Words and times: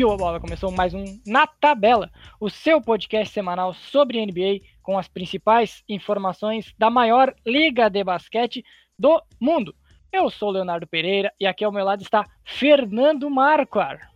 Subiu 0.00 0.14
a 0.14 0.16
bola, 0.16 0.40
começou 0.40 0.72
mais 0.72 0.94
um 0.94 1.04
Na 1.26 1.46
Tabela, 1.46 2.10
o 2.40 2.48
seu 2.48 2.80
podcast 2.80 3.34
semanal 3.34 3.74
sobre 3.74 4.24
NBA 4.24 4.66
com 4.82 4.96
as 4.96 5.06
principais 5.06 5.84
informações 5.86 6.74
da 6.78 6.88
maior 6.88 7.34
liga 7.44 7.90
de 7.90 8.02
basquete 8.02 8.64
do 8.98 9.22
mundo. 9.38 9.74
Eu 10.10 10.30
sou 10.30 10.52
Leonardo 10.52 10.86
Pereira 10.86 11.30
e 11.38 11.46
aqui 11.46 11.66
ao 11.66 11.70
meu 11.70 11.84
lado 11.84 12.00
está 12.00 12.24
Fernando 12.42 13.28
Marquar. 13.28 14.10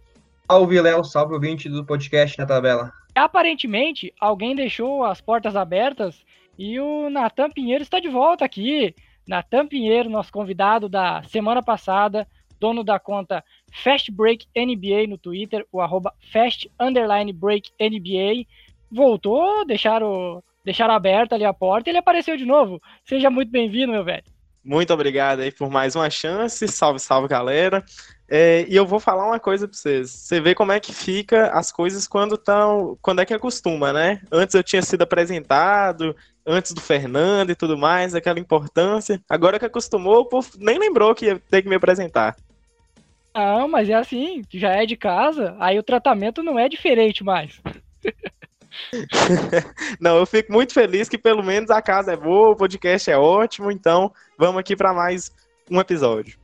Salve, 0.51 0.81
Léo, 0.81 1.05
salve 1.05 1.35
ouvinte 1.35 1.69
do 1.69 1.85
podcast 1.85 2.39
Na 2.39 2.47
Tabela. 2.47 2.91
Aparentemente, 3.15 4.11
alguém 4.19 4.57
deixou 4.57 5.05
as 5.05 5.21
portas 5.21 5.55
abertas 5.55 6.25
e 6.59 6.81
o 6.81 7.11
Natan 7.11 7.51
Pinheiro 7.51 7.83
está 7.83 8.01
de 8.01 8.09
volta 8.09 8.43
aqui. 8.43 8.95
Natan 9.29 9.67
Pinheiro, 9.67 10.09
nosso 10.09 10.33
convidado 10.33 10.89
da 10.89 11.23
semana 11.25 11.63
passada, 11.63 12.27
dono 12.59 12.83
da 12.83 12.99
conta 12.99 13.45
Fast 13.83 14.11
Break 14.13 14.47
NBA 14.57 15.07
no 15.09 15.19
Twitter, 15.19 15.67
o 15.73 15.81
arroba 15.81 16.13
Fast 16.33 16.71
Underline 16.79 17.33
Break 17.33 17.71
NBA, 17.81 18.47
voltou, 18.91 19.67
deixaram, 19.67 20.43
deixaram 20.65 20.95
aberta 20.95 21.35
ali 21.35 21.45
a 21.45 21.53
porta 21.53 21.89
e 21.89 21.91
ele 21.91 21.99
apareceu 21.99 22.37
de 22.37 22.45
novo. 22.45 22.81
Seja 23.05 23.31
muito 23.31 23.51
bem-vindo, 23.51 23.93
meu 23.93 24.05
velho. 24.05 24.25
Muito 24.65 24.95
obrigado 24.95 25.41
aí 25.41 25.53
por 25.53 25.69
mais 25.69 25.95
uma 25.95 26.09
chance. 26.09 26.67
Salve, 26.69 26.99
salve, 26.99 27.29
galera. 27.29 27.85
É, 28.27 28.65
e 28.67 28.75
eu 28.75 28.87
vou 28.87 28.99
falar 28.99 29.27
uma 29.27 29.39
coisa 29.39 29.69
para 29.69 29.77
vocês. 29.77 30.11
Você 30.11 30.41
vê 30.41 30.55
como 30.55 30.73
é 30.73 30.81
que 30.81 30.95
fica 30.95 31.49
as 31.49 31.71
coisas 31.71 32.07
quando 32.07 32.37
estão. 32.37 32.97
Quando 33.03 33.21
é 33.21 33.27
que 33.27 33.35
acostuma, 33.35 33.93
né? 33.93 34.23
Antes 34.33 34.55
eu 34.55 34.63
tinha 34.63 34.81
sido 34.81 35.03
apresentado, 35.03 36.17
antes 36.47 36.73
do 36.73 36.81
Fernando 36.81 37.51
e 37.51 37.55
tudo 37.55 37.77
mais, 37.77 38.15
aquela 38.15 38.39
importância. 38.39 39.21
Agora 39.29 39.59
que 39.59 39.67
acostumou, 39.67 40.21
o 40.21 40.29
povo 40.29 40.49
nem 40.59 40.79
lembrou 40.79 41.15
que 41.15 41.27
ia 41.27 41.39
ter 41.51 41.61
que 41.61 41.69
me 41.69 41.77
apresentar. 41.77 42.35
Não, 43.35 43.67
mas 43.67 43.91
é 43.91 43.95
assim, 43.95 44.43
já 44.53 44.71
é 44.71 44.87
de 44.87 44.97
casa, 44.97 45.57
aí 45.59 45.79
o 45.79 45.83
tratamento 45.83 46.43
não 46.43 46.57
é 46.57 46.69
diferente 46.69 47.25
mais. 47.25 47.61
não, 50.01 50.17
eu 50.17 50.27
fico 50.27 50.53
muito 50.53 50.73
feliz 50.73 51.09
que 51.09 51.19
pelo 51.19 51.43
menos 51.43 51.71
a 51.71 51.83
casa 51.83 52.13
é 52.13 52.17
boa, 52.17 52.51
o 52.51 52.57
podcast 52.57 53.11
é 53.11 53.19
ótimo, 53.19 53.73
então 53.73 54.13
vamos 54.39 54.61
aqui 54.61 54.77
para 54.77 54.95
mais 54.95 55.33
um 55.69 55.81
episódio. 55.81 56.39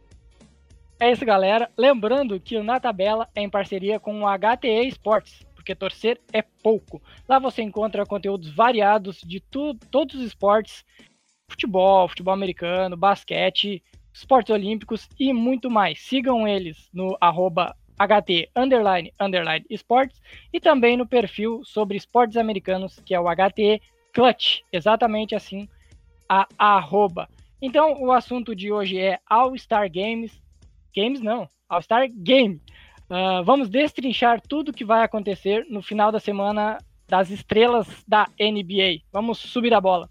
É 0.99 1.13
isso, 1.13 1.25
galera. 1.25 1.71
Lembrando 1.79 2.39
que 2.39 2.57
o 2.57 2.65
Na 2.65 2.79
Tabela 2.79 3.29
é 3.35 3.41
em 3.41 3.49
parceria 3.49 3.99
com 3.99 4.23
o 4.23 4.27
HTE 4.27 4.89
Esportes, 4.89 5.47
porque 5.55 5.75
torcer 5.75 6.21
é 6.33 6.43
pouco. 6.43 7.01
Lá 7.29 7.39
você 7.39 7.63
encontra 7.63 8.05
conteúdos 8.05 8.51
variados 8.51 9.21
de 9.23 9.41
tu, 9.41 9.75
todos 9.91 10.17
os 10.17 10.27
esportes: 10.27 10.85
futebol, 11.49 12.09
futebol 12.09 12.35
americano, 12.35 12.97
basquete, 12.97 13.83
esportes 14.13 14.53
olímpicos 14.53 15.09
e 15.19 15.33
muito 15.33 15.71
mais. 15.71 16.01
Sigam 16.01 16.47
eles 16.47 16.89
no 16.93 17.17
arroba 17.21 17.75
HT 17.99 18.51
underline, 18.57 19.13
underline 19.21 19.65
esportes 19.69 20.21
e 20.53 20.59
também 20.59 20.97
no 20.97 21.07
perfil 21.07 21.63
sobre 21.65 21.97
esportes 21.97 22.37
americanos, 22.37 22.99
que 23.05 23.15
é 23.15 23.21
o 23.21 23.29
HT 23.29 23.81
Clutch, 24.13 24.61
exatamente 24.73 25.35
assim, 25.35 25.69
a 26.29 26.47
arroba. 26.59 27.29
Então, 27.61 28.01
o 28.01 28.11
assunto 28.11 28.55
de 28.55 28.73
hoje 28.73 28.99
é 28.99 29.19
All-Star 29.29 29.91
Games. 29.91 30.41
Games 30.97 31.21
não, 31.21 31.49
All-Star 31.69 32.09
Game. 32.11 32.61
Uh, 33.11 33.45
vamos 33.45 33.69
destrinchar 33.69 34.41
tudo 34.41 34.73
que 34.73 34.85
vai 34.85 35.03
acontecer 35.03 35.67
no 35.69 35.83
final 35.83 36.11
da 36.11 36.21
semana 36.21 36.79
das 37.09 37.29
estrelas 37.29 37.87
da 38.07 38.27
NBA. 38.39 39.03
Vamos 39.13 39.39
subir 39.39 39.75
a 39.75 39.81
bola. 39.81 40.09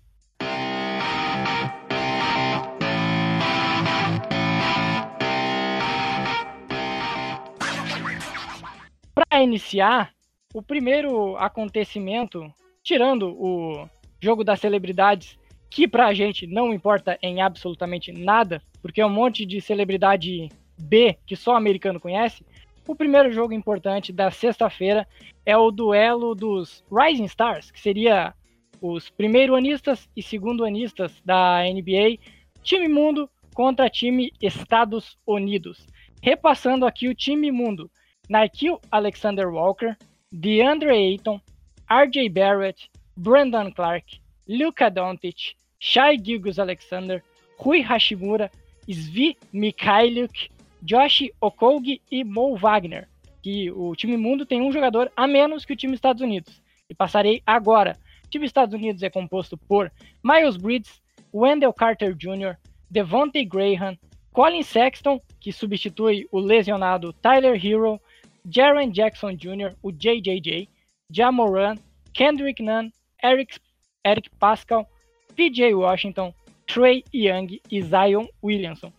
Para 9.20 9.44
iniciar, 9.44 10.14
o 10.53 10.62
primeiro 10.62 11.36
acontecimento, 11.36 12.50
tirando 12.81 13.35
o 13.38 13.85
jogo 14.22 14.46
das 14.46 14.62
celebridades, 14.62 15.38
que 15.69 15.90
pra 15.90 16.13
gente 16.13 16.47
não 16.47 16.74
importa 16.74 17.19
em 17.22 17.41
absolutamente 17.41 18.13
nada, 18.13 18.62
porque 18.81 19.02
é 19.02 19.06
um 19.06 19.09
monte 19.09 19.46
de 19.46 19.59
celebridade 19.59 20.47
B 20.78 21.18
que 21.25 21.35
só 21.35 21.52
o 21.52 21.58
americano 21.58 22.00
conhece, 22.00 22.46
o 22.88 22.96
primeiro 22.96 23.29
jogo 23.34 23.52
importante 23.52 24.13
da 24.13 24.31
sexta-feira 24.31 25.06
é 25.46 25.58
o 25.58 25.69
duelo 25.69 26.34
dos 26.34 26.81
Rising 26.90 27.25
Stars, 27.25 27.72
que 27.72 27.79
seria 27.81 28.34
os 28.81 29.09
primeiro-anistas 29.09 30.09
e 30.16 30.24
segundo-anistas 30.24 31.22
da 31.25 31.62
NBA, 31.63 32.19
time 32.63 32.88
mundo 32.88 33.29
contra 33.53 33.90
time 33.90 34.31
Estados 34.41 35.18
Unidos. 35.28 35.85
Repassando 36.22 36.85
aqui 36.85 37.09
o 37.09 37.13
time 37.13 37.52
mundo. 37.52 37.91
Nikhil 38.29 38.79
Alexander 38.91 39.50
Walker, 39.50 39.97
DeAndre 40.31 40.94
Ayton, 40.95 41.41
RJ 41.90 42.31
Barrett, 42.31 42.90
Brandon 43.17 43.72
Clark, 43.72 44.06
Luka 44.47 44.91
Doncic, 44.91 45.56
Shai 45.79 46.17
Gilgus 46.17 46.59
Alexander, 46.59 47.23
Rui 47.57 47.81
Hashimura, 47.81 48.50
Svi 48.88 49.35
Mikhailiuk, 49.51 50.50
Josh 50.84 51.29
Okogi 51.41 52.01
e 52.12 52.23
Mo 52.23 52.56
Wagner. 52.56 53.07
Que 53.41 53.72
o 53.72 53.95
time 53.95 54.17
mundo 54.17 54.46
tem 54.46 54.61
um 54.61 54.72
jogador 54.72 55.11
a 55.17 55.25
menos 55.25 55.66
que 55.66 55.73
o 55.73 55.75
time 55.75 55.96
Estados 55.96 56.22
Unidos. 56.22 56.61
E 56.90 56.94
passarei 56.94 57.41
agora. 57.46 57.97
O 58.25 58.29
time 58.29 58.46
Estados 58.46 58.75
Unidos 58.75 59.01
é 59.01 59.09
composto 59.09 59.57
por 59.57 59.91
Miles 60.23 60.56
Bridges, 60.56 61.01
Wendell 61.34 61.73
Carter 61.73 62.13
Jr., 62.13 62.56
Devontae 62.90 63.46
Graham, 63.46 63.97
Colin 64.31 64.63
Sexton, 64.63 65.19
que 65.40 65.51
substitui 65.51 66.28
o 66.31 66.40
lesionado 66.40 67.13
Tyler 67.13 67.63
Hero, 67.63 68.00
Jaron 68.49 68.89
Jackson 68.91 69.35
Jr., 69.35 69.75
o 69.81 69.91
JJJ, 69.91 70.67
Jamoran, 71.11 71.75
Kendrick 72.13 72.61
Nunn, 72.61 72.91
Eric, 73.23 73.59
Eric 74.03 74.29
Pascal, 74.39 74.87
PJ 75.35 75.73
Washington, 75.73 76.33
Trey 76.67 77.03
Young 77.13 77.59
e 77.71 77.81
Zion 77.81 78.27
Williamson. 78.43 78.91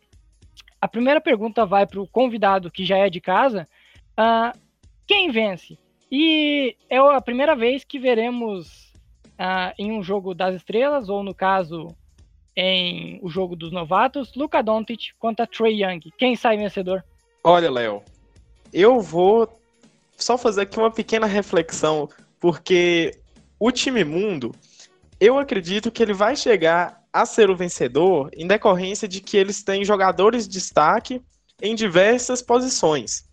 A 0.80 0.88
primeira 0.88 1.20
pergunta 1.20 1.66
vai 1.66 1.86
para 1.86 2.00
o 2.00 2.06
convidado 2.06 2.70
que 2.70 2.84
já 2.84 2.96
é 2.96 3.10
de 3.10 3.20
casa. 3.20 3.68
Uh, 4.12 4.58
quem 5.06 5.30
vence? 5.30 5.78
E 6.10 6.76
é 6.88 6.98
a 6.98 7.20
primeira 7.20 7.54
vez 7.54 7.84
que 7.84 7.98
veremos 7.98 8.92
uh, 9.38 9.72
em 9.78 9.92
um 9.92 10.02
jogo 10.02 10.34
das 10.34 10.54
estrelas, 10.54 11.08
ou 11.08 11.22
no 11.22 11.34
caso, 11.34 11.88
em 12.56 13.20
o 13.22 13.28
jogo 13.28 13.54
dos 13.54 13.70
novatos, 13.70 14.34
Luca 14.34 14.62
Doncic 14.62 15.12
contra 15.18 15.46
Trey 15.46 15.82
Young. 15.82 16.00
Quem 16.18 16.34
sai 16.34 16.56
vencedor? 16.56 17.04
Olha, 17.44 17.70
Léo, 17.70 18.02
eu 18.72 19.00
vou 19.00 19.48
só 20.16 20.36
fazer 20.36 20.62
aqui 20.62 20.78
uma 20.78 20.90
pequena 20.90 21.26
reflexão, 21.26 22.08
porque 22.38 23.18
o 23.58 23.70
time 23.70 24.04
mundo, 24.04 24.54
eu 25.18 25.38
acredito 25.38 25.90
que 25.90 26.02
ele 26.02 26.14
vai 26.14 26.36
chegar 26.36 27.00
a 27.12 27.26
ser 27.26 27.50
o 27.50 27.56
vencedor 27.56 28.30
em 28.34 28.46
decorrência 28.46 29.08
de 29.08 29.20
que 29.20 29.36
eles 29.36 29.62
têm 29.62 29.84
jogadores 29.84 30.46
de 30.46 30.54
destaque 30.54 31.20
em 31.60 31.74
diversas 31.74 32.40
posições. 32.40 33.24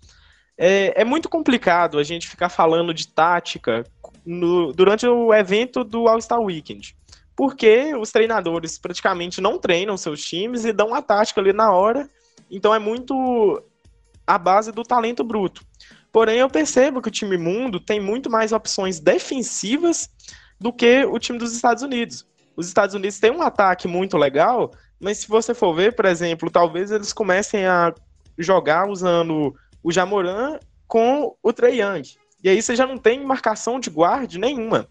É, 0.57 1.01
é 1.01 1.05
muito 1.05 1.29
complicado 1.29 1.99
a 1.99 2.03
gente 2.03 2.27
ficar 2.27 2.49
falando 2.49 2.93
de 2.93 3.07
tática 3.07 3.85
no, 4.25 4.73
durante 4.73 5.05
o 5.05 5.33
evento 5.33 5.83
do 5.83 6.07
All-Star 6.07 6.41
Weekend, 6.41 6.95
porque 7.35 7.93
os 7.95 8.11
treinadores 8.11 8.79
praticamente 8.79 9.39
não 9.39 9.59
treinam 9.59 9.95
seus 9.95 10.25
times 10.25 10.65
e 10.65 10.73
dão 10.73 10.95
a 10.95 11.01
tática 11.01 11.39
ali 11.39 11.53
na 11.53 11.71
hora, 11.71 12.09
então 12.49 12.73
é 12.73 12.79
muito 12.79 13.61
a 14.27 14.37
base 14.37 14.73
do 14.73 14.83
talento 14.83 15.23
bruto. 15.23 15.65
Porém, 16.11 16.39
eu 16.39 16.49
percebo 16.49 17.01
que 17.01 17.07
o 17.07 17.11
time 17.11 17.37
mundo 17.37 17.79
tem 17.79 17.99
muito 17.99 18.29
mais 18.29 18.51
opções 18.51 18.99
defensivas 18.99 20.09
do 20.59 20.73
que 20.73 21.05
o 21.05 21.17
time 21.17 21.39
dos 21.39 21.55
Estados 21.55 21.81
Unidos. 21.81 22.27
Os 22.55 22.67
Estados 22.67 22.93
Unidos 22.93 23.19
têm 23.19 23.31
um 23.31 23.41
ataque 23.41 23.87
muito 23.87 24.17
legal, 24.17 24.71
mas 24.99 25.19
se 25.19 25.27
você 25.27 25.53
for 25.53 25.73
ver, 25.73 25.95
por 25.95 26.05
exemplo, 26.05 26.51
talvez 26.51 26.91
eles 26.91 27.13
comecem 27.13 27.65
a 27.65 27.93
jogar 28.37 28.89
usando 28.89 29.55
o 29.81 29.91
Jamoran 29.91 30.59
com 30.87 31.35
o 31.41 31.53
Trey 31.53 31.81
Young. 31.81 32.03
E 32.43 32.49
aí 32.49 32.61
você 32.61 32.75
já 32.75 32.85
não 32.85 32.97
tem 32.97 33.23
marcação 33.23 33.79
de 33.79 33.89
guarda 33.89 34.37
nenhuma. 34.37 34.87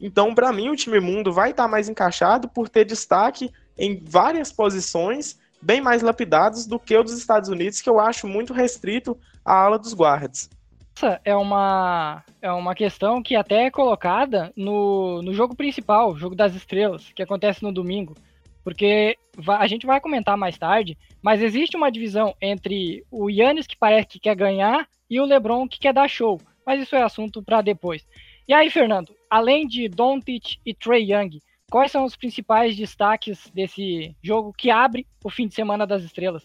Então, 0.00 0.34
para 0.34 0.52
mim, 0.52 0.70
o 0.70 0.76
time 0.76 0.98
mundo 0.98 1.32
vai 1.32 1.50
estar 1.50 1.68
mais 1.68 1.88
encaixado 1.88 2.48
por 2.48 2.68
ter 2.68 2.86
destaque 2.86 3.50
em 3.76 4.02
várias 4.02 4.50
posições 4.50 5.38
bem 5.60 5.80
mais 5.80 6.02
lapidados 6.02 6.66
do 6.66 6.78
que 6.78 6.96
o 6.96 7.02
dos 7.02 7.16
Estados 7.18 7.48
Unidos, 7.48 7.80
que 7.80 7.88
eu 7.88 8.00
acho 8.00 8.26
muito 8.26 8.52
restrito 8.52 9.18
à 9.44 9.54
ala 9.54 9.78
dos 9.78 9.92
guardas. 9.92 10.48
Essa 10.96 11.20
é 11.24 11.34
uma, 11.34 12.22
é 12.42 12.52
uma 12.52 12.74
questão 12.74 13.22
que 13.22 13.34
até 13.34 13.66
é 13.66 13.70
colocada 13.70 14.52
no, 14.56 15.22
no 15.22 15.32
jogo 15.32 15.56
principal, 15.56 16.16
jogo 16.16 16.34
das 16.34 16.54
estrelas, 16.54 17.10
que 17.14 17.22
acontece 17.22 17.62
no 17.62 17.72
domingo. 17.72 18.14
Porque 18.62 19.16
a 19.48 19.66
gente 19.66 19.86
vai 19.86 20.00
comentar 20.00 20.36
mais 20.36 20.58
tarde, 20.58 20.98
mas 21.22 21.40
existe 21.40 21.76
uma 21.76 21.90
divisão 21.90 22.34
entre 22.40 23.04
o 23.10 23.30
Yannis 23.30 23.66
que 23.66 23.78
parece 23.78 24.08
que 24.08 24.20
quer 24.20 24.36
ganhar 24.36 24.86
e 25.08 25.18
o 25.18 25.24
LeBron 25.24 25.66
que 25.66 25.78
quer 25.80 25.94
dar 25.94 26.08
show. 26.08 26.38
Mas 26.66 26.82
isso 26.82 26.94
é 26.94 27.02
assunto 27.02 27.42
para 27.42 27.62
depois. 27.62 28.06
E 28.46 28.52
aí, 28.52 28.68
Fernando, 28.68 29.14
além 29.30 29.66
de 29.66 29.88
Doncic 29.88 30.58
e 30.66 30.74
Trey 30.74 31.12
Young, 31.12 31.40
Quais 31.70 31.92
são 31.92 32.04
os 32.04 32.16
principais 32.16 32.76
destaques 32.76 33.50
desse 33.54 34.14
jogo 34.22 34.52
que 34.52 34.70
abre 34.70 35.06
o 35.24 35.30
fim 35.30 35.46
de 35.46 35.54
semana 35.54 35.86
das 35.86 36.02
estrelas? 36.02 36.42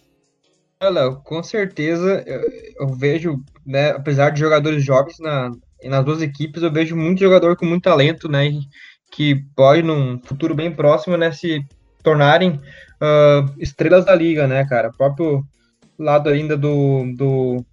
Olha, 0.79 1.11
com 1.15 1.41
certeza 1.41 2.23
eu, 2.27 2.41
eu 2.79 2.95
vejo, 2.95 3.43
né, 3.65 3.91
apesar 3.91 4.29
de 4.29 4.39
jogadores 4.39 4.83
jovens 4.83 5.17
na, 5.19 5.51
nas 5.83 6.05
duas 6.05 6.21
equipes, 6.21 6.61
eu 6.61 6.71
vejo 6.71 6.95
muito 6.95 7.19
jogador 7.19 7.55
com 7.55 7.65
muito 7.65 7.83
talento, 7.83 8.29
né, 8.29 8.51
que 9.11 9.43
pode, 9.55 9.81
num 9.81 10.19
futuro 10.23 10.53
bem 10.53 10.73
próximo, 10.73 11.17
né, 11.17 11.31
se 11.31 11.65
tornarem 12.03 12.51
uh, 13.01 13.51
estrelas 13.57 14.05
da 14.05 14.13
liga, 14.13 14.47
né, 14.47 14.63
cara? 14.65 14.89
O 14.89 14.95
próprio 14.95 15.43
lado 15.97 16.29
ainda 16.29 16.55
do, 16.55 17.11
do 17.15 17.65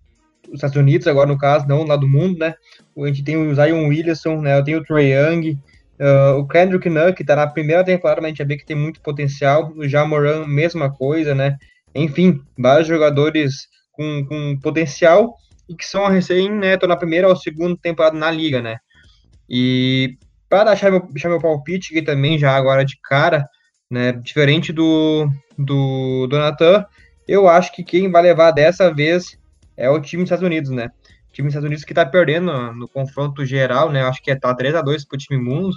dos 0.45 0.55
Estados 0.55 0.77
Unidos, 0.77 1.07
agora 1.07 1.29
no 1.29 1.39
caso, 1.39 1.67
não 1.67 1.85
lá 1.85 1.97
do 1.97 2.09
mundo, 2.09 2.39
né? 2.39 2.55
A 2.99 3.07
gente 3.07 3.25
tem 3.25 3.37
o 3.37 3.55
Zion 3.55 3.89
Williamson, 3.89 4.41
né? 4.41 4.59
Eu 4.59 4.65
tenho 4.65 4.79
o 4.81 4.85
Trey 4.85 5.13
Young, 5.13 5.59
uh, 6.00 6.39
o 6.39 6.47
Kendrick 6.47 6.89
Nunn, 6.89 7.12
que 7.12 7.25
tá 7.25 7.37
na 7.37 7.47
primeira 7.47 7.85
temporada, 7.85 8.21
mas 8.21 8.27
a 8.27 8.29
gente 8.31 8.39
já 8.39 8.44
vê 8.44 8.56
que 8.56 8.67
tem 8.67 8.77
muito 8.77 9.00
potencial. 9.00 9.73
O 9.77 9.89
Jamoran, 9.89 10.47
mesma 10.47 10.91
coisa, 10.91 11.35
né? 11.35 11.56
Enfim, 11.94 12.41
vários 12.59 12.89
jogadores 12.89 13.69
com, 13.93 14.25
com 14.27 14.59
potencial 14.61 15.35
e 15.69 15.75
que 15.75 15.85
são 15.85 16.09
recém, 16.09 16.50
né? 16.50 16.77
Tô 16.77 16.87
na 16.87 16.97
primeira 16.97 17.29
ou 17.29 17.37
segunda 17.37 17.77
temporada 17.81 18.17
na 18.17 18.31
liga, 18.31 18.61
né? 18.61 18.79
E 19.49 20.17
para 20.49 20.65
deixar 20.65 20.91
meu, 20.91 21.00
deixar 21.11 21.29
meu 21.29 21.41
palpite 21.41 21.94
aqui 21.94 22.05
também, 22.05 22.39
já 22.39 22.55
agora 22.55 22.85
de 22.85 22.99
cara, 23.03 23.47
né? 23.91 24.12
Diferente 24.12 24.73
do, 24.73 25.29
do, 25.59 26.27
do 26.27 26.39
Nathan, 26.39 26.85
eu 27.29 27.49
acho 27.49 27.73
que 27.73 27.85
quem 27.85 28.11
vai 28.11 28.23
levar 28.23 28.50
dessa 28.50 28.93
vez 28.93 29.39
é 29.77 29.89
o 29.89 30.00
time 30.00 30.23
dos 30.23 30.27
Estados 30.29 30.44
Unidos, 30.44 30.71
né? 30.71 30.91
O 31.32 31.34
time 31.34 31.46
dos 31.46 31.55
Estados 31.55 31.67
Unidos 31.67 31.84
que 31.84 31.94
tá 31.94 32.05
perdendo 32.05 32.52
no, 32.52 32.75
no 32.75 32.88
confronto 32.88 33.43
geral, 33.46 33.90
né? 33.90 34.02
Acho 34.02 34.23
que 34.23 34.31
é 34.31 34.37
tá 34.37 34.55
3 34.55 34.75
a 34.75 34.82
2 34.82 35.06
pro 35.06 35.17
time 35.17 35.43
mundo 35.43 35.75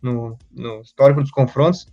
no, 0.00 0.38
no 0.50 0.80
histórico 0.80 1.20
dos 1.20 1.30
confrontos. 1.30 1.86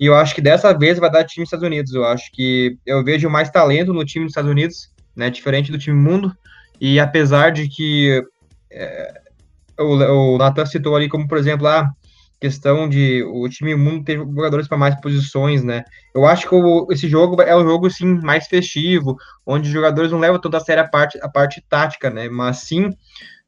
E 0.00 0.06
eu 0.06 0.14
acho 0.14 0.34
que 0.34 0.40
dessa 0.40 0.72
vez 0.72 0.98
vai 0.98 1.10
dar 1.10 1.24
time 1.24 1.44
dos 1.44 1.48
Estados 1.48 1.66
Unidos. 1.66 1.92
Eu 1.92 2.06
acho 2.06 2.32
que 2.32 2.78
eu 2.86 3.04
vejo 3.04 3.28
mais 3.28 3.50
talento 3.50 3.92
no 3.92 4.06
time 4.06 4.24
dos 4.24 4.32
Estados 4.32 4.50
Unidos, 4.50 4.90
né? 5.14 5.28
Diferente 5.28 5.70
do 5.70 5.78
time 5.78 5.98
mundo. 5.98 6.34
E 6.80 6.98
apesar 6.98 7.50
de 7.50 7.68
que 7.68 8.22
é, 8.70 9.20
o, 9.78 10.34
o 10.34 10.38
Nathan 10.38 10.64
citou 10.64 10.96
ali 10.96 11.10
como, 11.10 11.28
por 11.28 11.36
exemplo, 11.36 11.66
a 11.66 11.90
questão 12.40 12.88
de 12.88 13.22
o 13.24 13.48
time 13.48 13.74
mundo 13.74 14.04
ter 14.04 14.18
jogadores 14.18 14.68
para 14.68 14.76
mais 14.76 15.00
posições, 15.00 15.64
né? 15.64 15.84
Eu 16.14 16.26
acho 16.26 16.48
que 16.48 16.54
o, 16.54 16.86
esse 16.90 17.08
jogo 17.08 17.40
é 17.42 17.56
um 17.56 17.64
jogo 17.64 17.90
sim 17.90 18.20
mais 18.22 18.46
festivo, 18.46 19.16
onde 19.44 19.68
os 19.68 19.72
jogadores 19.72 20.10
não 20.10 20.18
levam 20.18 20.40
toda 20.40 20.58
a 20.58 20.60
sério 20.60 20.82
a 20.82 20.88
parte, 20.88 21.18
a 21.22 21.28
parte 21.28 21.64
tática, 21.68 22.10
né? 22.10 22.28
Mas 22.28 22.58
sim 22.58 22.90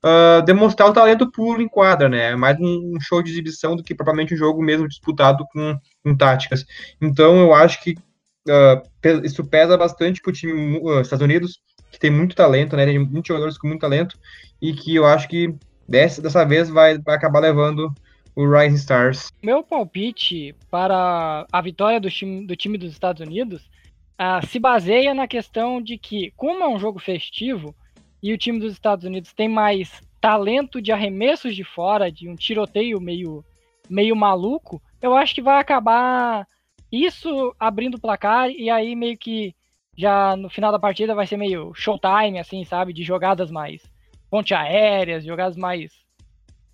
uh, 0.04 0.42
demonstrar 0.44 0.88
o 0.88 0.92
talento 0.92 1.30
puro 1.30 1.60
em 1.60 1.68
quadra, 1.68 2.08
né? 2.08 2.32
É 2.32 2.36
mais 2.36 2.58
um 2.58 2.98
show 3.00 3.22
de 3.22 3.30
exibição 3.30 3.76
do 3.76 3.82
que 3.82 3.94
propriamente 3.94 4.34
um 4.34 4.38
jogo 4.38 4.62
mesmo 4.62 4.88
disputado 4.88 5.44
com, 5.52 5.78
com 6.02 6.16
táticas. 6.16 6.64
Então 7.00 7.38
eu 7.38 7.54
acho 7.54 7.82
que 7.82 7.92
uh, 7.92 9.24
isso 9.24 9.44
pesa 9.44 9.76
bastante 9.76 10.20
para 10.20 10.30
o 10.30 10.32
time 10.32 10.78
uh, 10.78 11.00
Estados 11.00 11.24
Unidos, 11.24 11.60
que 11.90 11.98
tem 11.98 12.10
muito 12.10 12.36
talento, 12.36 12.76
né? 12.76 12.86
Tem 12.86 12.98
muitos 12.98 13.28
jogadores 13.28 13.58
com 13.58 13.68
muito 13.68 13.80
talento 13.80 14.18
e 14.60 14.72
que 14.72 14.94
eu 14.94 15.06
acho 15.06 15.28
que 15.28 15.54
dessa, 15.88 16.20
dessa 16.20 16.44
vez 16.44 16.68
vai, 16.68 16.98
vai 16.98 17.16
acabar 17.16 17.40
levando 17.40 17.92
o 18.38 18.48
Rising 18.48 18.76
Stars. 18.76 19.32
Meu 19.42 19.64
palpite 19.64 20.54
para 20.70 21.44
a 21.50 21.60
vitória 21.60 21.98
do 21.98 22.08
time, 22.08 22.46
do 22.46 22.54
time 22.54 22.78
dos 22.78 22.92
Estados 22.92 23.20
Unidos 23.20 23.68
uh, 24.14 24.46
se 24.46 24.60
baseia 24.60 25.12
na 25.12 25.26
questão 25.26 25.82
de 25.82 25.98
que, 25.98 26.32
como 26.36 26.62
é 26.62 26.68
um 26.68 26.78
jogo 26.78 27.00
festivo 27.00 27.74
e 28.22 28.32
o 28.32 28.38
time 28.38 28.60
dos 28.60 28.72
Estados 28.72 29.04
Unidos 29.04 29.32
tem 29.32 29.48
mais 29.48 30.00
talento 30.20 30.80
de 30.80 30.92
arremessos 30.92 31.56
de 31.56 31.64
fora, 31.64 32.12
de 32.12 32.28
um 32.28 32.36
tiroteio 32.36 33.00
meio, 33.00 33.44
meio 33.90 34.14
maluco, 34.14 34.80
eu 35.02 35.16
acho 35.16 35.34
que 35.34 35.42
vai 35.42 35.60
acabar 35.60 36.46
isso 36.92 37.52
abrindo 37.58 37.96
o 37.96 38.00
placar 38.00 38.50
e 38.50 38.70
aí 38.70 38.94
meio 38.94 39.18
que 39.18 39.52
já 39.96 40.36
no 40.36 40.48
final 40.48 40.70
da 40.70 40.78
partida 40.78 41.12
vai 41.12 41.26
ser 41.26 41.36
meio 41.36 41.74
showtime, 41.74 42.38
assim, 42.38 42.64
sabe? 42.64 42.92
De 42.92 43.02
jogadas 43.02 43.50
mais 43.50 43.82
ponte 44.30 44.54
aéreas, 44.54 45.24
jogadas 45.24 45.56
mais, 45.56 45.92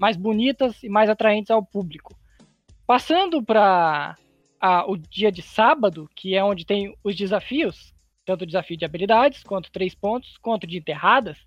mais 0.05 0.19
bonitas 0.19 0.83
e 0.83 0.89
mais 0.91 1.09
atraentes 1.09 1.51
ao 1.51 1.65
público. 1.65 2.15
Passando 2.87 3.43
para 3.43 4.15
o 4.87 4.99
dia 4.99 5.33
de 5.33 5.41
sábado, 5.41 6.11
que 6.15 6.35
é 6.35 6.45
onde 6.45 6.67
tem 6.67 6.95
os 7.03 7.17
desafios, 7.17 7.95
tanto 8.23 8.43
o 8.43 8.47
desafio 8.47 8.77
de 8.77 8.85
habilidades, 8.85 9.43
quanto 9.43 9.73
três 9.73 9.95
pontos, 9.95 10.37
quanto 10.37 10.67
de 10.67 10.77
enterradas, 10.77 11.39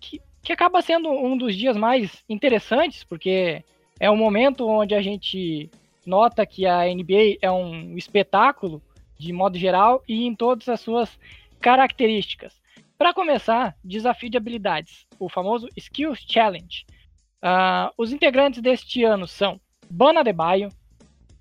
que, 0.00 0.22
que 0.42 0.50
acaba 0.50 0.80
sendo 0.80 1.10
um 1.10 1.36
dos 1.36 1.54
dias 1.54 1.76
mais 1.76 2.24
interessantes, 2.30 3.04
porque 3.04 3.62
é 4.00 4.10
um 4.10 4.16
momento 4.16 4.66
onde 4.66 4.94
a 4.94 5.02
gente 5.02 5.70
nota 6.06 6.46
que 6.46 6.64
a 6.64 6.86
NBA 6.86 7.36
é 7.42 7.50
um 7.50 7.94
espetáculo 7.94 8.80
de 9.18 9.34
modo 9.34 9.58
geral 9.58 10.02
e 10.08 10.24
em 10.24 10.34
todas 10.34 10.66
as 10.70 10.80
suas 10.80 11.18
características. 11.60 12.58
Para 12.96 13.12
começar, 13.12 13.76
desafio 13.84 14.30
de 14.30 14.38
habilidades, 14.38 15.06
o 15.18 15.28
famoso 15.28 15.68
Skills 15.76 16.24
Challenge. 16.26 16.86
Uh, 17.42 17.92
os 17.96 18.12
integrantes 18.12 18.60
deste 18.60 19.04
ano 19.04 19.26
são 19.26 19.60
Bana 19.88 20.24
Debaio, 20.24 20.70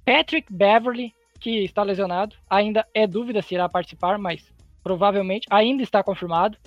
Patrick 0.05 0.51
Beverly, 0.53 1.13
que 1.39 1.63
está 1.63 1.83
lesionado, 1.83 2.35
ainda 2.49 2.87
é 2.93 3.05
dúvida 3.05 3.41
se 3.41 3.55
irá 3.55 3.67
participar, 3.67 4.17
mas 4.17 4.53
provavelmente 4.83 5.47
ainda 5.49 5.83
está 5.83 6.03
confirmado. 6.03 6.57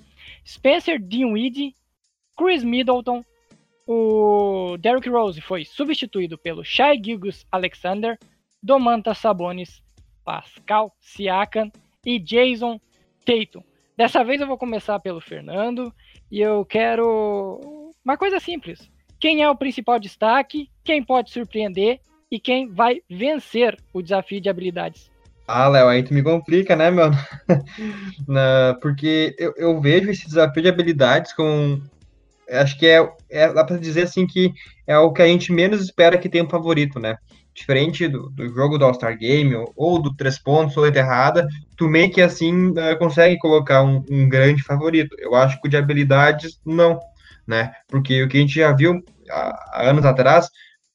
Spencer 0.47 1.01
Dinwiddie, 1.01 1.75
Chris 2.37 2.63
Middleton, 2.63 3.25
o 3.87 4.77
Derrick 4.79 5.09
Rose 5.09 5.41
foi 5.41 5.65
substituído 5.65 6.39
pelo 6.39 6.65
Shai 6.65 7.01
Gilgus 7.03 7.47
Alexander, 7.51 8.19
Domantas 8.63 9.19
Sabonis, 9.19 9.83
Pascal 10.25 10.95
Siakam 11.01 11.73
e 12.05 12.19
Jason 12.19 12.81
Tatum. 13.25 13.65
Dessa 13.97 14.23
vez 14.23 14.41
eu 14.41 14.47
vou 14.47 14.57
começar 14.57 14.99
pelo 15.01 15.21
Fernando 15.21 15.93
e 16.31 16.41
eu 16.41 16.65
quero 16.65 17.93
uma 18.05 18.17
coisa 18.17 18.39
simples. 18.39 18.91
Quem 19.21 19.43
é 19.43 19.51
o 19.51 19.57
principal 19.57 20.01
destaque, 20.01 20.71
quem 20.83 21.03
pode 21.03 21.31
surpreender 21.31 22.01
e 22.31 22.41
quem 22.41 22.69
vai 22.69 23.03
vencer 23.09 23.77
o 23.93 24.01
desafio 24.01 24.41
de 24.41 24.49
habilidades? 24.49 25.11
Ah, 25.47 25.69
Léo, 25.69 25.89
aí 25.89 26.03
tu 26.03 26.15
me 26.15 26.23
complica, 26.23 26.75
né, 26.75 26.91
meu? 26.91 27.11
Porque 28.81 29.35
eu, 29.39 29.53
eu, 29.57 29.81
vejo 29.81 30.11
esse 30.11 30.27
desafio 30.27 30.63
de 30.63 30.69
habilidades 30.69 31.33
com. 31.33 31.81
Acho 32.49 32.79
que 32.79 32.87
é, 32.87 33.13
é. 33.29 33.53
Dá 33.53 33.65
pra 33.65 33.77
dizer 33.77 34.03
assim 34.03 34.27
que 34.27 34.53
é 34.87 34.97
o 34.97 35.13
que 35.13 35.23
a 35.23 35.27
gente 35.27 35.53
menos 35.53 35.83
espera 35.83 36.17
que 36.17 36.29
tenha 36.29 36.45
um 36.45 36.49
favorito, 36.49 36.99
né? 36.99 37.17
diferente 37.53 38.09
do, 38.09 38.31
do 38.31 38.49
jogo 38.49 38.79
do 38.79 38.85
All-Star 38.85 39.17
Game, 39.19 39.55
ou, 39.55 39.73
ou, 39.77 40.03
do 40.03 40.15
três 40.15 40.39
pontos, 40.39 40.77
ou 40.77 40.87
enterrada, 40.87 41.47
tu 41.77 41.89
meio 41.89 42.11
que 42.11 42.23
assim 42.23 42.71
uh, 42.71 42.99
consegue 42.99 43.39
colocar 43.39 43.83
um, 43.83 44.05
um, 44.11 44.29
grande 44.29 44.63
favorito. 44.63 45.15
Eu 45.19 45.35
acho 45.35 45.61
que 45.61 45.69
o 45.69 45.71
de 45.71 45.77
habilidades, 45.77 46.61
não, 46.65 46.99
né? 47.47 47.73
Porque 47.89 48.23
o 48.23 48.29
que 48.29 48.39
a 48.39 48.41
gente 48.41 48.55
já 48.55 48.73
viu 48.73 49.03
há, 49.31 49.89
anos 49.89 50.05
atrás 50.05 50.49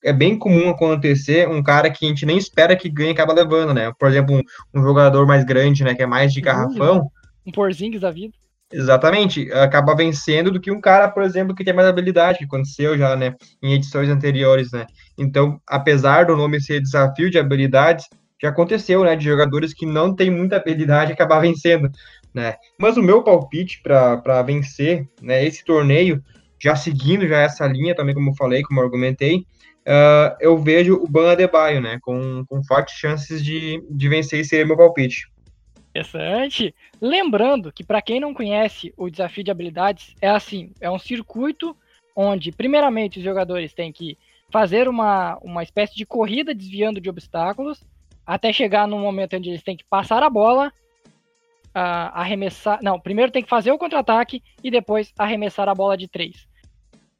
é 0.04 0.14
bem 0.14 0.38
comum 0.38 0.70
acontecer 0.70 1.50
um 1.50 1.64
cara 1.64 1.90
que 1.90 2.06
a 2.06 2.10
gente 2.10 2.26
nem 2.26 2.38
espera 2.38 2.76
que 2.76 2.90
ganhe 2.90 3.12
acaba 3.12 3.34
levando, 3.34 3.74
né? 3.74 3.92
Por 4.00 4.08
exemplo, 4.08 4.36
um, 4.36 4.80
um 4.80 4.84
jogador 4.84 5.26
mais 5.26 5.44
grande, 5.44 5.84
né? 5.84 5.96
Que 5.96 6.04
é 6.04 6.06
mais 6.06 6.32
de 6.32 6.42
garrafão. 6.42 7.10
Um 7.46 7.52
Porzingis 7.52 8.02
da 8.02 8.12
vida. 8.12 8.34
Exatamente, 8.72 9.52
acaba 9.54 9.96
vencendo 9.96 10.52
do 10.52 10.60
que 10.60 10.72
um 10.72 10.82
cara, 10.82 11.08
por 11.08 11.22
exemplo, 11.22 11.56
que 11.56 11.64
tem 11.64 11.74
mais 11.74 11.88
habilidade, 11.88 12.40
que 12.40 12.46
aconteceu 12.46 12.98
já, 12.98 13.16
né, 13.16 13.36
em 13.62 13.74
edições 13.74 14.10
anteriores, 14.10 14.72
né. 14.72 14.88
Então, 15.18 15.62
apesar 15.68 16.26
do 16.26 16.36
nome 16.36 16.60
ser 16.60 16.82
desafio 16.82 17.30
de 17.30 17.38
habilidades, 17.38 18.08
já 18.42 18.50
aconteceu, 18.50 19.04
né, 19.04 19.16
de 19.16 19.24
jogadores 19.24 19.72
que 19.72 19.86
não 19.86 20.16
têm 20.16 20.32
muita 20.32 20.56
habilidade 20.56 21.14
acabar 21.14 21.40
vencendo, 21.40 21.90
né. 22.34 22.56
Mas 22.78 22.98
o 22.98 23.04
meu 23.04 23.24
palpite 23.24 23.82
para 23.84 24.42
vencer, 24.42 25.08
né, 25.22 25.46
esse 25.46 25.64
torneio, 25.64 26.22
já 26.60 26.76
seguindo 26.76 27.28
já 27.28 27.40
essa 27.42 27.68
linha 27.68 27.96
também, 27.96 28.16
como 28.16 28.30
eu 28.30 28.36
falei, 28.36 28.62
como 28.64 28.80
eu 28.80 28.86
argumentei, 28.86 29.46
uh, 29.86 30.36
eu 30.40 30.58
vejo 30.58 30.96
o 30.96 31.08
Ban 31.08 31.32
Adebayo, 31.32 31.82
né, 31.82 32.00
com, 32.02 32.46
com 32.46 32.64
fortes 32.64 32.96
chances 32.96 33.44
de, 33.44 33.84
de 33.90 34.10
vencer 34.10 34.40
e 34.40 34.46
ser 34.46 34.66
meu 34.66 34.78
palpite. 34.78 35.30
Interessante. 35.90 36.76
Lembrando 37.00 37.72
que 37.72 37.84
para 37.84 38.02
quem 38.02 38.20
não 38.20 38.34
conhece 38.34 38.94
o 38.98 39.10
desafio 39.10 39.44
de 39.44 39.52
habilidades 39.52 40.14
é 40.22 40.30
assim, 40.30 40.72
é 40.82 40.92
um 40.92 41.00
circuito 41.00 41.76
onde 42.14 42.52
primeiramente 42.52 43.20
os 43.20 43.24
jogadores 43.24 43.74
têm 43.74 43.92
que 43.94 44.18
fazer 44.52 44.88
uma, 44.88 45.38
uma 45.42 45.64
espécie 45.64 45.96
de 45.96 46.06
corrida 46.06 46.54
desviando 46.54 47.00
de 47.00 47.10
obstáculos 47.10 47.82
até 48.26 48.52
chegar 48.52 48.88
no 48.88 48.98
momento 48.98 49.38
onde 49.38 49.50
eles 49.50 49.64
têm 49.64 49.78
que 49.78 49.86
passar 49.86 50.24
a 50.24 50.30
bola, 50.30 50.72
uh, 51.76 52.10
arremessar. 52.14 52.80
Não, 52.82 53.00
primeiro 53.00 53.32
tem 53.32 53.44
que 53.44 53.50
fazer 53.50 53.72
o 53.72 53.78
contra-ataque 53.78 54.42
e 54.64 54.72
depois 54.72 55.12
arremessar 55.18 55.68
a 55.68 55.76
bola 55.76 55.98
de 55.98 56.08
três. 56.08 56.48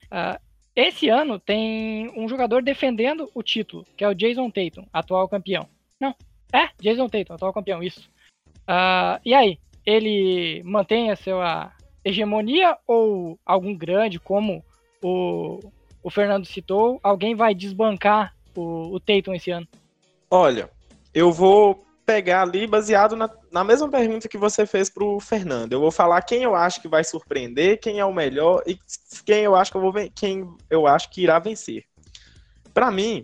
Uh, 0.06 0.40
esse 0.76 1.10
ano 1.10 1.40
tem 1.40 2.12
um 2.18 2.28
jogador 2.28 2.64
defendendo 2.64 3.30
o 3.34 3.44
título, 3.44 3.86
que 3.96 4.04
é 4.04 4.10
o 4.10 4.16
Jason 4.16 4.50
Tatum, 4.50 4.86
atual 4.92 5.28
campeão. 5.28 5.68
Não, 6.00 6.16
é 6.54 6.70
Jason 6.82 7.08
Tatum, 7.08 7.34
atual 7.34 7.54
campeão, 7.54 7.84
isso. 7.84 8.10
Uh, 8.62 9.20
e 9.24 9.34
aí, 9.34 9.60
ele 9.86 10.64
mantém 10.64 11.12
a 11.12 11.16
sua 11.16 11.72
hegemonia 12.04 12.78
ou 12.88 13.40
algum 13.46 13.76
grande, 13.76 14.20
como 14.20 14.64
o, 15.02 15.60
o 16.04 16.10
Fernando 16.10 16.46
citou, 16.46 17.00
alguém 17.04 17.36
vai 17.36 17.54
desbancar 17.54 18.36
o, 18.56 18.96
o 18.96 19.00
Tatum 19.00 19.34
esse 19.34 19.52
ano? 19.52 19.68
Olha, 20.30 20.70
eu 21.14 21.32
vou 21.32 21.85
pegar 22.06 22.44
ali 22.44 22.68
baseado 22.68 23.16
na, 23.16 23.30
na 23.52 23.64
mesma 23.64 23.90
pergunta 23.90 24.28
que 24.28 24.38
você 24.38 24.66
fez 24.66 24.90
para 24.90 25.04
o 25.04 25.20
Fernando. 25.20 25.74
Eu 25.74 25.80
vou 25.80 25.92
falar 25.92 26.22
quem 26.22 26.44
eu 26.44 26.56
acho 26.56 26.82
que 26.82 26.88
vai 26.88 27.04
surpreender, 27.04 27.80
quem 27.80 28.00
é 28.00 28.06
o 28.06 28.14
melhor 28.14 28.62
e 28.68 28.78
quem 29.26 29.44
eu 29.44 29.56
acho 29.56 29.72
que 29.72 29.78
eu 29.78 29.82
vou 29.82 29.94
quem 30.14 30.48
eu 30.70 30.86
acho 30.86 31.10
que 31.10 31.22
irá 31.24 31.40
vencer. 31.40 31.84
Para 32.74 32.92
mim, 32.92 33.24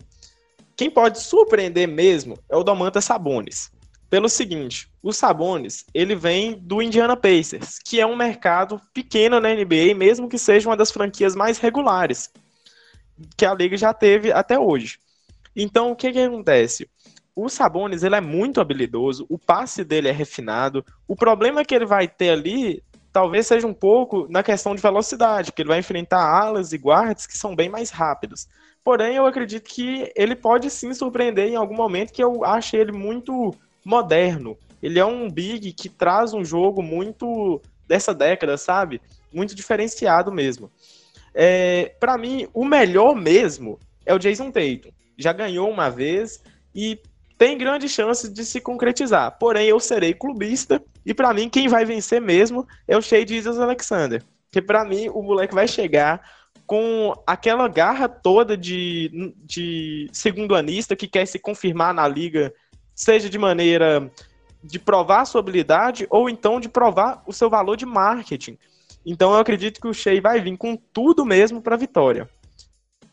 quem 0.76 0.90
pode 0.90 1.20
surpreender 1.20 1.88
mesmo 1.88 2.38
é 2.50 2.56
o 2.56 2.64
Domantas 2.64 3.06
Sabonis. 3.06 3.72
Pelo 4.10 4.28
seguinte, 4.28 4.92
o 5.02 5.14
Sabonis, 5.14 5.86
ele 5.94 6.16
vem 6.16 6.58
do 6.60 6.82
Indiana 6.82 7.16
Pacers, 7.16 7.80
que 7.80 8.02
é 8.02 8.06
um 8.06 8.16
mercado 8.16 8.82
pequeno 8.94 9.40
na 9.40 9.54
NBA, 9.54 9.96
mesmo 9.96 10.28
que 10.28 10.38
seja 10.38 10.68
uma 10.68 10.76
das 10.76 10.92
franquias 10.92 11.34
mais 11.36 11.60
regulares 11.60 12.30
que 13.38 13.46
a 13.46 13.54
liga 13.54 13.78
já 13.78 13.94
teve 13.94 14.32
até 14.32 14.60
hoje. 14.60 15.00
Então, 15.56 15.92
o 15.92 15.96
que, 15.96 16.12
que 16.12 16.20
acontece? 16.20 16.90
O 17.36 17.48
Sabonis 17.48 18.04
ele 18.04 18.16
é 18.16 18.22
muito 18.22 18.60
habilidoso, 18.60 19.26
o 19.30 19.38
passe 19.38 19.84
dele 19.84 20.10
é 20.10 20.12
refinado. 20.12 20.86
O 21.08 21.16
problema 21.16 21.64
que 21.64 21.74
ele 21.74 21.86
vai 21.86 22.08
ter 22.08 22.30
ali 22.30 22.84
talvez 23.12 23.48
seja 23.48 23.68
um 23.68 23.74
pouco 23.74 24.28
na 24.30 24.42
questão 24.42 24.74
de 24.74 24.82
velocidade, 24.82 25.52
porque 25.52 25.62
ele 25.62 25.70
vai 25.70 25.80
enfrentar 25.80 26.22
alas 26.22 26.72
e 26.72 26.78
guardas 26.78 27.28
que 27.28 27.38
são 27.38 27.56
bem 27.56 27.70
mais 27.70 27.90
rápidos. 27.90 28.48
Porém, 28.84 29.16
eu 29.16 29.26
acredito 29.26 29.70
que 29.70 30.12
ele 30.16 30.36
pode 30.36 30.70
sim 30.70 30.94
surpreender 30.94 31.48
em 31.48 31.56
algum 31.56 31.76
momento, 31.76 32.14
que 32.14 32.24
eu 32.24 32.44
acho 32.44 32.76
ele 32.76 32.92
muito 32.92 33.54
moderno. 33.86 34.58
Ele 34.82 34.98
é 34.98 35.06
um 35.06 35.30
big 35.30 35.74
que 35.74 35.90
traz 35.90 36.34
um 36.34 36.44
jogo 36.44 36.82
muito 36.82 37.62
dessa 37.88 38.14
década, 38.14 38.58
sabe? 38.58 39.02
Muito 39.32 39.54
diferenciado 39.54 40.32
mesmo. 40.32 40.72
É, 41.34 41.94
para 42.00 42.18
mim, 42.18 42.48
o 42.54 42.66
melhor 42.66 43.16
mesmo 43.16 43.78
é 44.06 44.14
o 44.14 44.20
Jason 44.20 44.50
Tatum. 44.52 44.92
Já 45.18 45.32
ganhou 45.32 45.70
uma 45.70 45.90
vez 45.90 46.42
e 46.74 47.00
tem 47.42 47.58
grande 47.58 47.90
chance 47.90 48.32
de 48.32 48.46
se 48.46 48.62
concretizar. 48.62 49.36
Porém, 49.40 49.66
eu 49.66 49.80
serei 49.80 50.14
clubista 50.14 50.80
e 51.04 51.12
para 51.12 51.34
mim 51.34 51.50
quem 51.50 51.68
vai 51.68 51.84
vencer 51.84 52.22
mesmo 52.22 52.68
é 52.88 52.96
o 52.96 53.02
Shea 53.02 53.26
Jesus 53.26 53.60
Alexander. 53.60 54.24
Porque 54.46 54.62
para 54.62 54.86
mim 54.86 55.10
o 55.10 55.24
moleque 55.24 55.56
vai 55.56 55.68
chegar 55.68 56.22
com 56.68 57.12
aquela 57.26 57.68
garra 57.68 58.08
toda 58.08 58.56
de, 58.56 59.34
de 59.44 60.08
segundo 60.14 60.54
anista 60.54 60.96
que 60.96 61.08
quer 61.08 61.26
se 61.26 61.40
confirmar 61.40 61.96
na 61.96 62.08
liga, 62.08 62.54
seja 62.94 63.28
de 63.28 63.40
maneira 63.40 64.12
de 64.64 64.78
provar 64.78 65.22
a 65.22 65.26
sua 65.26 65.42
habilidade 65.42 66.06
ou 66.12 66.30
então 66.30 66.60
de 66.60 66.70
provar 66.70 67.24
o 67.26 67.34
seu 67.34 67.50
valor 67.50 67.76
de 67.76 67.88
marketing. 67.88 68.56
Então 69.04 69.34
eu 69.34 69.40
acredito 69.40 69.82
que 69.82 69.88
o 69.88 69.96
Shea 69.96 70.22
vai 70.22 70.40
vir 70.40 70.56
com 70.58 70.76
tudo 70.76 71.26
mesmo 71.26 71.60
para 71.60 71.74
a 71.74 71.80
vitória. 71.80 72.30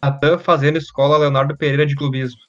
Natan 0.02 0.36
fazendo 0.36 0.76
escola 0.76 1.16
Leonardo 1.16 1.56
Pereira 1.56 1.86
de 1.86 1.96
clubismo 1.96 2.47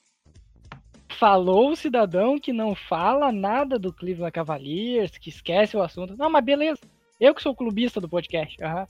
falou 1.20 1.70
o 1.70 1.76
cidadão 1.76 2.38
que 2.38 2.50
não 2.50 2.74
fala 2.74 3.30
nada 3.30 3.78
do 3.78 3.92
Cleveland 3.92 4.32
Cavaliers, 4.32 5.18
que 5.18 5.28
esquece 5.28 5.76
o 5.76 5.82
assunto. 5.82 6.16
Não, 6.16 6.30
mas 6.30 6.42
beleza. 6.42 6.80
Eu 7.20 7.34
que 7.34 7.42
sou 7.42 7.54
clubista 7.54 8.00
do 8.00 8.08
podcast. 8.08 8.56
Uhum. 8.64 8.86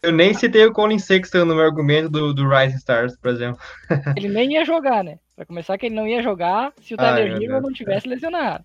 Eu 0.00 0.12
nem 0.12 0.32
citei 0.32 0.64
o 0.64 0.72
Colin 0.72 1.00
Sexton 1.00 1.44
no 1.44 1.56
meu 1.56 1.64
argumento 1.64 2.08
do, 2.08 2.32
do 2.32 2.48
Rise 2.48 2.76
Stars, 2.76 3.16
por 3.16 3.32
exemplo. 3.32 3.58
ele 4.16 4.28
nem 4.28 4.52
ia 4.52 4.64
jogar, 4.64 5.02
né? 5.02 5.18
Pra 5.34 5.44
começar 5.44 5.76
que 5.76 5.86
ele 5.86 5.96
não 5.96 6.06
ia 6.06 6.22
jogar 6.22 6.72
se 6.80 6.94
o 6.94 6.96
Tyler 6.96 7.32
é 7.32 7.42
Hero 7.42 7.60
não 7.60 7.72
tivesse 7.72 8.06
lesionado. 8.06 8.64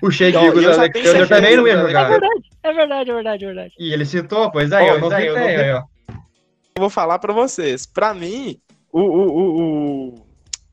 O 0.00 0.10
Shea 0.10 0.28
então, 0.28 0.42
Gilgos 0.42 0.66
Alexander 0.66 1.28
também 1.28 1.56
não 1.56 1.66
ia 1.66 1.78
jogar. 1.78 2.06
É 2.06 2.10
verdade, 2.10 2.50
é 2.62 2.72
verdade, 2.72 3.10
é 3.10 3.14
verdade, 3.14 3.44
é 3.44 3.46
verdade. 3.48 3.74
E 3.78 3.92
ele 3.92 4.04
citou, 4.04 4.50
pois 4.52 4.70
aí, 4.72 4.86
eu 4.86 5.00
não 5.00 5.08
sei, 5.08 5.36
aí, 5.36 5.72
ó. 5.72 5.82
Eu 6.08 6.80
vou 6.80 6.90
falar 6.90 7.18
pra 7.18 7.32
vocês. 7.32 7.84
Pra 7.84 8.14
mim, 8.14 8.60
o, 8.92 9.00
o, 9.00 9.26
o, 9.26 10.10
o... 10.10 10.14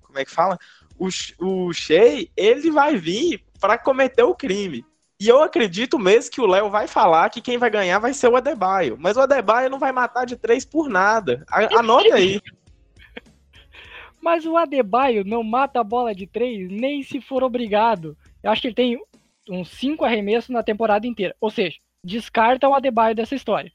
Como 0.04 0.20
é 0.20 0.26
que 0.26 0.32
fala? 0.32 0.58
O, 1.00 1.08
o 1.40 1.74
Shea, 1.74 2.28
ele 2.36 2.72
vai 2.72 2.96
vir 2.96 3.44
para 3.60 3.78
cometer 3.78 4.24
o 4.24 4.36
crime. 4.36 4.86
E 5.20 5.28
eu 5.28 5.42
acredito 5.42 5.98
mesmo 5.98 6.32
que 6.32 6.42
o 6.42 6.46
Léo 6.46 6.70
vai 6.70 6.88
falar 6.88 7.30
que 7.30 7.42
quem 7.42 7.58
vai 7.58 7.72
ganhar 7.72 7.98
vai 7.98 8.14
ser 8.14 8.28
o 8.28 8.36
Adebayo. 8.36 8.98
Mas 9.00 9.18
o 9.18 9.22
Adebayo 9.22 9.70
não 9.70 9.80
vai 9.80 9.92
matar 9.92 10.26
de 10.26 10.36
três 10.36 10.64
por 10.64 10.90
nada. 10.90 11.44
Anote 11.76 12.12
aí. 12.12 12.40
Mas 14.22 14.46
o 14.46 14.56
Adebayo 14.56 15.24
não 15.24 15.42
mata 15.42 15.80
a 15.80 15.84
bola 15.84 16.14
de 16.14 16.28
três 16.28 16.70
nem 16.70 17.02
se 17.02 17.20
for 17.20 17.44
obrigado. 17.44 18.16
Eu 18.44 18.52
acho 18.52 18.62
que 18.62 18.68
ele 18.68 18.76
tem 18.76 19.02
uns 19.50 19.70
cinco 19.70 20.06
arremessos 20.06 20.50
na 20.50 20.62
temporada 20.62 21.08
inteira. 21.08 21.36
Ou 21.42 21.50
seja, 21.50 21.78
descarta 22.04 22.68
o 22.68 22.76
Adebayo 22.76 23.16
dessa 23.16 23.36
história. 23.36 23.72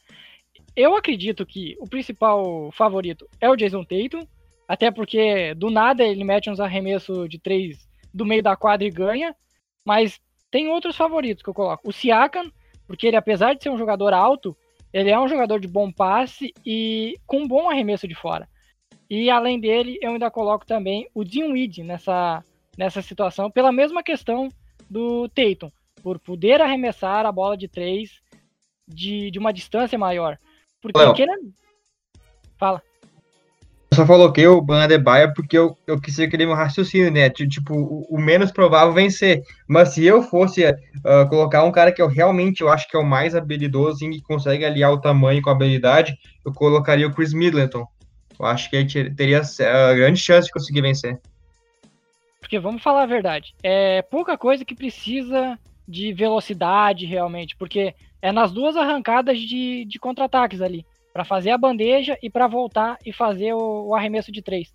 Eu 0.76 0.94
acredito 0.96 1.44
que 1.44 1.76
o 1.80 1.88
principal 1.88 2.70
favorito 2.72 3.28
é 3.40 3.50
o 3.50 3.56
Jason 3.56 3.84
Tatum. 3.84 4.26
Até 4.72 4.90
porque 4.90 5.52
do 5.52 5.68
nada 5.68 6.02
ele 6.02 6.24
mete 6.24 6.48
uns 6.48 6.58
arremessos 6.58 7.28
de 7.28 7.38
três 7.38 7.86
do 8.14 8.24
meio 8.24 8.42
da 8.42 8.56
quadra 8.56 8.86
e 8.86 8.90
ganha. 8.90 9.36
Mas 9.84 10.18
tem 10.50 10.66
outros 10.68 10.96
favoritos 10.96 11.42
que 11.42 11.50
eu 11.50 11.52
coloco. 11.52 11.86
O 11.86 11.92
Siakam, 11.92 12.50
porque 12.86 13.06
ele, 13.06 13.16
apesar 13.16 13.52
de 13.52 13.62
ser 13.62 13.68
um 13.68 13.76
jogador 13.76 14.14
alto, 14.14 14.56
ele 14.90 15.10
é 15.10 15.20
um 15.20 15.28
jogador 15.28 15.60
de 15.60 15.68
bom 15.68 15.92
passe 15.92 16.54
e 16.64 17.18
com 17.26 17.40
um 17.40 17.46
bom 17.46 17.68
arremesso 17.68 18.08
de 18.08 18.14
fora. 18.14 18.48
E 19.10 19.28
além 19.28 19.60
dele, 19.60 19.98
eu 20.00 20.12
ainda 20.12 20.30
coloco 20.30 20.64
também 20.64 21.06
o 21.12 21.22
Dinwiddie 21.22 21.84
nessa, 21.84 22.42
nessa 22.74 23.02
situação, 23.02 23.50
pela 23.50 23.70
mesma 23.70 24.02
questão 24.02 24.48
do 24.88 25.28
Tatum, 25.28 25.70
por 26.02 26.18
poder 26.18 26.62
arremessar 26.62 27.26
a 27.26 27.32
bola 27.32 27.58
de 27.58 27.68
três 27.68 28.22
de, 28.88 29.30
de 29.30 29.38
uma 29.38 29.52
distância 29.52 29.98
maior. 29.98 30.38
Porque 30.80 31.12
querendo... 31.12 31.52
Fala. 32.56 32.82
Só 33.92 34.06
coloquei 34.06 34.46
o 34.46 34.60
Ban 34.62 34.84
Adebayo 34.84 35.34
porque 35.34 35.56
eu, 35.56 35.76
eu 35.86 36.00
quis 36.00 36.18
aquele 36.18 36.46
meu 36.46 36.54
raciocínio, 36.54 37.10
né? 37.10 37.28
Tipo, 37.28 37.74
o, 37.74 38.06
o, 38.08 38.18
menos 38.18 38.50
provável 38.50 38.92
vencer. 38.94 39.42
Mas 39.68 39.90
se 39.90 40.04
eu 40.04 40.22
fosse 40.22 40.66
uh, 40.66 41.28
colocar 41.28 41.62
um 41.62 41.70
cara 41.70 41.92
que 41.92 42.00
eu 42.00 42.08
realmente 42.08 42.62
eu 42.62 42.70
acho 42.70 42.88
que 42.88 42.96
é 42.96 42.98
o 42.98 43.04
mais 43.04 43.34
habilidoso 43.34 44.04
e 44.04 44.10
que 44.10 44.22
consegue 44.22 44.64
aliar 44.64 44.92
o 44.92 45.00
tamanho 45.00 45.42
com 45.42 45.50
a 45.50 45.52
habilidade, 45.52 46.16
eu 46.44 46.52
colocaria 46.52 47.06
o 47.06 47.12
Chris 47.12 47.34
Middleton. 47.34 47.86
Eu 48.38 48.46
acho 48.46 48.70
que 48.70 48.76
ele 48.76 49.14
teria 49.14 49.42
uh, 49.42 49.94
grande 49.94 50.18
chance 50.18 50.46
de 50.46 50.52
conseguir 50.52 50.80
vencer. 50.80 51.20
Porque 52.40 52.58
vamos 52.58 52.82
falar 52.82 53.02
a 53.02 53.06
verdade, 53.06 53.54
é 53.62 54.02
pouca 54.02 54.36
coisa 54.38 54.64
que 54.64 54.74
precisa 54.74 55.58
de 55.86 56.12
velocidade 56.12 57.04
realmente, 57.06 57.56
porque 57.56 57.94
é 58.20 58.32
nas 58.32 58.52
duas 58.52 58.76
arrancadas 58.76 59.38
de, 59.38 59.84
de 59.84 59.98
contra-ataques 59.98 60.60
ali 60.60 60.86
para 61.12 61.24
fazer 61.24 61.50
a 61.50 61.58
bandeja 61.58 62.18
e 62.22 62.30
para 62.30 62.46
voltar 62.46 62.98
e 63.04 63.12
fazer 63.12 63.52
o, 63.52 63.88
o, 63.88 63.94
arremesso 63.94 64.32
de 64.32 64.42
três. 64.42 64.72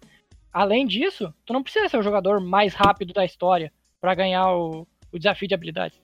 Além 0.53 0.85
disso, 0.85 1.33
tu 1.45 1.53
não 1.53 1.63
precisa 1.63 1.89
ser 1.89 1.97
o 1.97 2.03
jogador 2.03 2.39
mais 2.39 2.73
rápido 2.73 3.13
da 3.13 3.25
história 3.25 3.71
para 3.99 4.15
ganhar 4.15 4.51
o, 4.55 4.87
o 5.11 5.17
desafio 5.17 5.47
de 5.47 5.53
habilidade. 5.53 6.01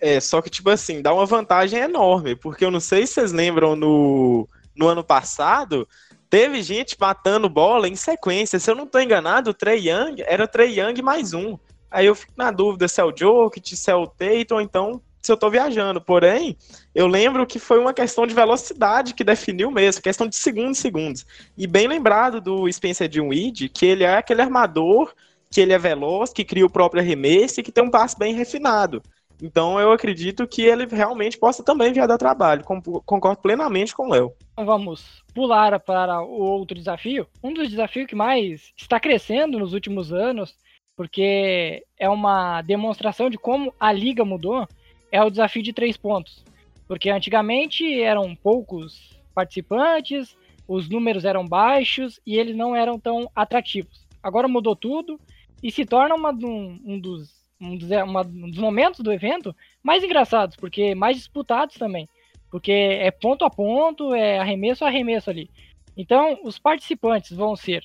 É, 0.00 0.18
só 0.18 0.42
que, 0.42 0.50
tipo 0.50 0.68
assim, 0.68 1.00
dá 1.00 1.12
uma 1.14 1.26
vantagem 1.26 1.78
enorme, 1.78 2.34
porque 2.34 2.64
eu 2.64 2.70
não 2.70 2.80
sei 2.80 3.06
se 3.06 3.14
vocês 3.14 3.32
lembram 3.32 3.76
no, 3.76 4.48
no 4.74 4.88
ano 4.88 5.04
passado, 5.04 5.86
teve 6.28 6.62
gente 6.62 6.96
matando 6.98 7.48
bola 7.48 7.86
em 7.86 7.94
sequência. 7.94 8.58
Se 8.58 8.70
eu 8.70 8.74
não 8.74 8.86
tô 8.86 8.98
enganado, 8.98 9.50
o 9.50 9.54
Trey 9.54 9.88
Young 9.88 10.22
era 10.26 10.48
Trey 10.48 10.80
Young 10.80 11.00
mais 11.02 11.32
um. 11.34 11.56
Aí 11.90 12.06
eu 12.06 12.14
fico 12.14 12.32
na 12.36 12.50
dúvida 12.50 12.88
se 12.88 13.00
é 13.00 13.04
o 13.04 13.14
Jokic, 13.14 13.76
se 13.76 13.90
é 13.90 13.94
o 13.94 14.06
Tatum, 14.06 14.60
então 14.60 15.00
se 15.22 15.30
eu 15.30 15.34
estou 15.34 15.50
viajando. 15.50 16.00
Porém, 16.00 16.56
eu 16.94 17.06
lembro 17.06 17.46
que 17.46 17.58
foi 17.58 17.78
uma 17.78 17.94
questão 17.94 18.26
de 18.26 18.34
velocidade 18.34 19.14
que 19.14 19.22
definiu 19.22 19.70
mesmo, 19.70 20.02
questão 20.02 20.26
de 20.26 20.34
segundos 20.34 20.78
segundos. 20.78 21.24
E 21.56 21.66
bem 21.66 21.86
lembrado 21.86 22.40
do 22.40 22.70
Spencer 22.70 23.08
Dinwiddie, 23.08 23.68
que 23.68 23.86
ele 23.86 24.02
é 24.02 24.16
aquele 24.16 24.42
armador, 24.42 25.14
que 25.48 25.60
ele 25.60 25.72
é 25.72 25.78
veloz, 25.78 26.32
que 26.32 26.44
cria 26.44 26.66
o 26.66 26.70
próprio 26.70 27.00
arremesso 27.00 27.60
e 27.60 27.62
que 27.62 27.70
tem 27.70 27.84
um 27.84 27.90
passe 27.90 28.18
bem 28.18 28.34
refinado. 28.34 29.02
Então 29.40 29.78
eu 29.80 29.90
acredito 29.90 30.46
que 30.46 30.62
ele 30.62 30.86
realmente 30.86 31.36
possa 31.36 31.64
também 31.64 31.92
vir 31.92 32.00
a 32.00 32.06
dar 32.06 32.16
trabalho. 32.16 32.64
Concordo 32.64 33.40
plenamente 33.40 33.94
com 33.94 34.06
o 34.06 34.10
Léo. 34.10 34.32
Então 34.52 34.64
vamos 34.64 35.22
pular 35.34 35.78
para 35.80 36.22
o 36.22 36.40
outro 36.40 36.76
desafio. 36.76 37.26
Um 37.42 37.52
dos 37.52 37.68
desafios 37.68 38.06
que 38.06 38.14
mais 38.14 38.72
está 38.76 39.00
crescendo 39.00 39.58
nos 39.58 39.72
últimos 39.72 40.12
anos, 40.12 40.56
porque 40.96 41.84
é 41.98 42.08
uma 42.08 42.62
demonstração 42.62 43.28
de 43.28 43.36
como 43.36 43.74
a 43.80 43.92
liga 43.92 44.24
mudou, 44.24 44.66
é 45.12 45.22
o 45.22 45.30
desafio 45.30 45.62
de 45.62 45.72
três 45.72 45.96
pontos. 45.96 46.42
Porque 46.88 47.10
antigamente 47.10 48.02
eram 48.02 48.34
poucos 48.34 49.20
participantes, 49.34 50.36
os 50.66 50.88
números 50.88 51.24
eram 51.24 51.46
baixos 51.46 52.18
e 52.26 52.36
eles 52.38 52.56
não 52.56 52.74
eram 52.74 52.98
tão 52.98 53.30
atrativos. 53.34 54.06
Agora 54.22 54.48
mudou 54.48 54.74
tudo 54.74 55.20
e 55.62 55.70
se 55.70 55.84
torna 55.84 56.14
uma, 56.14 56.32
um, 56.32 56.80
um, 56.84 56.98
dos, 56.98 57.30
um, 57.60 57.76
dos, 57.76 57.90
uma, 57.90 58.22
um 58.22 58.50
dos 58.50 58.58
momentos 58.58 59.00
do 59.00 59.12
evento 59.12 59.54
mais 59.82 60.02
engraçados, 60.02 60.56
porque 60.56 60.94
mais 60.94 61.16
disputados 61.16 61.76
também. 61.76 62.08
Porque 62.50 62.72
é 62.72 63.10
ponto 63.10 63.44
a 63.44 63.50
ponto, 63.50 64.14
é 64.14 64.38
arremesso 64.38 64.84
a 64.84 64.88
arremesso 64.88 65.30
ali. 65.30 65.48
Então, 65.96 66.38
os 66.42 66.58
participantes 66.58 67.36
vão 67.36 67.54
ser 67.54 67.84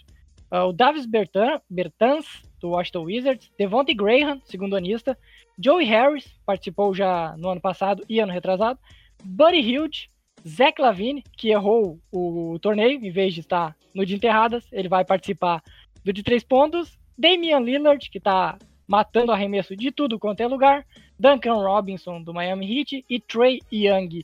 uh, 0.51 0.67
o 0.67 0.73
Davis 0.73 1.05
Bertan, 1.05 1.61
Bertans, 1.69 2.25
do 2.59 2.69
Washington 2.69 3.03
Wizards, 3.03 3.51
Devontae 3.57 3.93
Graham, 3.93 4.41
segundo 4.45 4.75
anista, 4.75 5.17
Joey 5.59 5.85
Harris 5.85 6.27
participou 6.45 6.93
já 6.93 7.35
no 7.37 7.49
ano 7.49 7.61
passado 7.61 8.03
e 8.07 8.19
ano 8.19 8.31
retrasado. 8.31 8.79
Buddy 9.23 9.59
Hilde, 9.59 10.09
Zach 10.47 10.79
Lavine, 10.79 11.23
que 11.35 11.49
errou 11.49 11.99
o 12.11 12.57
torneio, 12.59 13.03
em 13.03 13.11
vez 13.11 13.33
de 13.33 13.39
estar 13.41 13.75
no 13.93 14.05
de 14.05 14.15
enterradas, 14.15 14.65
ele 14.71 14.87
vai 14.87 15.03
participar 15.03 15.63
do 16.03 16.13
de 16.13 16.21
três 16.21 16.43
pontos. 16.43 16.97
Damian 17.17 17.59
Lillard, 17.59 18.09
que 18.09 18.19
está 18.19 18.57
matando 18.87 19.31
arremesso 19.31 19.75
de 19.75 19.91
tudo 19.91 20.19
quanto 20.19 20.41
é 20.41 20.47
lugar, 20.47 20.85
Duncan 21.19 21.55
Robinson 21.55 22.21
do 22.21 22.33
Miami 22.33 22.79
Heat 22.79 23.05
e 23.09 23.19
Trey 23.19 23.59
Young 23.71 24.23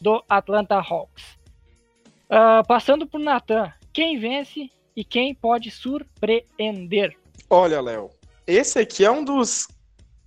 do 0.00 0.22
Atlanta 0.28 0.76
Hawks. 0.76 1.36
Uh, 2.30 2.66
passando 2.66 3.06
por 3.06 3.18
Nathan, 3.18 3.72
quem 3.92 4.18
vence 4.18 4.70
e 4.94 5.04
quem 5.04 5.34
pode 5.34 5.70
surpreender? 5.70 7.16
Olha, 7.50 7.80
Léo, 7.80 8.10
esse 8.46 8.78
aqui 8.78 9.04
é 9.04 9.10
um 9.10 9.24
dos 9.24 9.66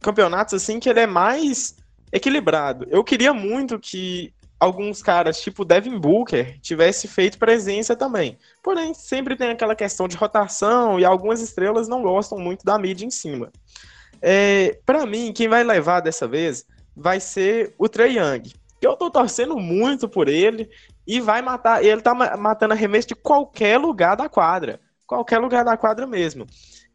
campeonatos 0.01 0.53
assim 0.53 0.79
que 0.79 0.89
ele 0.89 1.00
é 1.00 1.08
mais 1.08 1.75
equilibrado. 2.12 2.88
Eu 2.89 3.03
queria 3.03 3.34
muito 3.34 3.79
que 3.79 4.34
alguns 4.60 5.01
caras, 5.01 5.41
tipo 5.41 5.65
Devin 5.65 5.98
Booker, 5.98 6.60
tivesse 6.62 7.08
feito 7.08 7.39
presença 7.39 7.96
também. 7.96 8.38
Porém, 8.62 8.93
sempre 8.93 9.36
tem 9.36 9.50
aquela 9.50 9.75
questão 9.75 10.08
de 10.08 10.15
rotação 10.15 11.00
e 11.00 11.05
algumas 11.05 11.41
estrelas 11.41 11.88
não 11.88 12.01
gostam 12.03 12.38
muito 12.38 12.63
da 12.63 12.77
mídia 12.77 13.05
em 13.05 13.10
cima. 13.10 13.51
É, 14.22 14.77
para 14.86 15.05
mim, 15.05 15.34
quem 15.34 15.48
vai 15.48 15.63
levar 15.63 16.00
dessa 16.01 16.27
vez 16.27 16.65
vai 16.96 17.20
ser 17.20 17.74
o 17.77 17.89
Trey 17.89 18.20
Young. 18.20 18.53
Eu 18.81 18.96
tô 18.96 19.10
torcendo 19.10 19.58
muito 19.58 20.08
por 20.08 20.27
ele 20.27 20.70
e 21.08 21.20
vai 21.20 21.41
matar. 21.41 21.84
Ele 21.84 22.01
tá 22.01 22.13
matando 22.13 22.74
arremesso 22.74 23.08
de 23.08 23.15
qualquer 23.15 23.79
lugar 23.79 24.15
da 24.15 24.29
quadra. 24.29 24.79
Qualquer 25.08 25.39
lugar 25.39 25.65
da 25.65 25.75
quadra 25.75 26.05
mesmo. 26.05 26.46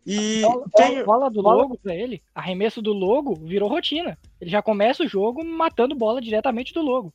E 0.06 0.42
bola, 0.42 0.64
quem... 0.76 1.04
bola 1.04 1.30
do 1.30 1.40
logo 1.40 1.76
pra 1.82 1.92
ele, 1.92 2.22
arremesso 2.32 2.80
do 2.80 2.92
logo 2.92 3.34
virou 3.34 3.68
rotina. 3.68 4.16
Ele 4.40 4.48
já 4.50 4.62
começa 4.62 5.02
o 5.02 5.08
jogo 5.08 5.44
matando 5.44 5.96
bola 5.96 6.20
diretamente 6.20 6.72
do 6.72 6.80
logo. 6.80 7.12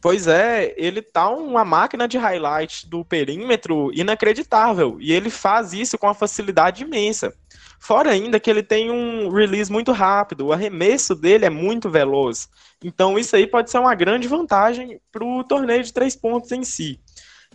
Pois 0.00 0.26
é, 0.26 0.74
ele 0.78 1.02
tá 1.02 1.28
uma 1.28 1.62
máquina 1.62 2.08
de 2.08 2.16
highlight 2.16 2.88
do 2.88 3.04
perímetro 3.04 3.92
inacreditável. 3.92 4.96
E 4.98 5.12
ele 5.12 5.28
faz 5.28 5.74
isso 5.74 5.98
com 5.98 6.06
uma 6.06 6.14
facilidade 6.14 6.82
imensa. 6.82 7.34
Fora 7.78 8.10
ainda 8.10 8.40
que 8.40 8.48
ele 8.48 8.62
tem 8.62 8.90
um 8.90 9.28
release 9.28 9.70
muito 9.70 9.92
rápido, 9.92 10.46
o 10.46 10.52
arremesso 10.52 11.14
dele 11.14 11.44
é 11.44 11.50
muito 11.50 11.90
veloz. 11.90 12.48
Então 12.82 13.18
isso 13.18 13.36
aí 13.36 13.46
pode 13.46 13.70
ser 13.70 13.78
uma 13.78 13.94
grande 13.94 14.26
vantagem 14.26 14.98
para 15.12 15.24
o 15.24 15.44
torneio 15.44 15.82
de 15.82 15.92
três 15.92 16.16
pontos 16.16 16.50
em 16.52 16.64
si. 16.64 16.98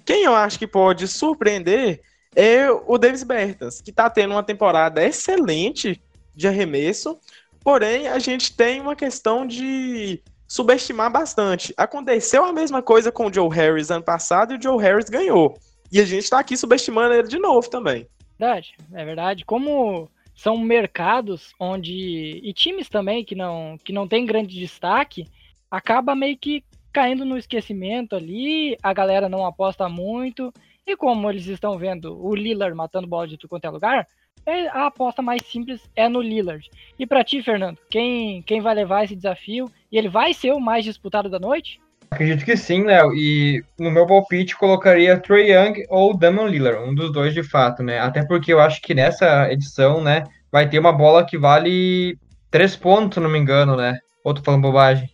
Quem 0.03 0.23
eu 0.23 0.35
acho 0.35 0.59
que 0.59 0.67
pode 0.67 1.07
surpreender 1.07 2.01
é 2.35 2.69
o 2.69 2.97
Davis 2.97 3.23
Bertans, 3.23 3.81
que 3.81 3.89
está 3.89 4.09
tendo 4.09 4.31
uma 4.31 4.43
temporada 4.43 5.03
excelente 5.03 6.01
de 6.35 6.47
arremesso, 6.47 7.17
porém 7.63 8.07
a 8.07 8.19
gente 8.19 8.55
tem 8.55 8.81
uma 8.81 8.95
questão 8.95 9.47
de 9.47 10.21
subestimar 10.47 11.11
bastante. 11.11 11.73
Aconteceu 11.77 12.43
a 12.43 12.53
mesma 12.53 12.81
coisa 12.81 13.11
com 13.11 13.27
o 13.27 13.33
Joe 13.33 13.49
Harris 13.49 13.89
ano 13.89 14.03
passado 14.03 14.53
e 14.53 14.57
o 14.57 14.61
Joe 14.61 14.81
Harris 14.81 15.09
ganhou. 15.09 15.57
E 15.91 15.99
a 15.99 16.05
gente 16.05 16.23
está 16.23 16.39
aqui 16.39 16.57
subestimando 16.57 17.13
ele 17.13 17.27
de 17.27 17.39
novo 17.39 17.69
também. 17.69 18.07
Verdade, 18.37 18.75
é 18.93 19.05
verdade. 19.05 19.45
Como 19.45 20.09
são 20.35 20.57
mercados 20.57 21.53
onde 21.59 22.41
e 22.43 22.53
times 22.53 22.89
também 22.89 23.23
que 23.23 23.35
não 23.35 23.77
que 23.81 23.93
não 23.93 24.05
tem 24.05 24.25
grande 24.25 24.59
destaque 24.59 25.25
acaba 25.71 26.13
meio 26.13 26.37
que 26.37 26.61
caindo 26.91 27.25
no 27.25 27.37
esquecimento 27.37 28.15
ali, 28.15 28.77
a 28.81 28.93
galera 28.93 29.29
não 29.29 29.45
aposta 29.45 29.87
muito 29.89 30.53
e 30.85 30.95
como 30.95 31.29
eles 31.29 31.47
estão 31.47 31.77
vendo 31.77 32.17
o 32.23 32.35
Lillard 32.35 32.75
matando 32.75 33.07
bola 33.07 33.27
de 33.27 33.37
tudo 33.37 33.49
quanto 33.49 33.65
é 33.65 33.69
lugar, 33.69 34.07
é, 34.45 34.67
a 34.67 34.87
aposta 34.87 35.21
mais 35.21 35.41
simples 35.45 35.81
é 35.95 36.07
no 36.07 36.21
Lillard. 36.21 36.69
E 36.99 37.07
para 37.07 37.23
ti, 37.23 37.41
Fernando, 37.41 37.77
quem 37.89 38.43
quem 38.43 38.61
vai 38.61 38.75
levar 38.75 39.03
esse 39.03 39.15
desafio 39.15 39.69
e 39.91 39.97
ele 39.97 40.09
vai 40.09 40.33
ser 40.33 40.51
o 40.51 40.59
mais 40.59 40.85
disputado 40.85 41.29
da 41.29 41.39
noite? 41.39 41.79
Acredito 42.11 42.45
que 42.45 42.55
sim, 42.55 42.83
Léo. 42.83 43.13
E 43.13 43.63
no 43.79 43.89
meu 43.89 44.05
palpite 44.05 44.55
colocaria 44.55 45.19
Trey 45.19 45.51
Young 45.51 45.83
ou 45.89 46.15
Damon 46.15 46.47
Lillard, 46.47 46.87
um 46.87 46.93
dos 46.93 47.11
dois 47.11 47.33
de 47.33 47.41
fato, 47.41 47.81
né? 47.81 47.99
Até 47.99 48.23
porque 48.23 48.53
eu 48.53 48.59
acho 48.59 48.81
que 48.81 48.93
nessa 48.93 49.51
edição, 49.51 50.03
né, 50.03 50.23
vai 50.51 50.69
ter 50.69 50.77
uma 50.77 50.93
bola 50.93 51.25
que 51.25 51.37
vale 51.37 52.17
três 52.51 52.75
pontos, 52.75 53.15
se 53.15 53.19
não 53.19 53.29
me 53.29 53.39
engano, 53.39 53.75
né? 53.75 53.97
Ou 54.23 54.33
tô 54.33 54.43
falando 54.43 54.61
bobagem? 54.61 55.09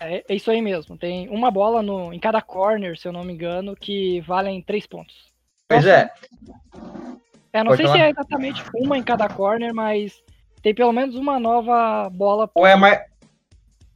É, 0.00 0.24
é 0.28 0.34
isso 0.34 0.50
aí 0.50 0.62
mesmo. 0.62 0.96
Tem 0.96 1.28
uma 1.28 1.50
bola 1.50 1.82
no, 1.82 2.12
em 2.12 2.18
cada 2.18 2.40
corner, 2.40 2.98
se 2.98 3.06
eu 3.06 3.12
não 3.12 3.22
me 3.22 3.32
engano, 3.32 3.76
que 3.76 4.20
valem 4.22 4.62
três 4.62 4.86
pontos. 4.86 5.30
Pois 5.68 5.86
é. 5.86 6.10
É, 7.52 7.62
não 7.62 7.70
Pode 7.70 7.76
sei 7.76 7.86
falar? 7.86 7.98
se 7.98 8.02
é 8.02 8.10
exatamente 8.10 8.64
uma 8.74 8.96
em 8.96 9.02
cada 9.02 9.28
corner, 9.28 9.74
mas 9.74 10.22
tem 10.62 10.74
pelo 10.74 10.92
menos 10.92 11.14
uma 11.14 11.38
nova 11.38 12.08
bola. 12.10 12.50
Ou 12.54 12.66
é 12.66 12.74
mais, 12.74 13.00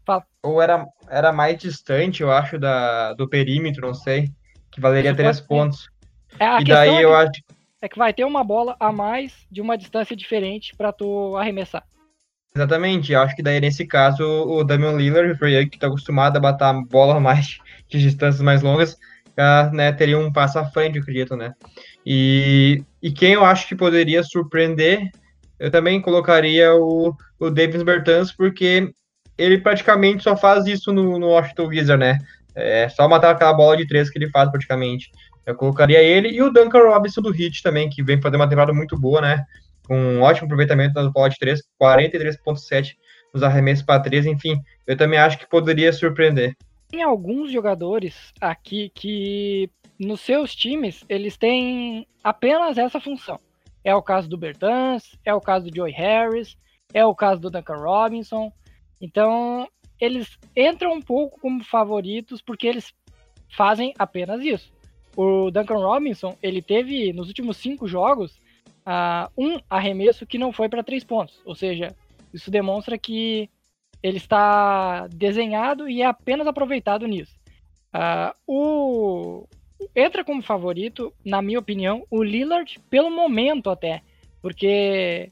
Fala. 0.05 0.25
Ou 0.43 0.61
era, 0.61 0.87
era 1.09 1.33
mais 1.33 1.59
distante, 1.59 2.23
eu 2.23 2.31
acho, 2.31 2.59
da, 2.59 3.15
do 3.15 3.29
perímetro, 3.29 3.87
não 3.87 3.95
sei. 3.95 4.31
Que 4.71 4.81
valeria 4.81 5.11
Isso 5.11 5.17
três 5.17 5.41
pontos. 5.41 5.89
É, 6.39 6.61
e 6.61 6.65
daí 6.65 6.97
é 6.97 7.05
eu 7.05 7.15
acho. 7.15 7.43
É 7.81 7.89
que 7.89 7.99
vai 7.99 8.13
ter 8.13 8.25
uma 8.25 8.45
bola 8.45 8.77
a 8.79 8.93
mais 8.93 9.47
de 9.51 9.61
uma 9.61 9.77
distância 9.77 10.17
diferente 10.17 10.75
para 10.77 10.93
tu 10.93 11.37
arremessar. 11.37 11.85
Exatamente, 12.57 13.13
acho 13.17 13.35
que 13.35 13.43
daí 13.43 13.61
nesse 13.61 13.85
caso 13.85 14.23
o 14.25 14.63
Damian 14.63 14.93
Lillard, 14.93 15.33
o 15.33 15.37
Frey 15.37 15.69
que 15.69 15.77
está 15.77 15.89
acostumado 15.89 16.37
a 16.37 16.41
bater 16.41 16.73
bola 16.89 17.19
mais 17.19 17.59
de 17.91 17.99
distâncias 17.99 18.41
mais 18.41 18.63
longas, 18.63 18.97
né, 19.73 19.93
teria 19.93 20.17
um 20.17 20.33
passo 20.33 20.61
à 20.61 20.65
frente, 20.65 21.01
acredito, 21.01 21.35
né? 21.35 21.53
E, 22.07 22.85
e 23.03 23.11
quem 23.11 23.33
eu 23.33 23.45
acho 23.45 23.67
que 23.67 23.75
poderia 23.75 24.23
surpreender, 24.23 25.11
eu 25.59 25.69
também 25.69 26.01
colocaria 26.01 26.73
o, 26.77 27.13
o 27.41 27.51
Davis 27.51 27.83
Bertans, 27.83 28.31
porque 28.31 28.89
ele 29.37 29.59
praticamente 29.59 30.23
só 30.23 30.37
faz 30.37 30.65
isso 30.67 30.93
no, 30.93 31.19
no 31.19 31.31
Washington 31.31 31.67
Wizards, 31.67 31.99
né? 31.99 32.19
É 32.55 32.89
só 32.89 33.09
matar 33.09 33.31
aquela 33.31 33.53
bola 33.53 33.77
de 33.77 33.89
três 33.89 34.09
que 34.09 34.17
ele 34.17 34.31
faz 34.31 34.49
praticamente. 34.49 35.11
Eu 35.45 35.57
colocaria 35.57 36.01
ele 36.01 36.29
e 36.29 36.41
o 36.41 36.51
Duncan 36.51 36.89
Robinson 36.89 37.21
do 37.21 37.35
Heat 37.35 37.65
também, 37.65 37.91
que 37.91 38.01
vem 38.01 38.21
fazendo 38.21 38.37
uma 38.37 38.49
temporada 38.49 38.73
muito 38.73 38.97
boa, 38.97 39.21
né? 39.21 39.45
Um 39.91 40.23
ótimo 40.23 40.47
aproveitamento 40.47 40.95
nas 40.95 41.13
bolas 41.13 41.35
de 41.35 41.39
três, 41.39 41.61
43,7 41.81 42.95
nos 43.33 43.43
arremessos 43.43 43.85
para 43.85 44.01
três, 44.01 44.25
enfim. 44.25 44.57
Eu 44.87 44.97
também 44.97 45.19
acho 45.19 45.39
que 45.39 45.49
poderia 45.49 45.93
surpreender. 45.93 46.57
Tem 46.89 47.03
alguns 47.03 47.51
jogadores 47.51 48.33
aqui 48.41 48.91
que 48.95 49.69
nos 49.99 50.21
seus 50.21 50.55
times 50.55 51.05
eles 51.09 51.37
têm 51.37 52.07
apenas 52.23 52.79
essa 52.79 53.01
função. 53.01 53.39
É 53.83 53.95
o 53.95 54.03
caso 54.03 54.29
do 54.29 54.39
Bertans, 54.39 55.19
é 55.25 55.35
o 55.35 55.41
caso 55.41 55.67
do 55.67 55.77
Joey 55.77 55.93
Harris, 55.93 56.57
é 56.93 57.05
o 57.05 57.15
caso 57.15 57.41
do 57.41 57.51
Duncan 57.51 57.77
Robinson. 57.77 58.53
Então, 59.01 59.69
eles 60.01 60.39
entram 60.57 60.95
um 60.95 61.03
pouco 61.03 61.41
como 61.41 61.63
favoritos 61.65 62.41
porque 62.41 62.67
eles 62.67 62.95
fazem 63.55 63.93
apenas 63.99 64.43
isso. 64.43 64.73
O 65.17 65.51
Duncan 65.51 65.79
Robinson, 65.79 66.37
ele 66.43 66.63
teve 66.63 67.13
nos 67.13 67.29
últimos 67.29 67.57
cinco 67.57 67.87
jogos 67.87 68.41
uh, 68.87 69.31
um 69.37 69.59
arremesso 69.69 70.27
que 70.27 70.39
não 70.39 70.53
foi 70.53 70.69
para 70.69 70.83
três 70.83 71.05
pontos. 71.05 71.41
Ou 71.45 71.55
seja, 71.55 71.95
isso 72.33 72.51
demonstra 72.51 72.99
que 72.99 73.49
ele 74.03 74.19
está 74.19 75.07
desenhado 75.09 75.89
e 75.89 76.03
é 76.03 76.07
apenas 76.07 76.47
aproveitado 76.47 77.07
nisso. 77.07 77.35
Uh, 77.95 78.35
o 78.47 79.49
entra 79.95 80.25
como 80.25 80.43
favorito, 80.43 81.13
na 81.25 81.43
minha 81.43 81.59
opinião, 81.59 82.07
o 82.11 82.23
Lillard 82.23 82.79
pelo 82.91 83.11
momento 83.11 83.71
até, 83.71 84.03
porque 84.41 85.31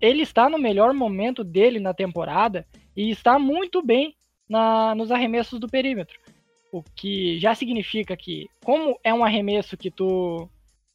ele 0.00 0.22
está 0.22 0.48
no 0.48 0.58
melhor 0.58 0.92
momento 0.92 1.42
dele 1.42 1.78
na 1.80 1.94
temporada 1.94 2.66
e 2.96 3.10
está 3.10 3.38
muito 3.38 3.82
bem 3.82 4.14
na, 4.48 4.94
nos 4.94 5.10
arremessos 5.10 5.58
do 5.58 5.68
perímetro. 5.68 6.18
O 6.70 6.82
que 6.82 7.38
já 7.38 7.54
significa 7.54 8.16
que, 8.16 8.48
como 8.62 8.98
é 9.02 9.14
um 9.14 9.24
arremesso 9.24 9.76
que 9.76 9.90
tu, 9.90 10.48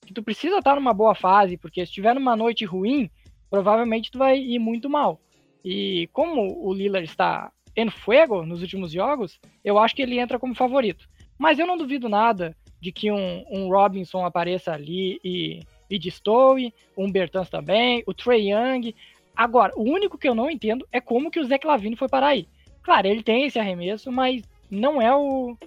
que 0.05 0.13
tu 0.13 0.23
precisa 0.23 0.57
estar 0.57 0.75
numa 0.75 0.93
boa 0.93 1.15
fase, 1.15 1.57
porque 1.57 1.85
se 1.85 1.91
tiver 1.91 2.13
numa 2.15 2.35
noite 2.35 2.65
ruim, 2.65 3.09
provavelmente 3.49 4.12
tu 4.12 4.17
vai 4.17 4.39
ir 4.39 4.59
muito 4.59 4.89
mal. 4.89 5.19
E 5.63 6.09
como 6.13 6.65
o 6.65 6.73
Lillard 6.73 7.05
está 7.05 7.51
em 7.75 7.89
fuego 7.89 8.45
nos 8.45 8.62
últimos 8.62 8.91
jogos, 8.91 9.39
eu 9.63 9.77
acho 9.77 9.95
que 9.95 10.01
ele 10.01 10.19
entra 10.19 10.39
como 10.39 10.55
favorito. 10.55 11.07
Mas 11.38 11.59
eu 11.59 11.67
não 11.67 11.77
duvido 11.77 12.09
nada 12.09 12.55
de 12.81 12.91
que 12.91 13.12
um, 13.12 13.45
um 13.49 13.69
Robinson 13.69 14.25
apareça 14.25 14.73
ali 14.73 15.19
e, 15.23 15.62
e 15.89 15.99
destoe, 15.99 16.73
um 16.97 17.12
Bertans 17.12 17.49
também, 17.49 18.03
o 18.05 18.13
Trey 18.13 18.51
Young. 18.51 18.93
Agora, 19.35 19.73
o 19.75 19.83
único 19.83 20.17
que 20.17 20.27
eu 20.27 20.35
não 20.35 20.49
entendo 20.49 20.88
é 20.91 20.99
como 20.99 21.31
que 21.31 21.39
o 21.39 21.45
Zé 21.45 21.59
Lavine 21.63 21.95
foi 21.95 22.09
parar 22.09 22.27
aí. 22.27 22.47
Claro, 22.81 23.07
ele 23.07 23.23
tem 23.23 23.45
esse 23.45 23.59
arremesso, 23.59 24.12
mas 24.12 24.41
não 24.69 25.01
é 25.01 25.15
o, 25.15 25.57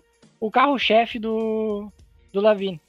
o 0.41 0.51
carro-chefe 0.51 1.19
do, 1.19 1.91
do 2.33 2.41
Lavine. 2.41 2.81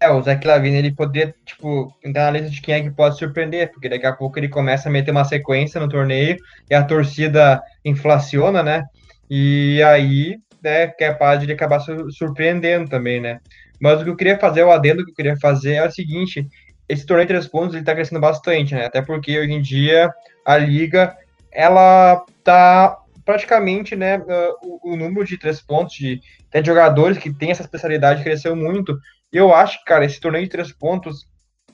É, 0.00 0.08
o 0.10 0.22
Zé 0.22 0.38
Lavine, 0.44 0.76
ele 0.76 0.94
poderia, 0.94 1.34
tipo, 1.44 1.92
entrar 2.04 2.24
na 2.24 2.38
lista 2.38 2.50
de 2.50 2.60
quem 2.60 2.74
é 2.74 2.82
que 2.82 2.90
pode 2.90 3.18
surpreender, 3.18 3.72
porque 3.72 3.88
daqui 3.88 4.06
a 4.06 4.12
pouco 4.12 4.38
ele 4.38 4.48
começa 4.48 4.88
a 4.88 4.92
meter 4.92 5.10
uma 5.10 5.24
sequência 5.24 5.80
no 5.80 5.88
torneio 5.88 6.36
e 6.70 6.74
a 6.74 6.84
torcida 6.84 7.60
inflaciona, 7.84 8.62
né? 8.62 8.84
E 9.28 9.82
aí, 9.82 10.38
né, 10.62 10.82
é 10.82 10.86
capaz 10.86 11.40
de 11.40 11.46
ele 11.46 11.52
acabar 11.52 11.80
surpreendendo 12.10 12.88
também, 12.88 13.20
né? 13.20 13.40
Mas 13.80 14.00
o 14.00 14.04
que 14.04 14.10
eu 14.10 14.16
queria 14.16 14.38
fazer, 14.38 14.62
o 14.62 14.70
adendo 14.70 15.04
que 15.04 15.10
eu 15.10 15.14
queria 15.14 15.36
fazer 15.36 15.74
é 15.74 15.86
o 15.86 15.90
seguinte, 15.90 16.46
esse 16.88 17.04
torneio 17.04 17.26
de 17.26 17.34
três 17.34 17.48
pontos 17.48 17.74
ele 17.74 17.82
está 17.82 17.94
crescendo 17.94 18.20
bastante, 18.20 18.74
né? 18.74 18.86
Até 18.86 19.02
porque 19.02 19.38
hoje 19.38 19.52
em 19.52 19.60
dia 19.60 20.12
a 20.44 20.56
liga 20.56 21.16
ela 21.52 22.24
tá 22.44 22.96
praticamente, 23.24 23.94
né, 23.94 24.18
uh, 24.18 24.54
o, 24.62 24.92
o, 24.92 24.96
número 24.96 25.26
de 25.26 25.36
três 25.36 25.60
pontos 25.60 25.94
de, 25.94 26.18
de 26.50 26.64
jogadores 26.64 27.18
que 27.18 27.30
tem 27.30 27.50
essa 27.50 27.62
especialidade 27.62 28.22
cresceu 28.22 28.56
muito. 28.56 28.98
Eu 29.32 29.54
acho 29.54 29.78
que, 29.78 29.84
cara, 29.84 30.04
esse 30.04 30.20
torneio 30.20 30.44
de 30.44 30.50
três 30.50 30.72
pontos 30.72 31.26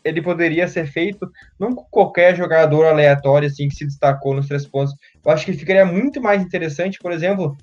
ele 0.05 0.21
poderia 0.21 0.69
ser 0.69 0.87
feito 0.87 1.31
não 1.59 1.75
com 1.75 1.85
qualquer 1.91 2.37
jogador 2.37 2.85
aleatório 2.85 3.49
assim 3.49 3.69
que 3.69 3.75
se 3.75 3.87
destacou 3.87 4.35
nos 4.35 4.47
três 4.47 4.67
pontos. 4.67 4.95
Eu 5.25 5.33
acho 5.33 5.47
que 5.47 5.55
ficaria 5.55 5.87
muito 5.87 6.21
mais 6.21 6.43
interessante, 6.43 6.99
por 6.99 7.11
exemplo, 7.11 7.57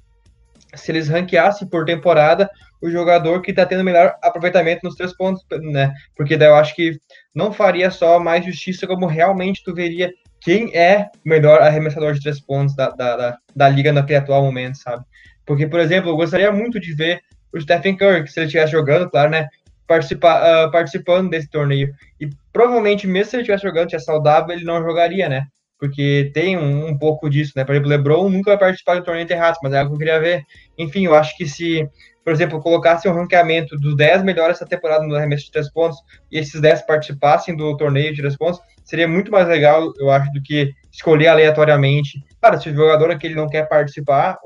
se 0.73 0.91
eles 0.91 1.07
ranqueassem 1.07 1.67
por 1.67 1.85
temporada 1.85 2.49
o 2.81 2.89
jogador 2.89 3.41
que 3.41 3.51
está 3.51 3.63
tendo 3.63 3.83
melhor 3.83 4.15
aproveitamento 4.23 4.81
nos 4.83 4.95
três 4.95 5.15
pontos, 5.15 5.45
né? 5.71 5.93
Porque 6.15 6.35
daí 6.35 6.47
eu 6.47 6.55
acho 6.55 6.75
que 6.75 6.97
não 7.33 7.53
faria 7.53 7.91
só 7.91 8.19
mais 8.19 8.43
justiça, 8.43 8.87
como 8.87 9.05
realmente 9.05 9.63
tu 9.63 9.73
veria 9.73 10.11
quem 10.41 10.75
é 10.75 11.09
o 11.23 11.29
melhor 11.29 11.61
arremessador 11.61 12.13
de 12.13 12.21
três 12.21 12.39
pontos 12.41 12.75
da, 12.75 12.89
da, 12.89 13.15
da, 13.15 13.37
da 13.55 13.69
liga 13.69 13.93
naquele 13.93 14.17
atual 14.17 14.43
momento, 14.43 14.79
sabe? 14.79 15.05
Porque, 15.45 15.67
por 15.67 15.79
exemplo, 15.79 16.09
eu 16.09 16.15
gostaria 16.15 16.51
muito 16.51 16.79
de 16.79 16.95
ver 16.95 17.21
o 17.53 17.59
Stephen 17.59 17.95
Curry, 17.95 18.27
se 18.27 18.39
ele 18.39 18.47
estivesse 18.47 18.71
jogando, 18.71 19.09
claro, 19.09 19.29
né? 19.29 19.47
Participa, 19.91 20.39
uh, 20.39 20.71
participando 20.71 21.29
desse 21.29 21.49
torneio. 21.49 21.93
E 22.17 22.29
provavelmente, 22.53 23.05
mesmo 23.05 23.29
se 23.29 23.35
ele 23.35 23.41
estivesse 23.41 23.67
jogando, 23.67 23.89
tivesse 23.89 24.05
saudável, 24.05 24.55
ele 24.55 24.63
não 24.63 24.81
jogaria, 24.81 25.27
né? 25.27 25.47
Porque 25.77 26.31
tem 26.33 26.57
um, 26.57 26.87
um, 26.87 26.97
pouco 26.97 27.29
disso, 27.29 27.51
né? 27.57 27.65
Por 27.65 27.73
exemplo, 27.73 27.89
o 27.89 27.91
LeBron 27.91 28.29
nunca 28.29 28.51
vai 28.51 28.57
participar 28.57 28.95
do 28.95 29.03
torneio 29.03 29.27
Terraço, 29.27 29.59
mas 29.61 29.73
é 29.73 29.79
algo 29.79 29.89
que 29.89 29.95
eu 29.95 29.99
queria 29.99 30.17
ver. 30.21 30.43
Enfim, 30.77 31.07
eu 31.07 31.13
acho 31.13 31.35
que 31.35 31.45
se, 31.45 31.85
por 32.23 32.31
exemplo, 32.31 32.61
colocasse 32.61 33.09
um 33.09 33.13
ranqueamento 33.13 33.75
dos 33.75 33.97
10 33.97 34.23
melhores 34.23 34.55
essa 34.55 34.65
temporada 34.65 35.05
no 35.05 35.13
arremesso 35.13 35.43
de 35.43 35.51
3 35.51 35.69
pontos 35.73 35.97
e 36.31 36.39
esses 36.39 36.61
10 36.61 36.83
participassem 36.83 37.53
do 37.53 37.75
torneio 37.75 38.13
de 38.13 38.21
3 38.21 38.37
pontos, 38.37 38.61
seria 38.85 39.09
muito 39.09 39.29
mais 39.29 39.45
legal, 39.45 39.91
eu 39.99 40.09
acho, 40.09 40.31
do 40.31 40.41
que 40.41 40.71
escolher 40.89 41.27
aleatoriamente. 41.27 42.23
Cara, 42.41 42.57
se 42.57 42.69
o 42.69 42.73
jogador 42.73 43.11
aquele 43.11 43.35
não 43.35 43.49
quer 43.49 43.67
participar, 43.67 44.37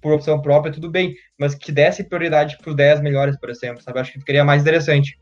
por 0.00 0.12
opção 0.12 0.40
própria, 0.40 0.72
tudo 0.72 0.90
bem, 0.90 1.14
mas 1.38 1.54
que 1.54 1.70
desse 1.70 2.04
prioridade 2.04 2.56
para 2.58 2.70
os 2.70 2.76
10 2.76 3.00
melhores, 3.00 3.38
por 3.38 3.50
exemplo, 3.50 3.82
sabe? 3.82 4.00
Acho 4.00 4.12
que 4.12 4.20
ficaria 4.20 4.44
mais 4.44 4.62
interessante. 4.62 5.18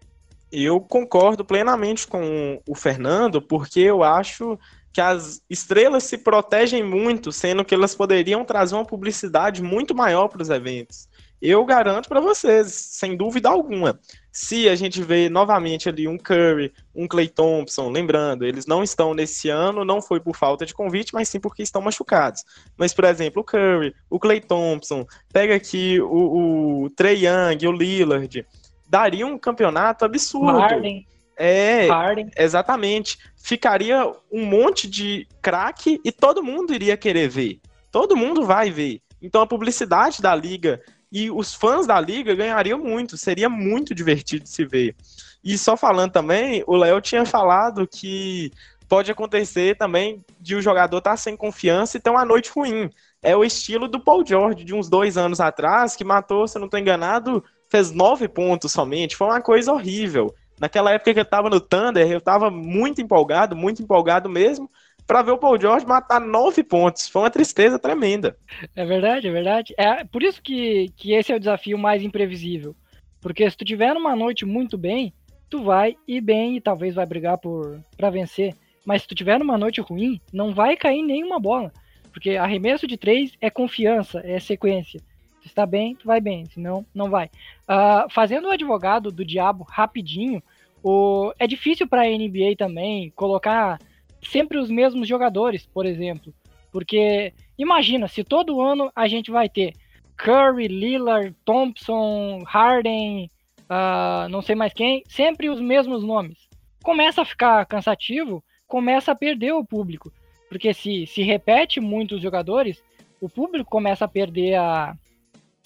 Eu 0.50 0.80
concordo 0.80 1.44
plenamente 1.44 2.06
com 2.06 2.60
o 2.66 2.74
Fernando, 2.74 3.42
porque 3.42 3.80
eu 3.80 4.02
acho 4.02 4.58
que 4.92 5.00
as 5.00 5.42
estrelas 5.48 6.04
se 6.04 6.18
protegem 6.18 6.82
muito, 6.82 7.30
sendo 7.30 7.64
que 7.64 7.74
elas 7.74 7.94
poderiam 7.94 8.44
trazer 8.44 8.74
uma 8.74 8.86
publicidade 8.86 9.62
muito 9.62 9.94
maior 9.94 10.28
para 10.28 10.42
os 10.42 10.48
eventos. 10.48 11.08
Eu 11.40 11.64
garanto 11.64 12.08
para 12.08 12.20
vocês, 12.20 12.72
sem 12.72 13.16
dúvida 13.16 13.48
alguma, 13.48 13.98
se 14.32 14.68
a 14.68 14.74
gente 14.74 15.02
vê 15.02 15.28
novamente 15.28 15.88
ali 15.88 16.08
um 16.08 16.18
Curry, 16.18 16.72
um 16.94 17.06
Clay 17.06 17.28
Thompson, 17.28 17.90
lembrando, 17.90 18.44
eles 18.44 18.66
não 18.66 18.82
estão 18.82 19.14
nesse 19.14 19.48
ano, 19.48 19.84
não 19.84 20.02
foi 20.02 20.20
por 20.20 20.36
falta 20.36 20.66
de 20.66 20.74
convite, 20.74 21.14
mas 21.14 21.28
sim 21.28 21.38
porque 21.38 21.62
estão 21.62 21.80
machucados. 21.80 22.44
Mas, 22.76 22.92
por 22.92 23.04
exemplo, 23.04 23.42
o 23.42 23.44
Curry, 23.44 23.94
o 24.10 24.18
Clay 24.18 24.40
Thompson, 24.40 25.06
pega 25.32 25.54
aqui 25.54 26.00
o, 26.00 26.84
o 26.84 26.90
Trey 26.90 27.24
Young, 27.24 27.66
o 27.66 27.72
Lillard, 27.72 28.46
daria 28.88 29.26
um 29.26 29.38
campeonato 29.38 30.04
absurdo. 30.04 30.58
Harden. 30.58 31.06
É, 31.36 31.86
Harden. 31.86 32.30
exatamente. 32.36 33.18
Ficaria 33.36 34.12
um 34.30 34.44
monte 34.44 34.88
de 34.88 35.26
craque 35.40 36.00
e 36.04 36.10
todo 36.10 36.42
mundo 36.42 36.74
iria 36.74 36.96
querer 36.96 37.28
ver. 37.28 37.60
Todo 37.92 38.16
mundo 38.16 38.44
vai 38.44 38.70
ver. 38.70 39.00
Então 39.22 39.40
a 39.40 39.46
publicidade 39.46 40.20
da 40.20 40.34
liga 40.34 40.80
e 41.10 41.30
os 41.30 41.54
fãs 41.54 41.86
da 41.86 42.00
liga 42.00 42.34
ganhariam 42.34 42.78
muito, 42.78 43.16
seria 43.16 43.48
muito 43.48 43.94
divertido 43.94 44.46
se 44.46 44.64
ver. 44.64 44.94
E 45.42 45.56
só 45.56 45.76
falando 45.76 46.12
também, 46.12 46.62
o 46.66 46.76
Léo 46.76 47.00
tinha 47.00 47.24
falado 47.24 47.86
que 47.86 48.50
pode 48.88 49.10
acontecer 49.10 49.76
também 49.76 50.24
de 50.40 50.54
o 50.54 50.62
jogador 50.62 50.98
estar 50.98 51.10
tá 51.10 51.16
sem 51.16 51.36
confiança 51.36 51.96
e 51.96 52.00
ter 52.00 52.10
uma 52.10 52.24
noite 52.24 52.50
ruim. 52.50 52.90
É 53.22 53.36
o 53.36 53.44
estilo 53.44 53.88
do 53.88 54.00
Paul 54.00 54.24
George 54.26 54.64
de 54.64 54.74
uns 54.74 54.88
dois 54.88 55.16
anos 55.16 55.40
atrás, 55.40 55.96
que 55.96 56.04
matou, 56.04 56.46
se 56.46 56.58
não 56.58 56.66
estou 56.66 56.80
enganado, 56.80 57.44
fez 57.68 57.90
nove 57.90 58.28
pontos 58.28 58.72
somente. 58.72 59.16
Foi 59.16 59.28
uma 59.28 59.40
coisa 59.40 59.72
horrível. 59.72 60.34
Naquela 60.58 60.92
época 60.92 61.12
que 61.12 61.20
eu 61.20 61.24
estava 61.24 61.48
no 61.48 61.60
Thunder, 61.60 62.10
eu 62.10 62.18
estava 62.18 62.50
muito 62.50 63.00
empolgado, 63.00 63.54
muito 63.54 63.82
empolgado 63.82 64.28
mesmo 64.28 64.70
para 65.08 65.22
ver 65.22 65.30
o 65.30 65.38
Paul 65.38 65.58
George 65.58 65.86
matar 65.86 66.20
nove 66.20 66.62
pontos. 66.62 67.08
Foi 67.08 67.22
uma 67.22 67.30
tristeza 67.30 67.78
tremenda. 67.78 68.36
É 68.76 68.84
verdade, 68.84 69.26
é 69.26 69.30
verdade. 69.30 69.74
É 69.78 70.04
por 70.04 70.22
isso 70.22 70.42
que, 70.42 70.92
que 70.94 71.14
esse 71.14 71.32
é 71.32 71.36
o 71.36 71.40
desafio 71.40 71.78
mais 71.78 72.02
imprevisível. 72.02 72.76
Porque 73.18 73.50
se 73.50 73.56
tu 73.56 73.64
tiver 73.64 73.94
numa 73.94 74.14
noite 74.14 74.44
muito 74.44 74.76
bem, 74.76 75.14
tu 75.48 75.64
vai 75.64 75.96
ir 76.06 76.20
bem 76.20 76.58
e 76.58 76.60
talvez 76.60 76.94
vai 76.94 77.06
brigar 77.06 77.38
por 77.38 77.80
para 77.96 78.10
vencer. 78.10 78.54
Mas 78.84 79.00
se 79.02 79.08
tu 79.08 79.14
tiver 79.14 79.38
numa 79.38 79.56
noite 79.56 79.80
ruim, 79.80 80.20
não 80.30 80.52
vai 80.52 80.76
cair 80.76 81.02
nenhuma 81.02 81.40
bola. 81.40 81.72
Porque 82.12 82.36
arremesso 82.36 82.86
de 82.86 82.98
três 82.98 83.32
é 83.40 83.48
confiança, 83.48 84.20
é 84.22 84.38
sequência. 84.38 85.00
Se 85.40 85.46
está 85.46 85.64
bem, 85.64 85.94
tu 85.94 86.06
vai 86.06 86.20
bem, 86.20 86.44
senão 86.52 86.84
não 86.94 87.08
vai. 87.08 87.30
Uh, 87.66 88.10
fazendo 88.10 88.48
o 88.48 88.50
advogado 88.50 89.10
do 89.10 89.24
diabo 89.24 89.64
rapidinho, 89.64 90.42
o... 90.82 91.32
é 91.38 91.46
difícil 91.46 91.88
para 91.88 92.02
a 92.02 92.06
NBA 92.06 92.56
também 92.58 93.10
colocar 93.16 93.78
sempre 94.22 94.58
os 94.58 94.70
mesmos 94.70 95.08
jogadores, 95.08 95.66
por 95.66 95.86
exemplo. 95.86 96.32
Porque 96.70 97.32
imagina, 97.56 98.08
se 98.08 98.22
todo 98.22 98.60
ano 98.60 98.90
a 98.94 99.08
gente 99.08 99.30
vai 99.30 99.48
ter 99.48 99.72
Curry, 100.16 100.68
Lillard, 100.68 101.34
Thompson, 101.44 102.42
Harden, 102.46 103.30
uh, 103.64 104.28
não 104.28 104.42
sei 104.42 104.54
mais 104.54 104.72
quem, 104.72 105.02
sempre 105.08 105.48
os 105.48 105.60
mesmos 105.60 106.02
nomes. 106.02 106.48
Começa 106.82 107.22
a 107.22 107.24
ficar 107.24 107.64
cansativo, 107.66 108.42
começa 108.66 109.12
a 109.12 109.16
perder 109.16 109.52
o 109.52 109.64
público. 109.64 110.12
Porque 110.48 110.72
se, 110.72 111.06
se 111.06 111.22
repete 111.22 111.80
muitos 111.80 112.20
jogadores, 112.20 112.82
o 113.20 113.28
público 113.28 113.70
começa 113.70 114.04
a 114.04 114.08
perder 114.08 114.54
a, 114.54 114.96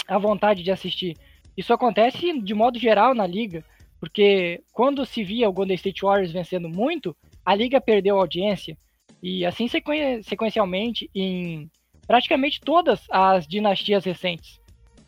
a 0.08 0.18
vontade 0.18 0.62
de 0.62 0.70
assistir. 0.70 1.16
Isso 1.56 1.72
acontece 1.72 2.40
de 2.40 2.54
modo 2.54 2.78
geral 2.78 3.14
na 3.14 3.26
liga, 3.26 3.64
porque 4.00 4.62
quando 4.72 5.06
se 5.06 5.22
via 5.22 5.48
o 5.48 5.52
Golden 5.52 5.76
State 5.76 6.02
Warriors 6.02 6.32
vencendo 6.32 6.68
muito, 6.68 7.16
a 7.44 7.54
liga 7.54 7.80
perdeu 7.80 8.18
audiência 8.18 8.76
e 9.22 9.44
assim 9.46 9.68
sequen 9.68 10.22
sequencialmente 10.22 11.08
em 11.14 11.70
praticamente 12.06 12.60
todas 12.60 13.00
as 13.10 13.46
dinastias 13.46 14.04
recentes. 14.04 14.60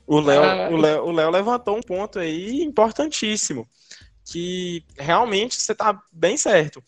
O 0.07 0.21
Léo, 0.21 0.43
ah, 0.43 0.69
o 0.71 0.77
Léo, 0.77 1.05
o 1.05 1.13
Léo 1.13 1.31
levantou 1.31 1.77
um 1.77 1.81
ponto 1.81 2.19
aí 2.19 2.63
importantíssimo, 2.63 3.67
que 4.25 4.85
realmente 4.99 5.57
você 5.57 5.73
está 5.73 5.99
bem 6.13 6.37
certo. 6.37 6.83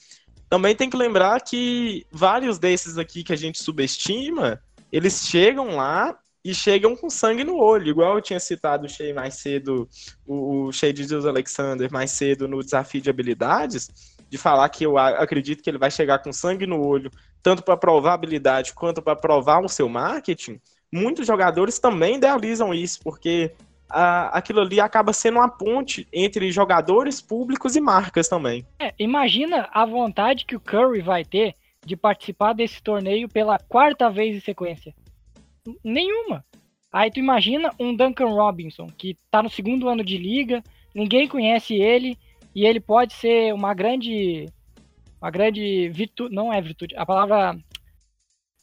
Também 0.49 0.77
tem 0.77 0.89
que 0.89 0.97
lembrar 0.97 1.41
que 1.41 2.07
vários 2.13 2.59
desses 2.59 2.99
aqui 2.99 3.25
que 3.25 3.33
a 3.33 3.37
gente 3.37 3.61
subestima, 3.61 4.63
eles 4.93 5.27
chegam 5.27 5.77
lá 5.77 6.17
e 6.45 6.55
chegam 6.55 6.95
com 6.95 7.11
sangue 7.11 7.43
no 7.43 7.59
olho, 7.59 7.89
igual 7.89 8.15
eu 8.15 8.23
tinha 8.23 8.39
citado 8.39 8.87
o 8.87 8.89
Shea 8.89 9.13
mais 9.13 9.35
cedo, 9.35 9.89
o, 10.25 10.67
o 10.67 10.73
Shea 10.73 10.93
de 10.93 11.07
Deus 11.07 11.27
Alexander 11.27 11.91
mais 11.91 12.13
cedo 12.13 12.47
no 12.47 12.63
desafio 12.63 13.01
de 13.01 13.11
habilidades 13.11 14.16
de 14.29 14.39
falar 14.39 14.69
que 14.69 14.85
eu 14.85 14.99
acredito 14.99 15.62
que 15.62 15.71
ele 15.71 15.79
vai 15.79 15.91
chegar 15.91 16.19
com 16.19 16.33
sangue 16.33 16.67
no 16.67 16.85
olho, 16.85 17.11
tanto 17.43 17.62
para 17.62 17.77
provar 17.77 18.15
habilidade 18.15 18.75
quanto 18.75 19.01
para 19.01 19.15
provar 19.15 19.61
o 19.65 19.69
seu 19.69 19.89
marketing, 19.89 20.61
muitos 20.93 21.27
jogadores 21.27 21.79
também 21.79 22.17
idealizam 22.17 22.75
isso, 22.75 23.01
porque 23.03 23.53
aquilo 23.89 24.62
ali 24.62 24.81
acaba 24.81 25.12
sendo 25.12 25.39
uma 25.39 25.49
ponte 25.49 26.09
entre 26.12 26.51
jogadores 26.51 27.21
públicos 27.21 27.77
e 27.77 27.81
marcas 27.81 28.29
também. 28.29 28.67
É, 28.81 28.93
imagina 28.99 29.69
a 29.73 29.87
vontade 29.87 30.45
que 30.45 30.57
o 30.57 30.61
Curry 30.61 31.01
vai 31.01 31.25
ter 31.25 31.55
de 31.85 31.97
participar 31.97 32.53
desse 32.53 32.83
torneio 32.83 33.29
pela 33.29 33.61
quarta 33.61 34.11
vez 34.11 34.37
em 34.37 34.41
sequência. 34.41 34.93
Nenhuma. 35.85 36.45
Aí 36.93 37.12
tu 37.12 37.21
imagina 37.21 37.73
um 37.79 37.95
Duncan 37.95 38.27
Robinson, 38.27 38.89
que 38.99 39.17
tá 39.31 39.41
no 39.41 39.51
segundo 39.51 39.89
ano 39.89 40.03
de 40.03 40.19
liga, 40.19 40.65
ninguém 40.93 41.29
conhece 41.29 41.75
ele, 41.75 42.19
e 42.57 42.64
ele 42.64 42.81
pode 42.81 43.12
ser 43.12 43.53
uma 43.53 43.75
grande 43.75 44.47
uma 45.21 45.31
grande 45.31 45.90
virtude, 45.90 46.35
não 46.35 46.51
é 46.51 46.59
virtude, 46.59 46.97
a 46.97 47.05
palavra 47.05 47.55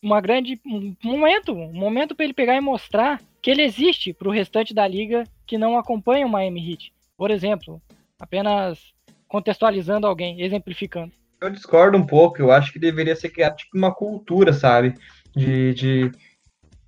uma 0.01 0.19
grande 0.19 0.59
um 0.65 0.95
momento, 1.03 1.53
um 1.53 1.71
momento 1.71 2.15
para 2.15 2.25
ele 2.25 2.33
pegar 2.33 2.55
e 2.55 2.61
mostrar 2.61 3.21
que 3.39 3.51
ele 3.51 3.61
existe 3.61 4.11
para 4.11 4.27
o 4.27 4.31
restante 4.31 4.73
da 4.73 4.87
liga 4.87 5.23
que 5.45 5.59
não 5.59 5.77
acompanha 5.77 6.25
o 6.25 6.29
Miami 6.29 6.71
Heat. 6.71 6.91
Por 7.15 7.29
exemplo, 7.29 7.79
apenas 8.19 8.79
contextualizando 9.27 10.07
alguém, 10.07 10.41
exemplificando. 10.41 11.11
Eu 11.39 11.51
discordo 11.51 11.95
um 11.95 12.05
pouco, 12.05 12.41
eu 12.41 12.51
acho 12.51 12.73
que 12.73 12.79
deveria 12.79 13.15
ser 13.15 13.29
criado 13.29 13.57
tipo 13.57 13.77
uma 13.77 13.93
cultura, 13.93 14.53
sabe? 14.53 14.95
De, 15.35 15.73
de 15.75 16.11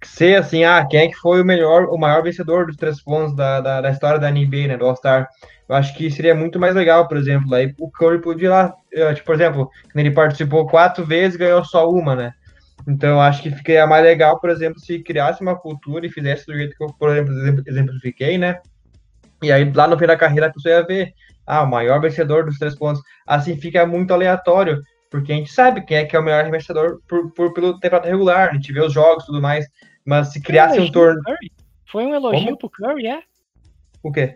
ser 0.04 0.38
assim, 0.38 0.64
ah, 0.64 0.86
quem 0.90 1.02
é 1.02 1.08
que 1.08 1.16
foi 1.16 1.42
o 1.42 1.46
melhor, 1.46 1.86
o 1.90 1.98
maior 1.98 2.24
vencedor 2.24 2.66
dos 2.66 2.78
três 2.78 3.02
pontos 3.02 3.36
da, 3.36 3.62
da, 3.62 3.82
da 3.82 3.92
história 3.92 4.20
da 4.20 4.32
NBA, 4.32 4.68
né, 4.68 4.78
do 4.78 4.86
All-Star. 4.86 5.28
Eu 5.68 5.76
acho 5.76 5.96
que 5.96 6.12
seria 6.12 6.36
muito 6.36 6.60
mais 6.60 6.76
legal, 6.76 7.08
por 7.08 7.18
exemplo, 7.18 7.54
aí 7.56 7.74
o 7.80 7.90
Curry 7.90 8.22
podia 8.22 8.48
ir 8.48 8.50
lá, 8.50 8.74
eh, 8.94 9.14
tipo, 9.14 9.26
por 9.26 9.36
exemplo, 9.36 9.70
ele 9.96 10.12
participou 10.12 10.68
quatro 10.68 11.04
vezes 11.04 11.36
e 11.36 11.40
ganhou 11.40 11.64
só 11.66 11.90
uma, 11.90 12.16
né? 12.16 12.34
Então, 12.88 13.12
eu 13.12 13.22
acho 13.22 13.42
que 13.42 13.50
ficaria 13.50 13.88
mais 13.88 14.04
legal, 14.04 14.40
por 14.40 14.50
exemplo, 14.52 14.80
se 14.80 15.00
criasse 15.00 15.42
uma 15.42 15.56
cultura 15.56 16.06
e 16.06 16.12
fizesse 16.12 16.46
do 16.46 16.54
jeito 16.56 16.76
que 16.78 16.84
eu, 16.84 16.94
por 17.00 17.10
exemplo, 17.10 17.64
exemplifiquei, 17.66 18.38
né? 18.38 18.60
E 19.42 19.52
aí, 19.52 19.72
lá 19.74 19.88
no 19.88 19.98
fim 19.98 20.06
da 20.06 20.16
carreira, 20.16 20.48
a 20.48 20.54
pessoa 20.54 20.76
ia 20.76 20.86
ver, 20.86 21.14
ah, 21.48 21.64
o 21.64 21.68
maior 21.68 22.00
vencedor 22.00 22.46
dos 22.46 22.60
três 22.60 22.76
pontos. 22.76 23.02
Assim 23.26 23.58
fica 23.58 23.86
muito 23.88 24.14
aleatório, 24.14 24.84
porque 25.10 25.32
a 25.32 25.36
gente 25.36 25.52
sabe 25.52 25.82
quem 25.82 25.98
é 25.98 26.06
que 26.06 26.16
é 26.16 26.20
o 26.20 26.24
melhor 26.24 26.50
vencedor 26.52 27.00
por, 27.08 27.32
por, 27.32 27.54
pelo 27.54 27.80
temporada 27.80 28.08
regular, 28.08 28.50
a 28.50 28.54
gente 28.54 28.72
vê 28.72 28.82
os 28.82 28.94
jogos 28.94 29.24
e 29.24 29.28
tudo 29.28 29.42
mais, 29.42 29.66
mas 30.06 30.32
se 30.32 30.42
criasse 30.42 30.80
um 30.80 30.92
torneio... 30.92 31.38
Foi 31.92 32.06
um 32.06 32.14
elogio 32.14 32.46
Como? 32.46 32.58
pro 32.58 32.70
Curry, 32.70 33.08
é? 33.08 33.22
O 34.04 34.12
quê? 34.12 34.36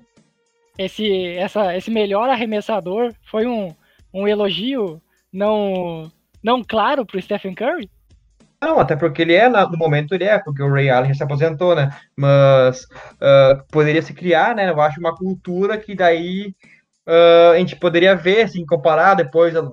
Esse, 0.80 1.36
essa, 1.36 1.76
esse 1.76 1.92
melhor 1.92 2.30
arremessador 2.30 3.14
foi 3.30 3.46
um, 3.46 3.76
um 4.14 4.26
elogio 4.26 5.02
não, 5.32 6.10
não 6.42 6.64
claro 6.64 7.06
pro 7.06 7.22
Stephen 7.22 7.54
Curry? 7.54 7.92
Não, 8.62 8.80
até 8.80 8.96
porque 8.96 9.22
ele 9.22 9.34
é, 9.34 9.50
no 9.50 9.78
momento 9.78 10.14
ele 10.14 10.24
é, 10.24 10.40
porque 10.40 10.64
o 10.64 10.72
Ray 10.72 10.90
Allen 10.90 11.10
já 11.10 11.18
se 11.18 11.24
aposentou, 11.24 11.76
né? 11.76 11.90
Mas 12.16 12.84
uh, 12.84 13.62
poderia 13.70 14.02
se 14.02 14.14
criar, 14.14 14.56
né? 14.56 14.70
Eu 14.70 14.80
acho 14.80 15.02
uma 15.02 15.16
cultura 15.16 15.78
que 15.78 15.96
daí 15.96 16.54
uh, 17.06 17.52
a 17.54 17.58
gente 17.58 17.76
poderia 17.76 18.16
ver, 18.16 18.44
assim, 18.44 18.66
comparar 18.66 19.16
depois 19.16 19.56
a, 19.56 19.70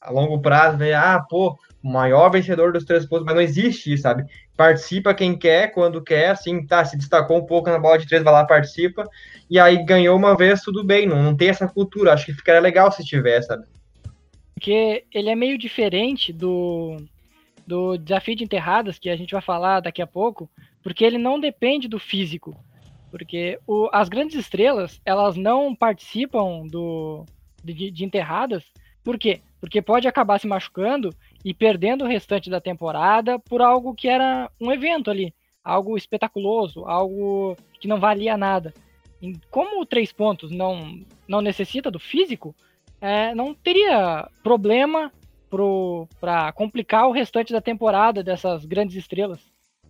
a 0.00 0.10
longo 0.10 0.40
prazo, 0.40 0.78
ver, 0.78 0.94
ah, 0.94 1.22
pô, 1.28 1.54
o 1.82 1.92
maior 1.92 2.30
vencedor 2.30 2.72
dos 2.72 2.84
três 2.84 3.06
pontos, 3.06 3.26
mas 3.26 3.34
não 3.34 3.42
existe 3.42 3.96
sabe? 3.98 4.24
Participa 4.56 5.14
quem 5.14 5.36
quer, 5.36 5.72
quando 5.72 6.02
quer, 6.02 6.30
assim, 6.30 6.64
tá, 6.66 6.84
se 6.84 6.96
destacou 6.96 7.38
um 7.38 7.44
pouco 7.44 7.68
na 7.68 7.78
bola 7.78 7.98
de 7.98 8.06
três, 8.06 8.22
vai 8.22 8.32
lá, 8.32 8.44
participa, 8.44 9.04
e 9.50 9.58
aí 9.58 9.84
ganhou 9.84 10.16
uma 10.16 10.36
vez, 10.36 10.62
tudo 10.62 10.82
bem, 10.82 11.06
não, 11.06 11.22
não 11.22 11.36
tem 11.36 11.50
essa 11.50 11.68
cultura, 11.68 12.12
acho 12.12 12.24
que 12.24 12.32
ficaria 12.32 12.60
legal 12.60 12.90
se 12.90 13.04
tivesse, 13.04 13.48
sabe? 13.48 13.66
Porque 14.54 15.04
ele 15.12 15.28
é 15.28 15.34
meio 15.34 15.58
diferente 15.58 16.32
do 16.32 16.96
do 17.66 17.96
desafio 17.98 18.36
de 18.36 18.44
enterradas, 18.44 18.98
que 18.98 19.10
a 19.10 19.16
gente 19.16 19.32
vai 19.32 19.42
falar 19.42 19.80
daqui 19.80 20.00
a 20.00 20.06
pouco, 20.06 20.48
porque 20.82 21.04
ele 21.04 21.18
não 21.18 21.40
depende 21.40 21.88
do 21.88 21.98
físico. 21.98 22.54
Porque 23.10 23.58
o, 23.66 23.88
as 23.92 24.08
grandes 24.08 24.36
estrelas, 24.36 25.00
elas 25.04 25.36
não 25.36 25.74
participam 25.74 26.66
do, 26.66 27.24
de, 27.64 27.90
de 27.90 28.04
enterradas. 28.04 28.62
Por 29.02 29.18
quê? 29.18 29.40
Porque 29.60 29.82
pode 29.82 30.06
acabar 30.06 30.38
se 30.38 30.46
machucando 30.46 31.10
e 31.46 31.54
perdendo 31.54 32.02
o 32.02 32.08
restante 32.08 32.50
da 32.50 32.60
temporada 32.60 33.38
por 33.38 33.62
algo 33.62 33.94
que 33.94 34.08
era 34.08 34.50
um 34.60 34.72
evento 34.72 35.12
ali, 35.12 35.32
algo 35.62 35.96
espetaculoso, 35.96 36.84
algo 36.86 37.56
que 37.78 37.86
não 37.86 38.00
valia 38.00 38.36
nada. 38.36 38.74
E 39.22 39.32
como 39.48 39.80
o 39.80 39.86
três 39.86 40.12
pontos 40.12 40.50
não, 40.50 41.00
não 41.28 41.40
necessita 41.40 41.88
do 41.88 42.00
físico, 42.00 42.52
é, 43.00 43.32
não 43.32 43.54
teria 43.54 44.28
problema 44.42 45.12
para 46.20 46.50
complicar 46.52 47.06
o 47.06 47.12
restante 47.12 47.52
da 47.52 47.60
temporada 47.60 48.24
dessas 48.24 48.64
grandes 48.64 48.96
estrelas. 48.96 49.38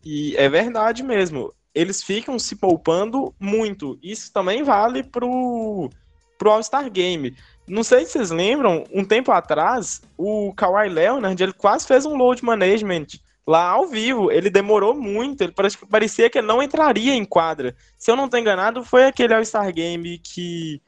E 0.04 0.36
é 0.36 0.50
verdade 0.50 1.02
mesmo. 1.02 1.54
Eles 1.74 2.02
ficam 2.02 2.38
se 2.38 2.54
poupando 2.54 3.34
muito. 3.40 3.98
Isso 4.02 4.30
também 4.30 4.62
vale 4.62 5.02
pro, 5.02 5.88
pro 6.36 6.50
All-Star 6.50 6.90
Game. 6.90 7.34
Não 7.68 7.82
sei 7.82 8.04
se 8.04 8.12
vocês 8.12 8.30
lembram, 8.30 8.84
um 8.92 9.04
tempo 9.04 9.32
atrás, 9.32 10.00
o 10.16 10.52
Kawhi 10.54 10.88
Leonard 10.88 11.42
ele 11.42 11.52
quase 11.52 11.86
fez 11.86 12.06
um 12.06 12.16
load 12.16 12.44
management 12.44 13.06
lá 13.46 13.68
ao 13.68 13.86
vivo. 13.86 14.30
Ele 14.30 14.50
demorou 14.50 14.94
muito, 14.94 15.42
ele 15.42 15.54
parecia 15.90 16.30
que 16.30 16.38
ele 16.38 16.46
não 16.46 16.62
entraria 16.62 17.14
em 17.14 17.24
quadra. 17.24 17.74
Se 17.98 18.10
eu 18.10 18.16
não 18.16 18.26
estou 18.26 18.38
enganado, 18.38 18.84
foi 18.84 19.04
aquele 19.04 19.34
All-Star 19.34 19.72
Game 19.72 20.18
que. 20.18 20.80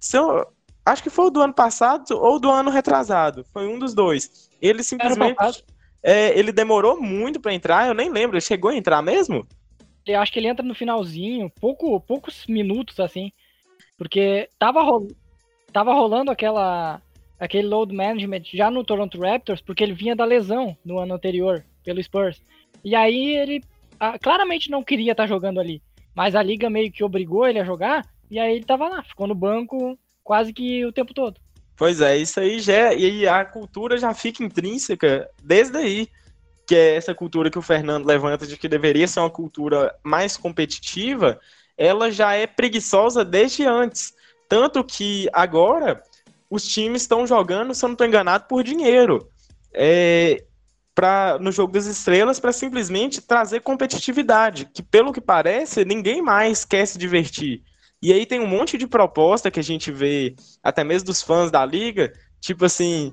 Se 0.00 0.16
eu, 0.16 0.46
Acho 0.86 1.02
que 1.02 1.10
foi 1.10 1.26
o 1.26 1.30
do 1.30 1.42
ano 1.42 1.52
passado 1.52 2.12
ou 2.12 2.38
do 2.38 2.48
ano 2.48 2.70
retrasado. 2.70 3.44
Foi 3.52 3.66
um 3.66 3.76
dos 3.76 3.92
dois. 3.92 4.48
Ele 4.62 4.84
simplesmente. 4.84 5.36
É, 6.00 6.38
ele 6.38 6.52
demorou 6.52 7.02
muito 7.02 7.40
para 7.40 7.52
entrar, 7.52 7.88
eu 7.88 7.94
nem 7.94 8.08
lembro. 8.08 8.36
Ele 8.36 8.40
chegou 8.40 8.70
a 8.70 8.76
entrar 8.76 9.02
mesmo? 9.02 9.44
Eu 10.06 10.20
acho 10.20 10.32
que 10.32 10.38
ele 10.38 10.46
entra 10.46 10.64
no 10.64 10.76
finalzinho, 10.76 11.50
pouco, 11.60 12.00
poucos 12.00 12.46
minutos 12.46 13.00
assim. 13.00 13.32
Porque 13.98 14.48
tava, 14.56 14.80
ro 14.80 15.08
tava 15.76 15.92
rolando 15.92 16.30
aquela, 16.30 17.02
aquele 17.38 17.68
load 17.68 17.94
management 17.94 18.44
já 18.54 18.70
no 18.70 18.82
Toronto 18.82 19.20
Raptors, 19.20 19.60
porque 19.60 19.84
ele 19.84 19.92
vinha 19.92 20.16
da 20.16 20.24
lesão 20.24 20.74
no 20.82 20.98
ano 20.98 21.12
anterior, 21.12 21.62
pelo 21.84 22.02
Spurs. 22.02 22.40
E 22.82 22.94
aí 22.94 23.36
ele 23.36 23.62
ah, 24.00 24.18
claramente 24.18 24.70
não 24.70 24.82
queria 24.82 25.12
estar 25.12 25.24
tá 25.24 25.26
jogando 25.26 25.60
ali. 25.60 25.82
Mas 26.14 26.34
a 26.34 26.42
liga 26.42 26.70
meio 26.70 26.90
que 26.90 27.04
obrigou 27.04 27.46
ele 27.46 27.58
a 27.58 27.64
jogar, 27.64 28.06
e 28.30 28.38
aí 28.38 28.56
ele 28.56 28.64
tava 28.64 28.88
lá, 28.88 29.02
ficou 29.02 29.26
no 29.26 29.34
banco 29.34 29.98
quase 30.24 30.50
que 30.50 30.82
o 30.86 30.92
tempo 30.92 31.12
todo. 31.12 31.38
Pois 31.76 32.00
é, 32.00 32.16
isso 32.16 32.40
aí 32.40 32.58
já 32.58 32.72
é, 32.72 32.98
e 32.98 33.28
a 33.28 33.44
cultura 33.44 33.98
já 33.98 34.14
fica 34.14 34.42
intrínseca 34.42 35.28
desde 35.42 35.76
aí, 35.76 36.08
que 36.66 36.74
é 36.74 36.94
essa 36.94 37.14
cultura 37.14 37.50
que 37.50 37.58
o 37.58 37.62
Fernando 37.62 38.06
levanta 38.06 38.46
de 38.46 38.56
que 38.56 38.66
deveria 38.66 39.06
ser 39.06 39.20
uma 39.20 39.28
cultura 39.28 39.94
mais 40.02 40.38
competitiva, 40.38 41.38
ela 41.76 42.10
já 42.10 42.32
é 42.32 42.46
preguiçosa 42.46 43.22
desde 43.22 43.66
antes. 43.66 44.15
Tanto 44.48 44.84
que 44.84 45.28
agora 45.32 46.02
os 46.48 46.66
times 46.66 47.02
estão 47.02 47.26
jogando, 47.26 47.74
se 47.74 47.84
eu 47.84 47.88
não 47.88 47.94
estou 47.94 48.06
enganado, 48.06 48.44
por 48.48 48.62
dinheiro. 48.62 49.28
É, 49.72 50.44
pra, 50.94 51.38
no 51.38 51.52
jogo 51.52 51.74
das 51.74 51.84
estrelas 51.84 52.40
para 52.40 52.52
simplesmente 52.52 53.20
trazer 53.20 53.60
competitividade, 53.60 54.64
que 54.72 54.82
pelo 54.82 55.12
que 55.12 55.20
parece, 55.20 55.84
ninguém 55.84 56.22
mais 56.22 56.64
quer 56.64 56.86
se 56.86 56.96
divertir. 56.96 57.62
E 58.02 58.12
aí 58.12 58.24
tem 58.24 58.40
um 58.40 58.46
monte 58.46 58.78
de 58.78 58.86
proposta 58.86 59.50
que 59.50 59.60
a 59.60 59.62
gente 59.62 59.92
vê, 59.92 60.34
até 60.62 60.82
mesmo 60.82 61.06
dos 61.06 61.22
fãs 61.22 61.50
da 61.50 61.64
liga, 61.66 62.12
tipo 62.40 62.64
assim, 62.64 63.12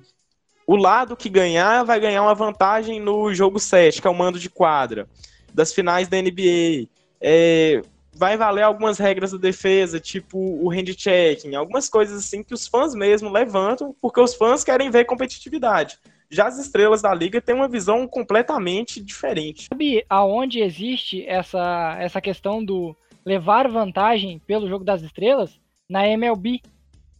o 0.65 0.77
lado 0.77 1.17
que 1.17 1.27
ganhar 1.27 1.83
vai 1.83 1.99
ganhar 1.99 2.21
uma 2.21 2.33
vantagem 2.33 3.01
no 3.01 3.33
jogo 3.33 3.59
7, 3.59 4.01
que 4.01 4.07
é 4.07 4.09
o 4.09 4.15
mando 4.15 4.39
de 4.39 4.49
quadra, 4.49 5.07
das 5.53 5.73
finais 5.73 6.07
da 6.07 6.17
NBA. 6.17 6.87
É, 7.19 7.81
vai 8.15 8.38
valer 8.38 8.62
algumas 8.62 8.97
regras 8.97 9.32
da 9.32 9.38
defesa, 9.38 9.99
tipo 9.99 10.38
o 10.38 10.69
hand 10.71 10.93
checking, 10.97 11.56
algumas 11.56 11.89
coisas 11.89 12.17
assim 12.19 12.43
que 12.43 12.54
os 12.54 12.67
fãs 12.67 12.93
mesmo 12.93 13.30
levantam, 13.30 13.95
porque 14.02 14.19
os 14.19 14.36
fãs 14.36 14.63
querem 14.63 14.89
ver 14.89 15.06
competitividade. 15.06 15.97
Já 16.30 16.47
as 16.47 16.58
estrelas 16.58 17.02
da 17.02 17.13
liga 17.13 17.41
têm 17.41 17.56
uma 17.56 17.67
visão 17.67 18.08
completamente 18.08 19.02
diferente. 19.02 19.67
Sabe 19.69 20.04
aonde 20.10 20.62
existe 20.62 21.26
essa, 21.28 21.95
essa 21.99 22.19
questão 22.19 22.63
do 22.63 22.95
levar 23.26 23.69
vantagem 23.69 24.39
pelo 24.39 24.67
jogo 24.67 24.84
das 24.84 25.02
estrelas 25.02 25.60
na 25.88 26.08
MLB. 26.08 26.62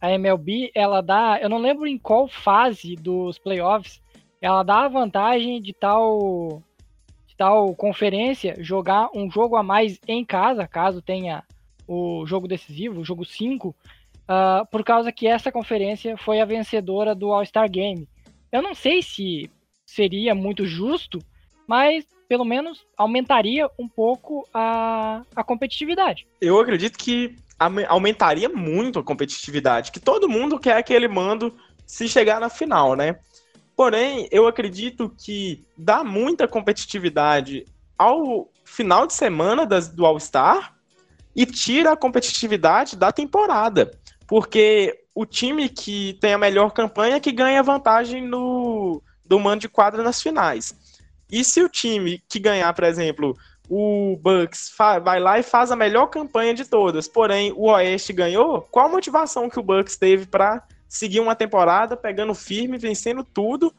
A 0.02 0.12
MLB, 0.12 0.72
ela 0.76 1.02
dá, 1.02 1.40
eu 1.42 1.48
não 1.48 1.60
lembro 1.60 1.88
em 1.88 1.98
qual 1.98 2.28
fase 2.28 2.96
dos 2.96 3.38
playoffs, 3.38 4.02
ela 4.42 4.64
dá 4.64 4.86
a 4.86 4.90
vantagem 4.90 5.62
de 5.62 5.74
tal 5.74 6.62
tal 7.44 7.76
conferência 7.76 8.56
jogar 8.58 9.10
um 9.14 9.30
jogo 9.30 9.58
a 9.58 9.62
mais 9.64 10.00
em 10.08 10.24
casa, 10.24 10.66
caso 10.66 11.02
tenha 11.02 11.44
o 11.86 12.26
jogo 12.26 12.48
decisivo, 12.48 13.02
o 13.02 13.04
jogo 13.04 13.26
5, 13.26 13.68
uh, 13.68 13.76
ah, 14.30 14.68
por 14.72 14.82
causa 14.82 15.12
que 15.12 15.28
essa 15.28 15.52
conferência 15.52 16.16
foi 16.16 16.40
a 16.40 16.46
vencedora 16.46 17.14
do 17.14 17.34
All-Star 17.34 17.70
Game. 17.70 18.08
Eu 18.50 18.62
não 18.62 18.74
sei 18.74 19.02
se 19.02 19.52
seria 19.86 20.34
muito 20.34 20.66
justo, 20.66 21.20
mas 21.68 22.06
pelo 22.30 22.46
menos 22.46 22.86
aumentaria 22.96 23.70
um 23.78 23.90
pouco 23.90 24.48
a, 24.54 25.24
a 25.36 25.44
competitividade. 25.44 26.26
Eu 26.40 26.58
acredito 26.62 26.98
que 26.98 27.36
aumentaria 27.90 28.48
muito 28.48 29.00
a 29.00 29.04
competitividade, 29.04 29.92
que 29.92 30.00
todo 30.00 30.30
mundo 30.30 30.58
quer 30.58 30.78
aquele 30.78 31.10
mando 31.10 31.54
se 31.86 32.08
chegar 32.08 32.40
na 32.40 32.48
final, 32.48 32.96
né? 32.96 33.20
Porém, 33.76 34.28
eu 34.32 34.48
acredito 34.48 35.14
que 35.18 35.66
dá 35.78 36.04
muita 36.04 36.48
competitividade 36.48 37.66
ao 37.98 38.50
final 38.64 39.08
de 39.08 39.14
semana 39.14 39.66
das, 39.66 39.90
do 39.90 40.06
All-Star 40.06 40.76
e 41.36 41.46
tira 41.46 41.94
a 41.94 41.98
competitividade 41.98 42.96
da 42.96 43.12
temporada. 43.12 43.92
Porque 44.28 45.04
o 45.16 45.26
time 45.26 45.70
que 45.70 46.18
tem 46.22 46.34
a 46.34 46.38
melhor 46.38 46.72
campanha 46.72 47.16
é 47.16 47.20
que 47.20 47.32
ganha 47.32 47.64
vantagem 47.64 48.22
no 48.22 49.02
do 49.26 49.40
mando 49.40 49.62
de 49.62 49.70
quadra 49.70 50.04
nas 50.04 50.22
finais. 50.22 50.76
E 51.32 51.44
se 51.44 51.62
o 51.62 51.70
time 51.70 52.22
que 52.30 52.40
ganhar, 52.40 52.72
por 52.74 52.84
exemplo, 52.84 53.36
o 53.70 54.18
Bucks 54.22 54.72
vai 55.04 55.20
lá 55.20 55.40
e 55.40 55.44
faz 55.44 55.72
a 55.72 55.76
melhor 55.76 56.08
campanha 56.08 56.54
de 56.54 56.66
todas, 56.66 57.08
porém 57.08 57.52
o 57.54 57.72
Oeste 57.72 58.14
ganhou, 58.14 58.62
qual 58.70 58.88
a 58.88 58.92
motivação 58.92 59.50
que 59.50 59.60
o 59.60 59.64
Bucks 59.64 59.98
teve 59.98 60.26
para 60.26 60.62
seguir 60.94 61.20
uma 61.20 61.36
temporada 61.36 61.98
pegando 61.98 62.36
firme, 62.36 62.78
vencendo 62.78 63.24
tudo, 63.24 63.74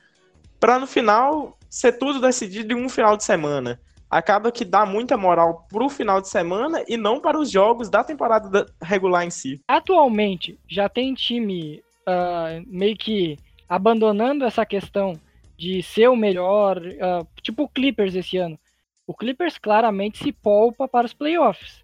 para 0.59 0.81
no 0.81 0.87
final 0.87 1.57
ser 1.71 1.93
tudo 1.93 2.21
decidido 2.21 2.75
em 2.75 2.85
um 2.85 2.89
final 2.89 3.17
de 3.17 3.23
semana? 3.23 3.81
Acaba 4.11 4.51
que 4.51 4.65
dá 4.65 4.85
muita 4.85 5.17
moral 5.17 5.65
pro 5.71 5.89
final 5.89 6.21
de 6.21 6.29
semana 6.29 6.85
e 6.89 6.97
não 6.97 7.21
para 7.21 7.39
os 7.39 7.51
jogos 7.51 7.89
da 7.89 8.03
temporada 8.03 8.67
regular 8.83 9.25
em 9.25 9.31
si. 9.31 9.61
Atualmente, 9.69 10.59
já 10.69 10.89
tem 10.89 11.15
time 11.15 11.83
uh, 12.01 12.65
meio 12.67 12.97
que 12.97 13.39
abandonando 13.69 14.45
essa 14.45 14.67
questão 14.67 15.15
de 15.57 15.85
ser 15.85 16.09
o 16.09 16.17
melhor, 16.17 16.79
uh, 16.79 17.27
tipo 17.43 17.63
o 17.63 17.69
Clippers 17.69 18.17
esse 18.17 18.37
ano. 18.39 18.59
O 19.07 19.15
Clippers 19.15 19.57
claramente 19.57 20.19
se 20.19 20.33
poupa 20.33 20.89
para 20.89 21.07
os 21.07 21.15
playoffs. 21.15 21.84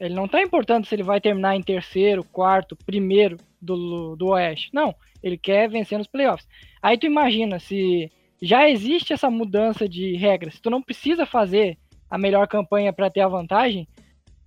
Ele 0.00 0.14
não 0.14 0.24
está 0.24 0.42
importando 0.42 0.86
se 0.86 0.94
ele 0.94 1.02
vai 1.02 1.20
terminar 1.20 1.54
em 1.54 1.62
terceiro, 1.62 2.24
quarto, 2.24 2.74
primeiro 2.74 3.36
do, 3.60 4.16
do 4.16 4.28
Oeste. 4.28 4.70
Não, 4.72 4.94
ele 5.22 5.36
quer 5.36 5.68
vencer 5.68 5.98
nos 5.98 6.06
playoffs. 6.06 6.48
Aí 6.82 6.96
tu 6.96 7.04
imagina 7.04 7.60
se 7.60 8.10
já 8.40 8.68
existe 8.68 9.12
essa 9.12 9.30
mudança 9.30 9.86
de 9.86 10.16
regras, 10.16 10.58
tu 10.58 10.70
não 10.70 10.80
precisa 10.80 11.26
fazer 11.26 11.76
a 12.10 12.16
melhor 12.16 12.48
campanha 12.48 12.92
para 12.92 13.10
ter 13.10 13.20
a 13.20 13.28
vantagem, 13.28 13.86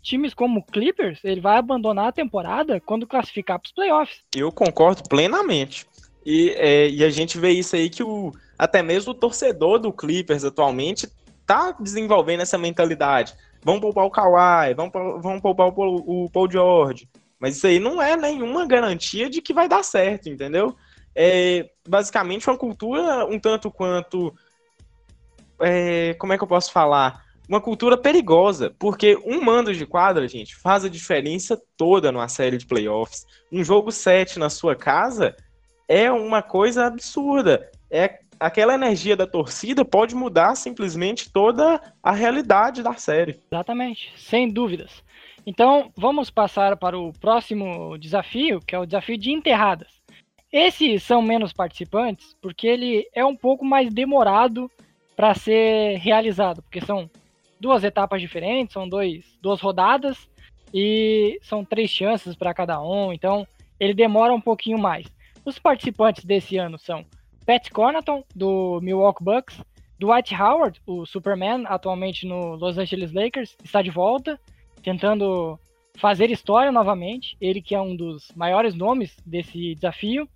times 0.01 0.33
como 0.33 0.59
o 0.59 0.63
Clippers, 0.63 1.19
ele 1.23 1.39
vai 1.39 1.57
abandonar 1.57 2.07
a 2.07 2.11
temporada 2.11 2.81
quando 2.81 3.07
classificar 3.07 3.59
para 3.59 3.67
os 3.67 3.73
playoffs. 3.73 4.21
Eu 4.35 4.51
concordo 4.51 5.03
plenamente. 5.07 5.85
E, 6.25 6.49
é, 6.57 6.89
e 6.89 7.03
a 7.03 7.09
gente 7.09 7.37
vê 7.37 7.51
isso 7.51 7.75
aí 7.75 7.89
que 7.89 8.03
o, 8.03 8.31
até 8.57 8.81
mesmo 8.81 9.11
o 9.11 9.15
torcedor 9.15 9.79
do 9.79 9.93
Clippers 9.93 10.43
atualmente 10.43 11.07
tá 11.45 11.71
desenvolvendo 11.79 12.41
essa 12.41 12.57
mentalidade. 12.57 13.33
Vão 13.63 13.79
poupar 13.79 14.05
o 14.05 14.11
Kawhi, 14.11 14.73
vão, 14.73 15.39
poupar 15.39 15.67
o 15.67 16.23
o 16.25 16.29
Paul 16.29 16.51
George. 16.51 17.07
Mas 17.39 17.57
isso 17.57 17.67
aí 17.67 17.79
não 17.79 18.01
é 18.01 18.15
nenhuma 18.15 18.65
garantia 18.65 19.29
de 19.29 19.41
que 19.41 19.53
vai 19.53 19.67
dar 19.67 19.83
certo, 19.83 20.29
entendeu? 20.29 20.75
é 21.15 21.69
basicamente 21.87 22.49
uma 22.49 22.57
cultura 22.57 23.25
um 23.25 23.39
tanto 23.39 23.69
quanto. 23.71 24.33
É, 25.61 26.15
como 26.15 26.33
é 26.33 26.37
que 26.37 26.43
eu 26.43 26.47
posso 26.47 26.71
falar? 26.71 27.23
Uma 27.47 27.61
cultura 27.61 27.97
perigosa, 27.97 28.73
porque 28.79 29.17
um 29.25 29.41
mando 29.41 29.73
de 29.73 29.85
quadra, 29.85 30.27
gente, 30.27 30.55
faz 30.55 30.85
a 30.85 30.89
diferença 30.89 31.61
toda 31.77 32.11
numa 32.11 32.27
série 32.27 32.57
de 32.57 32.65
playoffs. 32.65 33.25
Um 33.51 33.63
jogo 33.63 33.91
7 33.91 34.39
na 34.39 34.49
sua 34.49 34.75
casa 34.75 35.35
é 35.87 36.11
uma 36.11 36.41
coisa 36.41 36.85
absurda. 36.85 37.69
É 37.91 38.19
aquela 38.43 38.73
energia 38.73 39.15
da 39.15 39.25
torcida 39.25 39.85
pode 39.85 40.13
mudar 40.13 40.55
simplesmente 40.55 41.31
toda 41.31 41.81
a 42.03 42.11
realidade 42.11 42.83
da 42.83 42.93
série. 42.93 43.39
Exatamente, 43.49 44.11
sem 44.17 44.49
dúvidas. 44.49 45.01
Então, 45.45 45.91
vamos 45.95 46.29
passar 46.29 46.75
para 46.75 46.99
o 46.99 47.13
próximo 47.13 47.97
desafio, 47.97 48.59
que 48.59 48.75
é 48.75 48.79
o 48.79 48.85
desafio 48.85 49.17
de 49.17 49.31
enterradas. 49.31 49.87
Esses 50.51 51.03
são 51.03 51.21
menos 51.21 51.53
participantes 51.53 52.35
porque 52.41 52.67
ele 52.67 53.07
é 53.15 53.23
um 53.23 53.35
pouco 53.35 53.63
mais 53.63 53.91
demorado 53.93 54.69
para 55.15 55.33
ser 55.33 55.97
realizado, 55.99 56.61
porque 56.61 56.81
são 56.81 57.09
duas 57.59 57.83
etapas 57.83 58.19
diferentes, 58.19 58.73
são 58.73 58.89
dois, 58.89 59.37
duas 59.41 59.61
rodadas 59.61 60.29
e 60.73 61.39
são 61.43 61.63
três 61.63 61.89
chances 61.89 62.35
para 62.35 62.53
cada 62.53 62.81
um, 62.81 63.13
então 63.13 63.47
ele 63.79 63.93
demora 63.93 64.33
um 64.33 64.41
pouquinho 64.41 64.77
mais. 64.77 65.07
Os 65.45 65.57
participantes 65.57 66.25
desse 66.25 66.57
ano 66.57 66.77
são 66.77 67.05
Pat 67.45 67.69
Connaughton, 67.71 68.23
do 68.35 68.79
Milwaukee 68.81 69.23
Bucks, 69.23 69.61
Dwight 69.99 70.33
Howard, 70.33 70.81
o 70.85 71.05
Superman, 71.05 71.65
atualmente 71.67 72.25
no 72.25 72.55
Los 72.55 72.77
Angeles 72.77 73.11
Lakers, 73.11 73.55
está 73.63 73.81
de 73.81 73.89
volta, 73.89 74.39
tentando 74.81 75.59
fazer 75.97 76.29
história 76.31 76.71
novamente. 76.71 77.37
Ele 77.39 77.61
que 77.61 77.75
é 77.75 77.81
um 77.81 77.95
dos 77.95 78.31
maiores 78.35 78.75
nomes 78.75 79.15
desse 79.25 79.75
desafio. 79.75 80.27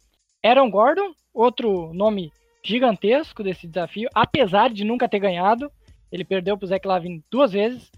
Aaron 0.43 0.69
Gordon, 0.69 1.13
outro 1.33 1.93
nome 1.93 2.31
gigantesco 2.63 3.43
desse 3.43 3.67
desafio, 3.67 4.09
apesar 4.13 4.69
de 4.69 4.83
nunca 4.83 5.07
ter 5.07 5.19
ganhado. 5.19 5.71
Ele 6.11 6.23
perdeu 6.23 6.57
para 6.57 6.65
o 6.65 6.67
Zach 6.67 6.87
Lavin 6.87 7.23
duas 7.31 7.51
vezes. 7.51 7.91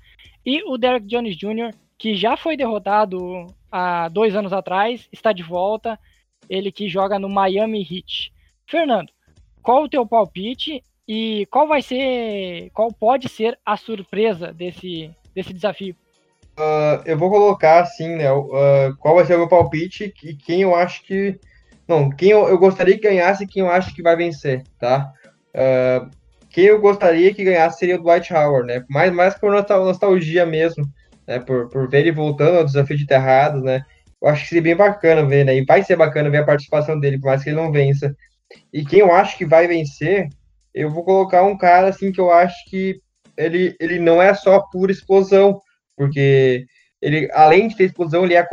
E 0.45 0.63
o 0.63 0.77
Derek 0.77 1.05
Jones 1.05 1.35
Jr., 1.35 1.73
que 1.97 2.15
já 2.15 2.37
foi 2.37 2.55
derrotado 2.55 3.45
há 3.71 4.07
dois 4.09 4.35
anos 4.35 4.53
atrás, 4.53 5.07
está 5.11 5.31
de 5.31 5.43
volta. 5.43 5.99
Ele 6.49 6.71
que 6.71 6.87
joga 6.87 7.19
no 7.19 7.29
Miami 7.29 7.81
Heat. 7.81 8.31
Fernando, 8.69 9.09
qual 9.63 9.83
o 9.83 9.89
teu 9.89 10.05
palpite 10.05 10.83
e 11.07 11.47
qual 11.47 11.67
vai 11.67 11.81
ser, 11.81 12.69
qual 12.71 12.93
pode 12.93 13.27
ser 13.27 13.57
a 13.65 13.75
surpresa 13.75 14.53
desse, 14.53 15.09
desse 15.33 15.51
desafio? 15.51 15.95
Uh, 16.57 17.01
eu 17.05 17.17
vou 17.17 17.31
colocar 17.31 17.81
assim, 17.81 18.15
né? 18.15 18.31
Uh, 18.31 18.95
qual 18.99 19.15
vai 19.15 19.25
ser 19.25 19.35
o 19.35 19.39
meu 19.39 19.47
palpite 19.47 20.13
e 20.23 20.35
quem 20.35 20.61
eu 20.61 20.75
acho 20.75 21.03
que. 21.03 21.39
Não, 21.87 22.11
quem 22.11 22.29
eu, 22.29 22.47
eu, 22.47 22.59
gostaria 22.59 22.93
que 22.93 23.07
ganhasse 23.07 23.43
e 23.43 23.47
quem 23.47 23.61
eu 23.61 23.71
acho 23.71 23.95
que 23.95 24.03
vai 24.03 24.15
vencer, 24.15 24.61
tá? 24.79 25.11
Uh, 25.55 26.07
quem 26.49 26.65
eu 26.65 26.79
gostaria 26.79 27.33
que 27.33 27.43
ganhasse 27.43 27.79
seria 27.79 27.95
o 27.95 28.03
Dwight 28.03 28.31
Howard, 28.31 28.67
né? 28.67 28.85
Mais, 28.87 29.11
mais 29.11 29.33
por 29.35 29.51
nostalgia 29.51 30.45
mesmo, 30.45 30.85
né? 31.25 31.39
Por, 31.39 31.69
por 31.69 31.89
ver 31.89 32.01
ele 32.01 32.11
voltando 32.11 32.57
ao 32.57 32.65
desafio 32.65 32.97
de 32.97 33.07
terrados, 33.07 33.63
né? 33.63 33.83
Eu 34.21 34.27
acho 34.27 34.43
que 34.43 34.49
seria 34.49 34.61
bem 34.61 34.75
bacana 34.75 35.25
ver, 35.25 35.45
né? 35.45 35.55
E 35.55 35.65
vai 35.65 35.81
ser 35.81 35.95
bacana 35.95 36.29
ver 36.29 36.39
a 36.39 36.45
participação 36.45 36.99
dele, 36.99 37.17
por 37.17 37.27
mais 37.27 37.41
que 37.41 37.49
ele 37.49 37.55
não 37.55 37.71
vença. 37.71 38.15
E 38.73 38.85
quem 38.85 38.99
eu 38.99 39.11
acho 39.11 39.37
que 39.37 39.45
vai 39.45 39.67
vencer, 39.67 40.29
eu 40.73 40.89
vou 40.89 41.03
colocar 41.03 41.43
um 41.43 41.57
cara 41.57 41.89
assim 41.89 42.11
que 42.11 42.19
eu 42.19 42.31
acho 42.31 42.55
que 42.69 42.99
ele, 43.37 43.75
ele 43.79 43.99
não 43.99 44.21
é 44.21 44.33
só 44.33 44.59
pura 44.71 44.91
explosão, 44.91 45.61
porque 45.95 46.65
ele, 47.01 47.29
além 47.33 47.67
de 47.67 47.77
ter 47.77 47.85
explosão, 47.85 48.25
ele 48.25 48.33
é 48.33 48.45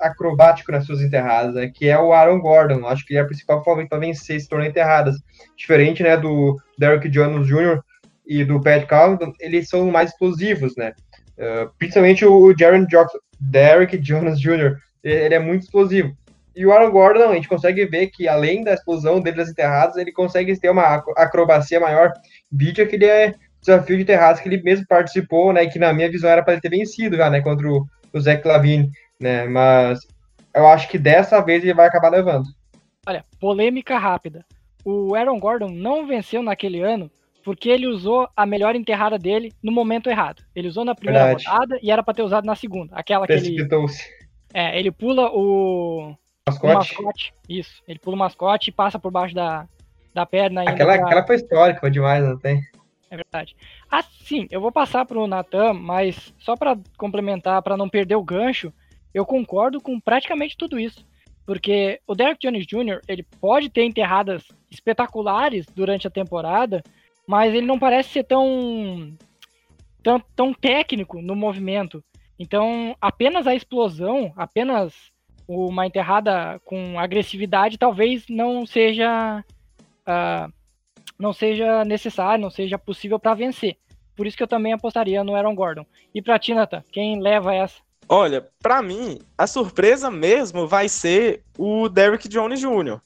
acrobático, 0.00 0.70
nas 0.70 0.86
suas 0.86 1.00
enterradas, 1.00 1.54
né, 1.54 1.70
que 1.74 1.88
é 1.88 1.98
o 1.98 2.12
Aaron 2.12 2.40
Gordon. 2.40 2.86
Acho 2.86 3.04
que 3.04 3.12
ele 3.12 3.18
é 3.18 3.22
a 3.22 3.26
principal 3.26 3.64
favorito 3.64 3.88
para 3.88 3.98
vencer 3.98 4.36
esse 4.36 4.48
torneio 4.48 4.70
enterradas. 4.70 5.16
Diferente 5.56 6.02
né, 6.02 6.16
do 6.16 6.56
Derrick 6.78 7.08
Jones 7.08 7.48
Jr. 7.48 7.80
e 8.24 8.44
do 8.44 8.60
Pat 8.60 8.86
Carlton, 8.86 9.32
eles 9.40 9.68
são 9.68 9.90
mais 9.90 10.10
explosivos, 10.10 10.76
né? 10.76 10.92
Uh, 11.36 11.70
principalmente 11.76 12.24
o 12.24 12.56
Jaron 12.56 12.86
Jackson, 12.86 13.18
Derrick 13.38 13.98
Jones 13.98 14.40
Jr., 14.40 14.76
ele 15.02 15.34
é 15.34 15.38
muito 15.38 15.64
explosivo. 15.64 16.16
E 16.56 16.64
o 16.64 16.72
Aaron 16.72 16.90
Gordon, 16.90 17.30
a 17.30 17.34
gente 17.34 17.48
consegue 17.48 17.84
ver 17.84 18.06
que 18.06 18.26
além 18.26 18.64
da 18.64 18.72
explosão 18.72 19.20
dele 19.20 19.36
das 19.36 19.50
enterradas, 19.50 19.96
ele 19.96 20.10
consegue 20.10 20.58
ter 20.58 20.70
uma 20.70 21.04
acrobacia 21.14 21.78
maior. 21.78 22.10
Vídeo 22.50 22.88
que 22.88 22.96
ele 22.96 23.04
é 23.04 23.34
desafio 23.60 23.98
de 23.98 24.06
terraço 24.06 24.42
que 24.42 24.48
ele 24.48 24.62
mesmo 24.62 24.86
participou, 24.86 25.52
né? 25.52 25.66
Que 25.66 25.78
na 25.78 25.92
minha 25.92 26.10
visão 26.10 26.30
era 26.30 26.42
para 26.42 26.54
ele 26.54 26.62
ter 26.62 26.70
vencido 26.70 27.16
já, 27.16 27.28
né? 27.28 27.42
Contra 27.42 27.68
o, 27.68 27.84
o 28.10 28.20
Zach 28.20 28.46
Lavine, 28.48 28.90
né? 29.20 29.44
Mas 29.44 30.00
eu 30.54 30.66
acho 30.66 30.88
que 30.88 30.98
dessa 30.98 31.42
vez 31.42 31.62
ele 31.62 31.74
vai 31.74 31.86
acabar 31.86 32.08
levando. 32.08 32.46
Olha, 33.06 33.22
polêmica 33.38 33.98
rápida. 33.98 34.42
O 34.82 35.14
Aaron 35.14 35.38
Gordon 35.38 35.68
não 35.68 36.06
venceu 36.06 36.42
naquele 36.42 36.80
ano 36.80 37.10
porque 37.44 37.68
ele 37.68 37.86
usou 37.86 38.28
a 38.34 38.46
melhor 38.46 38.74
enterrada 38.74 39.18
dele 39.18 39.52
no 39.62 39.70
momento 39.70 40.08
errado. 40.08 40.42
Ele 40.54 40.68
usou 40.68 40.84
na 40.84 40.94
primeira 40.94 41.26
Verdade. 41.26 41.46
rodada 41.46 41.78
e 41.82 41.90
era 41.90 42.02
para 42.02 42.14
ter 42.14 42.22
usado 42.22 42.44
na 42.44 42.56
segunda. 42.56 42.96
Aquela 42.96 43.26
que 43.26 43.32
ele. 43.34 43.68
É, 44.54 44.78
ele 44.78 44.90
pula 44.90 45.30
o. 45.32 46.16
Mascote. 46.48 46.72
o 46.72 46.78
mascote. 46.78 47.34
Isso. 47.48 47.82
Ele 47.88 47.98
pula 47.98 48.16
o 48.16 48.18
mascote 48.18 48.70
e 48.70 48.72
passa 48.72 48.98
por 48.98 49.10
baixo 49.10 49.34
da, 49.34 49.68
da 50.14 50.24
perna. 50.24 50.62
Aquela, 50.62 50.94
pra... 50.94 51.04
aquela 51.04 51.26
foi 51.26 51.36
histórica, 51.36 51.80
foi 51.80 51.90
demais, 51.90 52.24
não 52.24 52.38
tem? 52.38 52.62
É 53.10 53.16
verdade. 53.16 53.56
Assim, 53.90 54.46
eu 54.50 54.60
vou 54.60 54.70
passar 54.70 55.04
para 55.04 55.18
o 55.18 55.26
Natan, 55.26 55.72
mas 55.72 56.34
só 56.38 56.56
para 56.56 56.78
complementar, 56.96 57.62
para 57.62 57.76
não 57.76 57.88
perder 57.88 58.16
o 58.16 58.22
gancho, 58.22 58.72
eu 59.12 59.26
concordo 59.26 59.80
com 59.80 59.98
praticamente 59.98 60.56
tudo 60.56 60.78
isso. 60.78 61.04
Porque 61.44 62.00
o 62.06 62.14
Derek 62.14 62.40
Jones 62.40 62.66
Jr., 62.66 63.00
ele 63.06 63.24
pode 63.40 63.68
ter 63.68 63.84
enterradas 63.84 64.44
espetaculares 64.70 65.66
durante 65.66 66.06
a 66.06 66.10
temporada, 66.10 66.82
mas 67.26 67.54
ele 67.54 67.66
não 67.66 67.78
parece 67.78 68.10
ser 68.10 68.24
tão, 68.24 69.16
tão, 70.02 70.20
tão 70.34 70.52
técnico 70.52 71.22
no 71.22 71.36
movimento. 71.36 72.02
Então, 72.38 72.96
apenas 73.00 73.46
a 73.46 73.54
explosão, 73.54 74.32
apenas 74.36 74.92
uma 75.48 75.86
enterrada 75.86 76.60
com 76.64 76.98
agressividade, 76.98 77.78
talvez 77.78 78.24
não 78.28 78.66
seja 78.66 79.44
uh, 80.06 80.52
não 81.18 81.32
seja 81.32 81.84
necessário, 81.84 82.42
não 82.42 82.50
seja 82.50 82.78
possível 82.78 83.18
para 83.18 83.34
vencer. 83.34 83.76
Por 84.14 84.26
isso 84.26 84.36
que 84.36 84.42
eu 84.42 84.48
também 84.48 84.72
apostaria 84.72 85.22
no 85.22 85.34
Aaron 85.34 85.54
Gordon. 85.54 85.86
E 86.14 86.22
para 86.22 86.38
ti, 86.38 86.54
Nathan, 86.54 86.82
quem 86.90 87.20
leva 87.20 87.54
essa? 87.54 87.76
Olha, 88.08 88.46
para 88.62 88.80
mim, 88.82 89.18
a 89.36 89.46
surpresa 89.46 90.10
mesmo 90.10 90.66
vai 90.66 90.88
ser 90.88 91.42
o 91.58 91.88
Derrick 91.88 92.28
Jones 92.28 92.60
Jr., 92.60 93.00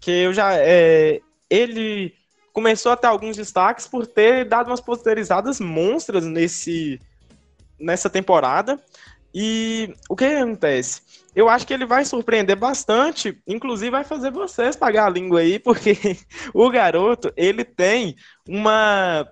que 0.00 0.10
eu 0.10 0.32
já 0.32 0.54
é, 0.54 1.20
ele 1.48 2.14
começou 2.52 2.90
a 2.90 2.96
ter 2.96 3.06
alguns 3.06 3.36
destaques 3.36 3.86
por 3.86 4.06
ter 4.06 4.46
dado 4.46 4.68
umas 4.68 4.80
posterizadas 4.80 5.60
monstras 5.60 6.24
nesse 6.24 6.98
nessa 7.78 8.10
temporada. 8.10 8.78
E 9.34 9.94
o 10.08 10.16
que 10.16 10.24
acontece? 10.24 11.02
Eu 11.34 11.48
acho 11.48 11.66
que 11.66 11.72
ele 11.72 11.86
vai 11.86 12.04
surpreender 12.04 12.56
bastante, 12.56 13.40
inclusive 13.46 13.90
vai 13.90 14.04
fazer 14.04 14.32
vocês 14.32 14.74
pagar 14.74 15.06
a 15.06 15.10
língua 15.10 15.40
aí, 15.40 15.58
porque 15.58 15.96
o 16.52 16.68
garoto, 16.68 17.32
ele 17.36 17.64
tem 17.64 18.16
uma, 18.48 19.30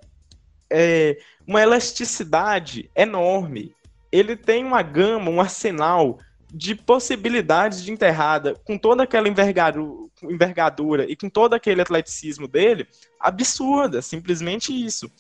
é, 0.71 1.19
uma 1.47 1.61
elasticidade 1.61 2.89
enorme. 2.95 3.75
Ele 4.13 4.37
tem 4.37 4.65
uma 4.65 4.81
gama, 4.83 5.31
um 5.31 5.41
arsenal 5.41 6.19
de 6.51 6.75
possibilidades 6.75 7.83
de 7.83 7.93
enterrada, 7.93 8.55
com 8.65 8.79
toda 8.79 9.03
aquela 9.03 9.29
envergadura, 9.29 10.09
envergadura 10.23 11.05
e 11.11 11.15
com 11.15 11.29
todo 11.29 11.55
aquele 11.55 11.83
atleticismo 11.83 12.49
dele, 12.49 12.87
absurda, 13.21 14.01
simplesmente 14.01 14.73
isso. 14.73 15.11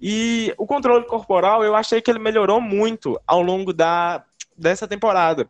E 0.00 0.54
o 0.56 0.66
controle 0.66 1.04
corporal, 1.06 1.64
eu 1.64 1.74
achei 1.74 2.00
que 2.00 2.10
ele 2.10 2.18
melhorou 2.18 2.60
muito 2.60 3.20
ao 3.26 3.42
longo 3.42 3.72
da, 3.72 4.24
dessa 4.56 4.86
temporada. 4.86 5.46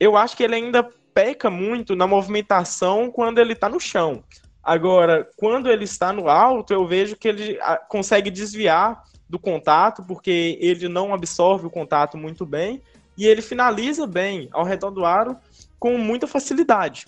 Eu 0.00 0.16
acho 0.16 0.36
que 0.36 0.42
ele 0.42 0.54
ainda 0.54 0.88
peca 1.14 1.50
muito 1.50 1.94
na 1.94 2.06
movimentação 2.06 3.10
quando 3.10 3.38
ele 3.38 3.52
está 3.52 3.68
no 3.68 3.78
chão. 3.78 4.24
Agora, 4.62 5.28
quando 5.36 5.68
ele 5.68 5.84
está 5.84 6.12
no 6.12 6.28
alto, 6.28 6.72
eu 6.72 6.86
vejo 6.86 7.16
que 7.16 7.28
ele 7.28 7.58
ah, 7.62 7.76
consegue 7.76 8.30
desviar 8.30 9.02
do 9.28 9.38
contato, 9.38 10.02
porque 10.04 10.56
ele 10.60 10.88
não 10.88 11.12
absorve 11.12 11.66
o 11.66 11.70
contato 11.70 12.16
muito 12.16 12.46
bem 12.46 12.80
e 13.16 13.26
ele 13.26 13.42
finaliza 13.42 14.06
bem 14.06 14.48
ao 14.52 14.64
redor 14.64 14.90
do 14.90 15.04
aro 15.04 15.36
com 15.78 15.98
muita 15.98 16.26
facilidade. 16.26 17.06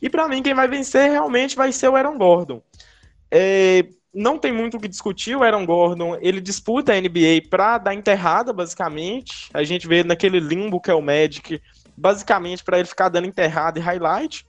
E 0.00 0.10
para 0.10 0.28
mim, 0.28 0.42
quem 0.42 0.54
vai 0.54 0.68
vencer 0.68 1.10
realmente 1.10 1.56
vai 1.56 1.72
ser 1.72 1.88
o 1.88 1.96
Aaron 1.96 2.18
Gordon. 2.18 2.60
É, 3.30 3.86
não 4.16 4.38
tem 4.38 4.50
muito 4.50 4.78
o 4.78 4.80
que 4.80 4.88
discutir. 4.88 5.36
O 5.36 5.42
Aaron 5.42 5.66
Gordon, 5.66 6.16
ele 6.22 6.40
disputa 6.40 6.92
a 6.92 7.00
NBA 7.00 7.48
para 7.50 7.76
dar 7.76 7.94
enterrada, 7.94 8.50
basicamente. 8.50 9.50
A 9.52 9.62
gente 9.62 9.86
vê 9.86 10.02
naquele 10.02 10.40
limbo 10.40 10.80
que 10.80 10.90
é 10.90 10.94
o 10.94 11.02
Magic, 11.02 11.60
basicamente 11.94 12.64
para 12.64 12.78
ele 12.78 12.88
ficar 12.88 13.10
dando 13.10 13.26
enterrada 13.26 13.78
e 13.78 13.82
highlight. 13.82 14.46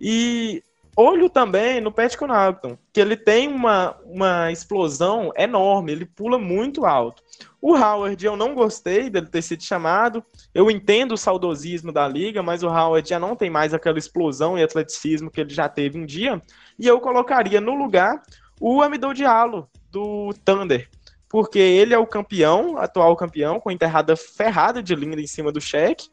E 0.00 0.64
olho 0.96 1.28
também 1.28 1.78
no 1.80 1.92
Pat 1.92 2.16
Connaughton, 2.16 2.78
que 2.90 3.00
ele 3.00 3.14
tem 3.14 3.48
uma, 3.48 3.96
uma 4.04 4.50
explosão 4.50 5.30
enorme, 5.36 5.92
ele 5.92 6.06
pula 6.06 6.38
muito 6.38 6.86
alto. 6.86 7.22
O 7.60 7.76
Howard, 7.76 8.24
eu 8.24 8.34
não 8.34 8.54
gostei 8.54 9.10
dele 9.10 9.26
ter 9.26 9.42
sido 9.42 9.62
chamado. 9.62 10.24
Eu 10.54 10.70
entendo 10.70 11.12
o 11.12 11.18
saudosismo 11.18 11.92
da 11.92 12.08
liga, 12.08 12.42
mas 12.42 12.62
o 12.62 12.68
Howard 12.68 13.08
já 13.08 13.20
não 13.20 13.36
tem 13.36 13.50
mais 13.50 13.74
aquela 13.74 13.98
explosão 13.98 14.58
e 14.58 14.62
atleticismo 14.62 15.30
que 15.30 15.40
ele 15.40 15.54
já 15.54 15.68
teve 15.68 15.98
um 15.98 16.06
dia. 16.06 16.42
E 16.78 16.88
eu 16.88 16.98
colocaria 16.98 17.60
no 17.60 17.74
lugar 17.74 18.20
o 18.62 18.80
Amidou 18.80 19.12
Diallo, 19.12 19.68
do 19.90 20.32
Thunder. 20.44 20.88
Porque 21.28 21.58
ele 21.58 21.92
é 21.92 21.98
o 21.98 22.06
campeão, 22.06 22.78
atual 22.78 23.16
campeão, 23.16 23.58
com 23.58 23.72
enterrada 23.72 24.14
ferrada 24.14 24.80
de 24.80 24.94
linda 24.94 25.20
em 25.20 25.26
cima 25.26 25.50
do 25.50 25.60
cheque. 25.60 26.08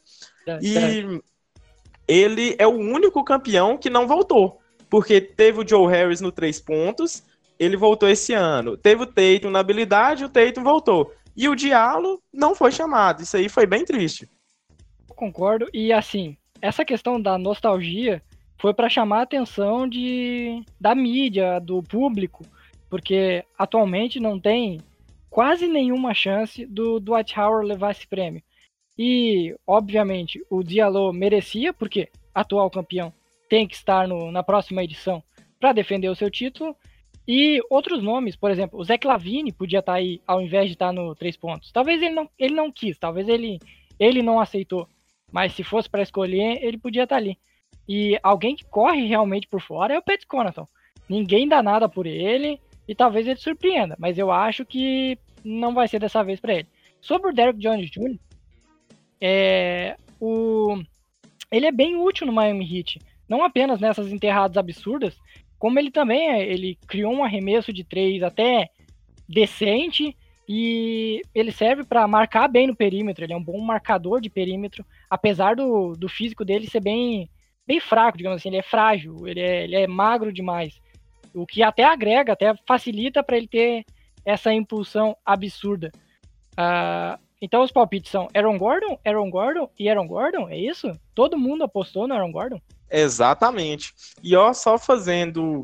É, 0.48 0.60
e 0.60 0.78
é. 0.78 1.20
ele 2.08 2.56
é 2.58 2.66
o 2.66 2.72
único 2.72 3.24
campeão 3.24 3.78
que 3.78 3.88
não 3.88 4.08
voltou. 4.08 4.60
Porque 4.90 5.22
teve 5.22 5.62
o 5.62 5.68
Joe 5.68 5.88
Harris 5.88 6.22
no 6.22 6.32
três 6.32 6.60
pontos, 6.60 7.22
ele 7.60 7.78
voltou 7.78 8.10
esse 8.10 8.34
ano. 8.34 8.76
Teve 8.76 9.04
o 9.04 9.06
Tatum 9.06 9.52
na 9.52 9.60
habilidade, 9.60 10.26
o 10.26 10.30
Tatum 10.30 10.64
voltou. 10.64 11.14
E 11.38 11.48
o 11.48 11.56
Diallo 11.56 12.20
não 12.34 12.56
foi 12.56 12.72
chamado. 12.72 13.22
Isso 13.22 13.38
aí 13.38 13.48
foi 13.48 13.68
bem 13.68 13.86
triste. 13.86 14.28
Concordo. 15.10 15.68
E 15.72 15.94
assim, 15.94 16.36
essa 16.60 16.84
questão 16.84 17.22
da 17.22 17.38
nostalgia 17.38 18.24
foi 18.60 18.74
para 18.74 18.90
chamar 18.90 19.20
a 19.20 19.24
atenção 19.24 19.88
de, 19.88 20.64
da 20.80 20.94
mídia, 20.94 21.60
do 21.60 21.82
público, 21.82 22.46
porque 22.90 23.44
atualmente 23.58 24.20
não 24.20 24.38
tem 24.38 24.82
quase 25.30 25.66
nenhuma 25.66 26.14
chance 26.14 26.66
do 26.66 27.00
Dwight 27.00 27.40
Howard 27.40 27.68
levar 27.68 27.92
esse 27.92 28.06
prêmio. 28.06 28.44
E, 28.98 29.56
obviamente, 29.66 30.44
o 30.50 30.62
Diallo 30.62 31.14
merecia, 31.14 31.72
porque 31.72 32.10
atual 32.36 32.70
campeão 32.70 33.14
tem 33.50 33.66
que 33.66 33.76
estar 33.76 34.06
no, 34.06 34.30
na 34.30 34.44
próxima 34.44 34.84
edição 34.84 35.24
para 35.58 35.72
defender 35.72 36.10
o 36.10 36.16
seu 36.16 36.30
título. 36.30 36.76
E 37.26 37.62
outros 37.70 38.04
nomes, 38.04 38.36
por 38.36 38.52
exemplo, 38.52 38.78
o 38.78 38.84
Zach 38.84 39.08
Lavine 39.08 39.54
podia 39.54 39.80
estar 39.80 39.94
tá 39.94 39.98
aí 39.98 40.22
ao 40.28 40.42
invés 40.42 40.68
de 40.68 40.74
estar 40.74 40.88
tá 40.88 40.94
no 40.94 41.16
três 41.16 41.38
pontos. 41.38 41.72
Talvez 41.72 42.02
ele 42.02 42.14
não, 42.14 42.30
ele 42.38 42.56
não 42.56 42.70
quis, 42.70 42.98
talvez 42.98 43.30
ele, 43.30 43.58
ele 43.98 44.22
não 44.22 44.38
aceitou. 44.38 44.86
Mas 45.32 45.54
se 45.54 45.64
fosse 45.64 45.90
para 45.90 46.02
escolher, 46.02 46.62
ele 46.62 46.78
podia 46.78 47.04
estar 47.04 47.16
tá 47.16 47.22
ali. 47.22 47.38
E 47.90 48.20
alguém 48.22 48.56
que 48.56 48.64
corre 48.64 49.08
realmente 49.08 49.48
por 49.48 49.60
fora 49.60 49.96
é 49.96 49.98
o 49.98 50.02
Pat 50.04 50.24
Connaughton. 50.28 50.68
Ninguém 51.10 51.48
dá 51.48 51.64
nada 51.64 51.90
por 51.90 52.06
ele 52.06 52.62
e 52.88 52.94
talvez 52.94 53.28
ele 53.28 53.40
surpreenda, 53.40 53.96
mas 53.98 54.16
eu 54.20 54.32
acho 54.32 54.64
que 54.64 55.18
não 55.44 55.74
vai 55.74 55.88
ser 55.88 56.00
dessa 56.00 56.24
vez 56.24 56.40
para 56.40 56.54
ele. 56.54 56.68
Sobre 57.02 57.32
o 57.32 57.34
Derek 57.34 57.58
Jones 57.58 57.90
Jr., 57.90 58.20
é, 59.20 59.98
o, 60.22 60.80
ele 61.52 61.66
é 61.66 61.72
bem 61.72 61.96
útil 61.96 62.28
no 62.28 62.34
Miami 62.34 62.78
Heat, 62.78 63.00
não 63.28 63.44
apenas 63.44 63.80
nessas 63.80 64.12
enterradas 64.12 64.58
absurdas, 64.58 65.18
como 65.58 65.80
ele 65.80 65.90
também 65.90 66.30
é, 66.30 66.48
ele 66.48 66.78
criou 66.88 67.12
um 67.12 67.24
arremesso 67.24 67.74
de 67.74 67.84
três 67.84 68.22
até 68.22 68.70
decente 69.28 70.16
e 70.48 71.22
ele 71.34 71.52
serve 71.52 71.84
para 71.84 72.08
marcar 72.08 72.48
bem 72.48 72.66
no 72.68 72.76
perímetro. 72.76 73.24
Ele 73.24 73.34
é 73.34 73.38
um 73.38 73.44
bom 73.44 73.60
marcador 73.60 74.22
de 74.22 74.30
perímetro, 74.30 74.86
apesar 75.10 75.56
do, 75.56 75.94
do 75.96 76.08
físico 76.08 76.46
dele 76.46 76.68
ser 76.68 76.82
bem, 76.82 77.30
bem 77.70 77.80
fraco, 77.80 78.18
digamos 78.18 78.42
assim. 78.42 78.50
Ele 78.50 78.58
é 78.58 78.64
frágil, 78.64 79.28
ele 79.28 79.40
é, 79.40 79.64
ele 79.64 79.76
é 79.76 79.86
magro 79.86 80.34
demais. 80.34 80.82
O 81.36 81.46
que 81.46 81.62
até 81.62 81.84
agrega, 81.84 82.34
até 82.34 82.56
facilita 82.68 83.24
para 83.24 83.38
ele 83.38 83.48
ter 83.48 83.86
essa 84.26 84.52
impulsão 84.52 85.16
absurda. 85.24 85.92
Uh, 86.54 87.22
então 87.40 87.62
os 87.62 87.72
palpites 87.72 88.12
são 88.12 88.28
Aaron 88.34 88.58
Gordon, 88.58 89.00
Aaron 89.06 89.30
Gordon 89.30 89.70
e 89.78 89.88
Aaron 89.88 90.08
Gordon, 90.08 90.50
é 90.50 90.58
isso? 90.58 90.92
Todo 91.14 91.38
mundo 91.38 91.64
apostou 91.64 92.08
no 92.08 92.16
Aaron 92.16 92.32
Gordon? 92.32 92.60
Exatamente. 92.90 93.94
E 94.24 94.36
ó, 94.36 94.52
só 94.52 94.80
fazendo 94.80 95.62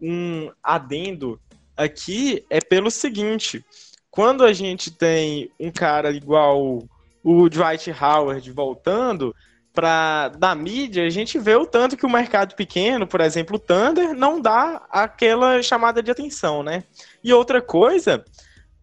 um 0.00 0.50
adendo 0.62 1.40
aqui, 1.76 2.46
é 2.48 2.60
pelo 2.60 2.92
seguinte: 2.92 3.64
quando 4.08 4.44
a 4.44 4.52
gente 4.52 4.90
tem 4.90 5.50
um 5.58 5.72
cara 5.72 6.12
igual 6.12 6.78
o 7.22 7.48
Dwight 7.50 7.90
Howard 7.90 8.50
voltando, 8.52 9.34
para 9.72 10.28
da 10.30 10.54
mídia, 10.54 11.06
a 11.06 11.10
gente 11.10 11.38
vê 11.38 11.54
o 11.54 11.66
tanto 11.66 11.96
que 11.96 12.06
o 12.06 12.10
mercado 12.10 12.54
pequeno, 12.54 13.06
por 13.06 13.20
exemplo, 13.20 13.56
o 13.56 13.58
Thunder, 13.58 14.14
não 14.14 14.40
dá 14.40 14.82
aquela 14.90 15.62
chamada 15.62 16.02
de 16.02 16.10
atenção, 16.10 16.62
né? 16.62 16.84
E 17.22 17.32
outra 17.32 17.62
coisa, 17.62 18.24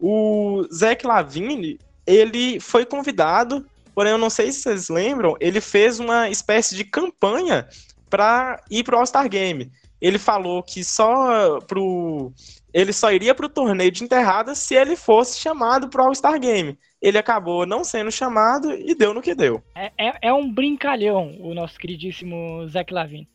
o 0.00 0.66
Zach 0.72 1.06
Lavine, 1.06 1.78
ele 2.06 2.58
foi 2.58 2.86
convidado 2.86 3.64
Porém, 3.98 4.12
eu 4.12 4.18
não 4.18 4.30
sei 4.30 4.52
se 4.52 4.60
vocês 4.60 4.88
lembram, 4.88 5.36
ele 5.40 5.60
fez 5.60 5.98
uma 5.98 6.30
espécie 6.30 6.76
de 6.76 6.84
campanha 6.84 7.68
para 8.08 8.62
ir 8.70 8.84
pro 8.84 8.96
All-Star 8.96 9.28
Game. 9.28 9.72
Ele 10.00 10.20
falou 10.20 10.62
que 10.62 10.84
só 10.84 11.58
pro 11.62 12.32
ele 12.72 12.92
só 12.92 13.10
iria 13.10 13.34
para 13.34 13.46
o 13.46 13.48
torneio 13.48 13.90
de 13.90 14.04
enterradas 14.04 14.58
se 14.58 14.76
ele 14.76 14.94
fosse 14.94 15.40
chamado 15.40 15.88
para 15.88 16.00
o 16.00 16.06
All-Star 16.06 16.38
Game. 16.38 16.78
Ele 17.00 17.18
acabou 17.18 17.64
não 17.64 17.84
sendo 17.84 18.10
chamado 18.10 18.72
e 18.72 18.94
deu 18.94 19.14
no 19.14 19.22
que 19.22 19.34
deu. 19.34 19.62
É, 19.74 19.92
é, 19.98 20.14
é 20.22 20.32
um 20.32 20.52
brincalhão 20.52 21.36
o 21.40 21.54
nosso 21.54 21.78
queridíssimo 21.78 22.66
Zach 22.68 22.92
Lavine. 22.92 23.28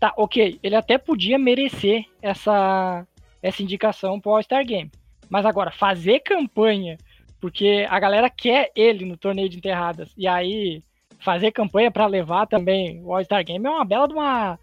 Tá, 0.00 0.12
ok, 0.16 0.58
ele 0.62 0.76
até 0.76 0.98
podia 0.98 1.38
merecer 1.38 2.04
essa, 2.20 3.06
essa 3.42 3.62
indicação 3.62 4.20
para 4.20 4.30
o 4.30 4.34
All-Star 4.34 4.64
Game. 4.64 4.90
Mas 5.28 5.44
agora, 5.44 5.70
fazer 5.70 6.20
campanha 6.20 6.96
porque 7.40 7.86
a 7.88 8.00
galera 8.00 8.30
quer 8.30 8.70
ele 8.74 9.04
no 9.04 9.16
torneio 9.16 9.48
de 9.48 9.58
enterradas. 9.58 10.10
E 10.16 10.26
aí, 10.26 10.82
fazer 11.18 11.52
campanha 11.52 11.90
para 11.90 12.06
levar 12.06 12.46
também 12.46 13.00
o 13.04 13.14
All-Star 13.14 13.44
Game 13.44 13.64
é 13.64 13.70
uma 13.70 13.84
bela 13.84 14.08
de 14.08 14.14
uma, 14.14 14.58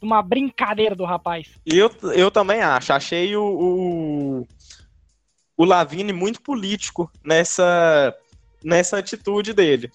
uma 0.00 0.22
brincadeira 0.22 0.94
do 0.94 1.04
rapaz. 1.04 1.48
Eu, 1.66 1.90
eu 2.14 2.30
também 2.30 2.62
acho. 2.62 2.92
Achei 2.92 3.36
o, 3.36 3.44
o, 3.44 4.46
o 5.56 5.64
Lavine 5.64 6.12
muito 6.12 6.40
político 6.40 7.10
nessa, 7.24 8.14
nessa 8.62 8.98
atitude 8.98 9.52
dele. 9.52 9.90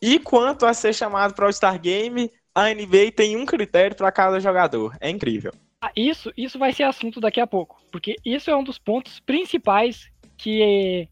E 0.00 0.18
quanto 0.18 0.64
a 0.64 0.74
ser 0.74 0.94
chamado 0.94 1.34
para 1.34 1.44
o 1.44 1.46
All-Star 1.46 1.80
Game, 1.80 2.30
a 2.54 2.72
NBA 2.72 3.12
tem 3.14 3.36
um 3.36 3.46
critério 3.46 3.96
para 3.96 4.12
cada 4.12 4.38
jogador. 4.40 4.96
É 5.00 5.10
incrível. 5.10 5.52
Ah, 5.80 5.92
isso, 5.94 6.32
isso 6.36 6.58
vai 6.58 6.72
ser 6.72 6.84
assunto 6.84 7.20
daqui 7.20 7.40
a 7.40 7.46
pouco, 7.46 7.80
porque 7.90 8.16
isso 8.24 8.50
é 8.50 8.56
um 8.56 8.64
dos 8.64 8.78
pontos 8.78 9.20
principais 9.20 10.10
que 10.36 11.08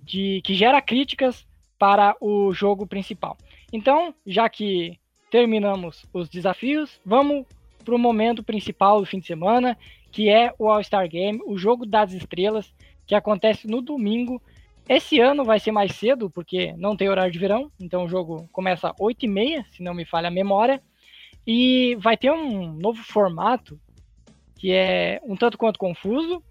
de 0.00 0.42
que 0.42 0.54
gera 0.54 0.82
críticas 0.82 1.46
para 1.78 2.14
o 2.20 2.52
jogo 2.52 2.86
principal. 2.86 3.36
Então, 3.72 4.14
já 4.26 4.48
que 4.48 4.98
terminamos 5.30 6.04
os 6.12 6.28
desafios, 6.28 7.00
vamos 7.04 7.46
para 7.84 7.94
o 7.94 7.98
momento 7.98 8.42
principal 8.42 9.00
do 9.00 9.06
fim 9.06 9.18
de 9.18 9.26
semana, 9.26 9.76
que 10.10 10.28
é 10.28 10.52
o 10.58 10.68
All-Star 10.68 11.08
Game, 11.08 11.40
o 11.44 11.56
jogo 11.56 11.84
das 11.84 12.12
estrelas, 12.12 12.72
que 13.06 13.14
acontece 13.14 13.66
no 13.66 13.80
domingo. 13.80 14.40
Esse 14.88 15.18
ano 15.20 15.44
vai 15.44 15.58
ser 15.58 15.72
mais 15.72 15.94
cedo, 15.94 16.30
porque 16.30 16.74
não 16.76 16.96
tem 16.96 17.08
horário 17.08 17.32
de 17.32 17.38
verão, 17.38 17.70
então 17.80 18.04
o 18.04 18.08
jogo 18.08 18.48
começa 18.52 18.90
às 18.90 18.96
8h30, 18.96 19.64
se 19.70 19.82
não 19.82 19.94
me 19.94 20.04
falha 20.04 20.28
a 20.28 20.30
memória. 20.30 20.82
E 21.46 21.96
vai 21.96 22.16
ter 22.16 22.30
um 22.30 22.72
novo 22.72 23.02
formato 23.02 23.78
que 24.56 24.72
é 24.72 25.20
um 25.24 25.36
tanto 25.36 25.58
quanto 25.58 25.78
confuso. 25.78 26.42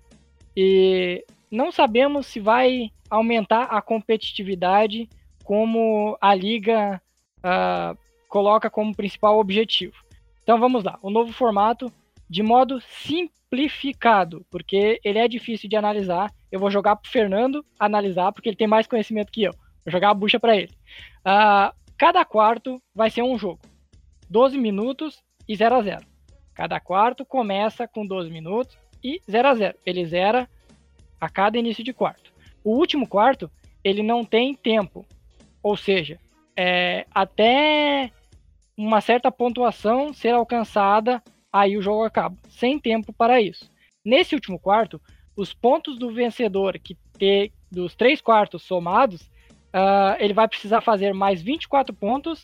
E 0.56 1.26
não 1.50 1.72
sabemos 1.72 2.28
se 2.28 2.40
vai 2.40 2.92
aumentar 3.10 3.64
a 3.64 3.82
competitividade 3.82 5.10
como 5.44 6.18
a 6.22 6.34
liga 6.36 7.02
uh, 7.40 7.98
coloca 8.30 8.70
como 8.70 8.96
principal 8.96 9.40
objetivo. 9.40 9.96
Então 10.44 10.60
vamos 10.60 10.84
lá, 10.84 11.00
o 11.02 11.10
novo 11.10 11.32
formato 11.32 11.92
de 12.34 12.42
modo 12.42 12.82
simplificado, 12.82 14.44
porque 14.50 15.00
ele 15.04 15.20
é 15.20 15.28
difícil 15.28 15.70
de 15.70 15.76
analisar. 15.76 16.34
Eu 16.52 16.60
vou 16.60 16.72
jogar 16.72 16.96
para 16.96 17.12
Fernando 17.12 17.64
analisar, 17.78 18.32
porque 18.32 18.50
ele 18.50 18.56
tem 18.56 18.66
mais 18.66 18.88
conhecimento 18.88 19.32
que 19.32 19.44
eu. 19.44 19.52
Vou 19.86 19.92
jogar 19.92 20.10
a 20.10 20.14
bucha 20.16 20.40
para 20.40 20.58
ele. 20.58 20.72
Uh, 21.20 21.72
cada 21.96 22.26
quarto 22.26 22.82
vai 22.96 23.12
ser 23.12 23.22
um 23.22 23.38
jogo. 23.38 23.60
12 24.32 24.58
minutos 24.58 25.24
e 25.48 25.56
0 25.56 25.76
a 25.76 25.82
0 25.84 26.06
Cada 26.56 26.80
quarto 26.80 27.24
começa 27.24 27.88
com 27.88 28.04
12 28.04 28.32
minutos 28.32 28.76
e 29.04 29.22
0 29.30 29.48
a 29.50 29.54
0 29.54 29.78
Ele 29.86 30.04
zera 30.04 30.50
a 31.22 31.30
cada 31.30 31.60
início 31.60 31.84
de 31.84 31.94
quarto. 31.94 32.34
O 32.64 32.76
último 32.76 33.08
quarto, 33.08 33.48
ele 33.84 34.02
não 34.02 34.26
tem 34.26 34.56
tempo. 34.56 35.06
Ou 35.62 35.78
seja, 35.78 36.18
é, 36.58 37.06
até 37.14 38.12
uma 38.76 39.02
certa 39.02 39.32
pontuação 39.32 40.12
ser 40.12 40.34
alcançada, 40.34 41.22
aí 41.54 41.78
o 41.78 41.82
jogo 41.82 42.04
acaba. 42.04 42.36
Sem 42.50 42.80
tempo 42.80 43.14
para 43.14 43.40
isso. 43.40 43.72
Nesse 44.04 44.34
último 44.34 44.60
quarto, 44.60 45.00
os 45.38 45.54
pontos 45.54 46.00
do 46.00 46.12
vencedor 46.12 46.80
que 46.80 46.98
ter 47.18 47.52
dos 47.72 47.96
três 47.96 48.20
quartos 48.20 48.64
somados, 48.64 49.22
uh, 49.22 50.18
ele 50.20 50.34
vai 50.34 50.48
precisar 50.48 50.82
fazer 50.82 51.14
mais 51.14 51.42
24 51.42 51.94
pontos, 51.94 52.44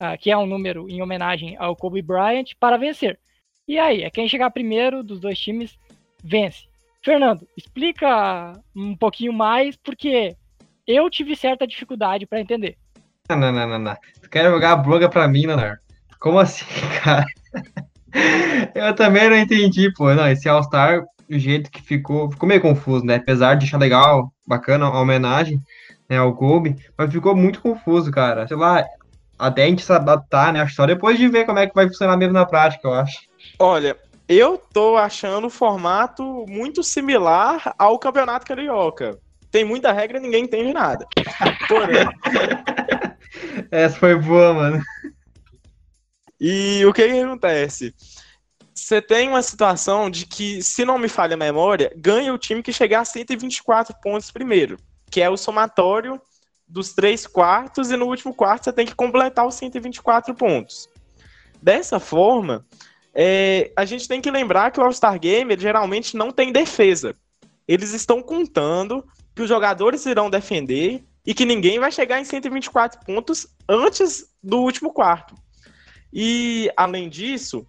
uh, 0.00 0.16
que 0.20 0.30
é 0.30 0.36
um 0.36 0.46
número 0.46 0.88
em 0.88 1.02
homenagem 1.02 1.56
ao 1.58 1.74
Kobe 1.74 2.02
Bryant, 2.02 2.52
para 2.60 2.76
vencer. 2.76 3.18
E 3.66 3.78
aí, 3.78 4.02
é 4.02 4.10
quem 4.10 4.28
chegar 4.28 4.50
primeiro 4.50 5.02
dos 5.02 5.18
dois 5.18 5.38
times 5.38 5.78
vence. 6.22 6.68
Fernando, 7.02 7.46
explica 7.56 8.52
um 8.76 8.96
pouquinho 8.96 9.32
mais, 9.32 9.76
porque 9.76 10.36
eu 10.86 11.08
tive 11.10 11.34
certa 11.34 11.66
dificuldade 11.66 12.26
para 12.26 12.40
entender. 12.40 12.76
Não, 13.28 13.36
não, 13.36 13.52
não, 13.52 13.78
não. 13.78 13.96
Tu 14.20 14.28
quer 14.30 14.50
jogar 14.50 14.72
a 14.72 14.76
bloga 14.76 15.08
pra 15.08 15.26
mim, 15.26 15.46
Leonardo? 15.46 15.80
Como 16.20 16.38
assim, 16.38 16.64
cara? 17.02 17.24
Eu 18.74 18.94
também 18.94 19.28
não 19.28 19.36
entendi, 19.36 19.92
pô. 19.92 20.12
Não, 20.14 20.28
esse 20.28 20.48
All-Star, 20.48 21.02
o 21.30 21.38
jeito 21.38 21.70
que 21.70 21.82
ficou, 21.82 22.30
ficou 22.30 22.48
meio 22.48 22.60
confuso, 22.60 23.04
né? 23.04 23.16
Apesar 23.16 23.54
de 23.54 23.66
achar 23.66 23.78
legal, 23.78 24.32
bacana 24.46 24.86
a 24.86 25.00
homenagem 25.00 25.60
né, 26.08 26.18
ao 26.18 26.34
Kobe, 26.34 26.76
mas 26.96 27.12
ficou 27.12 27.34
muito 27.34 27.60
confuso, 27.60 28.10
cara. 28.10 28.46
Sei 28.46 28.56
lá, 28.56 28.84
até 29.38 29.64
a 29.64 29.66
gente 29.66 29.82
se 29.82 29.92
adaptar, 29.92 30.52
né? 30.52 30.60
Acho 30.60 30.74
só 30.74 30.86
depois 30.86 31.18
de 31.18 31.28
ver 31.28 31.46
como 31.46 31.58
é 31.58 31.66
que 31.66 31.74
vai 31.74 31.86
funcionar 31.86 32.16
mesmo 32.16 32.34
na 32.34 32.46
prática, 32.46 32.86
eu 32.86 32.94
acho. 32.94 33.18
Olha, 33.58 33.96
eu 34.28 34.60
tô 34.72 34.96
achando 34.96 35.46
o 35.46 35.50
formato 35.50 36.44
muito 36.48 36.82
similar 36.82 37.74
ao 37.78 37.98
Campeonato 37.98 38.46
Carioca. 38.46 39.18
Tem 39.50 39.64
muita 39.64 39.92
regra 39.92 40.18
e 40.18 40.20
ninguém 40.20 40.44
entende 40.44 40.72
nada. 40.72 41.06
Porém... 41.68 42.06
Essa 43.70 43.98
foi 43.98 44.14
boa, 44.16 44.54
mano. 44.54 44.82
E 46.44 46.84
o 46.84 46.92
que, 46.92 47.06
que 47.06 47.20
acontece? 47.20 47.94
Você 48.74 49.00
tem 49.00 49.28
uma 49.28 49.42
situação 49.42 50.10
de 50.10 50.26
que, 50.26 50.60
se 50.60 50.84
não 50.84 50.98
me 50.98 51.08
falha 51.08 51.34
a 51.34 51.36
memória, 51.36 51.92
ganha 51.96 52.34
o 52.34 52.38
time 52.38 52.64
que 52.64 52.72
chegar 52.72 53.02
a 53.02 53.04
124 53.04 53.94
pontos 54.02 54.32
primeiro, 54.32 54.76
que 55.08 55.20
é 55.20 55.30
o 55.30 55.36
somatório 55.36 56.20
dos 56.66 56.94
três 56.94 57.28
quartos, 57.28 57.92
e 57.92 57.96
no 57.96 58.06
último 58.06 58.34
quarto 58.34 58.64
você 58.64 58.72
tem 58.72 58.84
que 58.84 58.94
completar 58.96 59.46
os 59.46 59.54
124 59.54 60.34
pontos. 60.34 60.88
Dessa 61.62 62.00
forma, 62.00 62.66
é, 63.14 63.70
a 63.76 63.84
gente 63.84 64.08
tem 64.08 64.20
que 64.20 64.28
lembrar 64.28 64.72
que 64.72 64.80
o 64.80 64.82
All-Star 64.82 65.20
Game 65.20 65.56
geralmente 65.56 66.16
não 66.16 66.32
tem 66.32 66.50
defesa. 66.50 67.14
Eles 67.68 67.92
estão 67.92 68.20
contando 68.20 69.06
que 69.32 69.42
os 69.42 69.48
jogadores 69.48 70.04
irão 70.06 70.28
defender 70.28 71.04
e 71.24 71.34
que 71.34 71.44
ninguém 71.44 71.78
vai 71.78 71.92
chegar 71.92 72.20
em 72.20 72.24
124 72.24 72.98
pontos 73.06 73.46
antes 73.68 74.26
do 74.42 74.58
último 74.58 74.92
quarto. 74.92 75.36
E, 76.12 76.70
além 76.76 77.08
disso, 77.08 77.66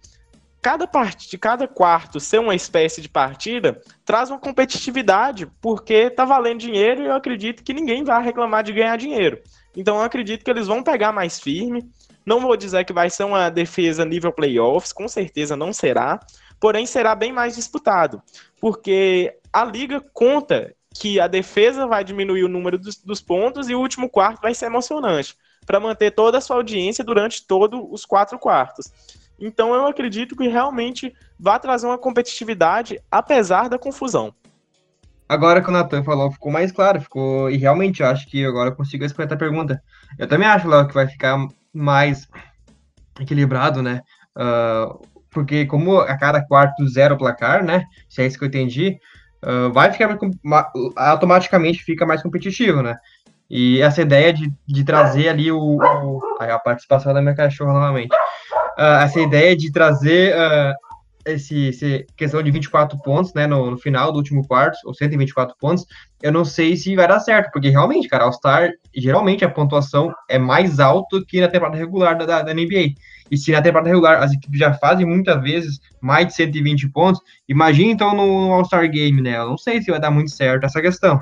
cada 0.64 0.86
parte, 0.86 1.36
cada 1.36 1.68
quarto 1.68 2.18
ser 2.18 2.38
uma 2.38 2.54
espécie 2.54 3.02
de 3.02 3.08
partida 3.08 3.80
traz 4.04 4.30
uma 4.30 4.38
competitividade, 4.38 5.46
porque 5.60 6.08
tá 6.08 6.24
valendo 6.24 6.60
dinheiro 6.60 7.02
e 7.02 7.06
eu 7.06 7.14
acredito 7.14 7.62
que 7.62 7.74
ninguém 7.74 8.02
vai 8.02 8.22
reclamar 8.22 8.64
de 8.64 8.72
ganhar 8.72 8.96
dinheiro. 8.96 9.38
Então 9.76 9.96
eu 9.96 10.02
acredito 10.02 10.42
que 10.42 10.50
eles 10.50 10.66
vão 10.66 10.82
pegar 10.82 11.12
mais 11.12 11.38
firme. 11.38 11.84
Não 12.24 12.40
vou 12.40 12.56
dizer 12.56 12.84
que 12.84 12.92
vai 12.94 13.10
ser 13.10 13.24
uma 13.24 13.50
defesa 13.50 14.06
nível 14.06 14.32
playoffs, 14.32 14.92
com 14.92 15.06
certeza 15.06 15.54
não 15.54 15.70
será, 15.72 16.18
porém 16.58 16.86
será 16.86 17.14
bem 17.14 17.30
mais 17.30 17.54
disputado, 17.54 18.22
porque 18.58 19.36
a 19.52 19.62
liga 19.66 20.02
conta 20.14 20.74
que 20.94 21.20
a 21.20 21.26
defesa 21.26 21.86
vai 21.86 22.02
diminuir 22.02 22.44
o 22.44 22.48
número 22.48 22.78
dos, 22.78 22.96
dos 22.96 23.20
pontos 23.20 23.68
e 23.68 23.74
o 23.74 23.80
último 23.80 24.08
quarto 24.08 24.40
vai 24.40 24.54
ser 24.54 24.66
emocionante 24.66 25.36
para 25.66 25.80
manter 25.80 26.10
toda 26.10 26.38
a 26.38 26.40
sua 26.40 26.56
audiência 26.56 27.04
durante 27.04 27.46
todos 27.46 27.80
os 27.90 28.04
quatro 28.04 28.38
quartos. 28.38 28.92
Então 29.38 29.74
eu 29.74 29.86
acredito 29.86 30.36
que 30.36 30.48
realmente 30.48 31.12
vai 31.38 31.58
trazer 31.58 31.86
uma 31.86 31.98
competitividade, 31.98 33.00
apesar 33.10 33.68
da 33.68 33.78
confusão. 33.78 34.34
Agora 35.28 35.62
que 35.62 35.68
o 35.68 35.72
Natan 35.72 36.04
falou, 36.04 36.30
ficou 36.30 36.52
mais 36.52 36.70
claro, 36.70 37.00
ficou. 37.00 37.50
E 37.50 37.56
realmente 37.56 38.02
eu 38.02 38.06
acho 38.06 38.26
que 38.28 38.44
agora 38.44 38.70
eu 38.70 38.76
consigo 38.76 39.02
responder 39.02 39.34
a 39.34 39.38
pergunta. 39.38 39.82
Eu 40.18 40.28
também 40.28 40.46
acho, 40.46 40.68
Léo, 40.68 40.86
que 40.86 40.94
vai 40.94 41.08
ficar 41.08 41.36
mais 41.72 42.28
equilibrado, 43.18 43.82
né? 43.82 44.02
Uh, 44.36 45.00
porque 45.30 45.66
como 45.66 45.98
a 45.98 46.16
cada 46.16 46.44
quarto 46.46 46.86
zero 46.86 47.16
placar, 47.16 47.64
né? 47.64 47.84
Se 48.08 48.22
é 48.22 48.26
isso 48.26 48.38
que 48.38 48.44
eu 48.44 48.48
entendi, 48.48 48.98
uh, 49.44 49.72
vai 49.72 49.90
ficar 49.90 50.16
automaticamente 50.96 51.82
fica 51.82 52.06
mais 52.06 52.22
competitivo, 52.22 52.82
né? 52.82 52.96
E 53.50 53.80
essa 53.82 54.02
ideia 54.02 54.32
de, 54.32 54.52
de 54.66 54.84
trazer 54.84 55.28
ali 55.28 55.52
o, 55.52 55.76
o 55.76 56.20
a 56.40 56.58
participação 56.58 57.12
da 57.12 57.20
minha 57.20 57.34
cachorra 57.34 57.72
novamente. 57.72 58.14
Uh, 58.78 59.02
essa 59.02 59.20
ideia 59.20 59.56
de 59.56 59.70
trazer 59.70 60.34
uh, 60.34 60.74
esse, 61.24 61.68
esse, 61.68 62.06
questão 62.16 62.42
de 62.42 62.50
24 62.50 62.98
pontos, 62.98 63.32
né, 63.34 63.46
no, 63.46 63.70
no, 63.70 63.78
final 63.78 64.12
do 64.12 64.18
último 64.18 64.46
quarto, 64.46 64.76
ou 64.84 64.94
124 64.94 65.56
pontos, 65.58 65.86
eu 66.22 66.32
não 66.32 66.44
sei 66.44 66.76
se 66.76 66.94
vai 66.94 67.08
dar 67.08 67.20
certo, 67.20 67.50
porque 67.52 67.68
realmente, 67.68 68.08
cara, 68.08 68.24
All-Star, 68.24 68.70
geralmente 68.94 69.44
a 69.44 69.50
pontuação 69.50 70.12
é 70.28 70.38
mais 70.38 70.80
alta 70.80 71.22
que 71.26 71.40
na 71.40 71.48
temporada 71.48 71.76
regular 71.76 72.16
da, 72.18 72.42
da, 72.42 72.54
NBA. 72.54 72.94
E 73.30 73.38
se 73.38 73.52
na 73.52 73.62
temporada 73.62 73.88
regular 73.88 74.22
as 74.22 74.32
equipes 74.32 74.58
já 74.58 74.74
fazem 74.74 75.06
muitas 75.06 75.40
vezes 75.42 75.80
mais 76.00 76.26
de 76.26 76.34
120 76.34 76.88
pontos, 76.90 77.20
imagina 77.48 77.92
então 77.92 78.14
no 78.14 78.52
All-Star 78.52 78.88
Game, 78.90 79.20
né? 79.22 79.36
Eu 79.38 79.46
não 79.46 79.58
sei 79.58 79.80
se 79.80 79.90
vai 79.90 80.00
dar 80.00 80.10
muito 80.10 80.30
certo 80.30 80.64
essa 80.64 80.80
questão 80.80 81.20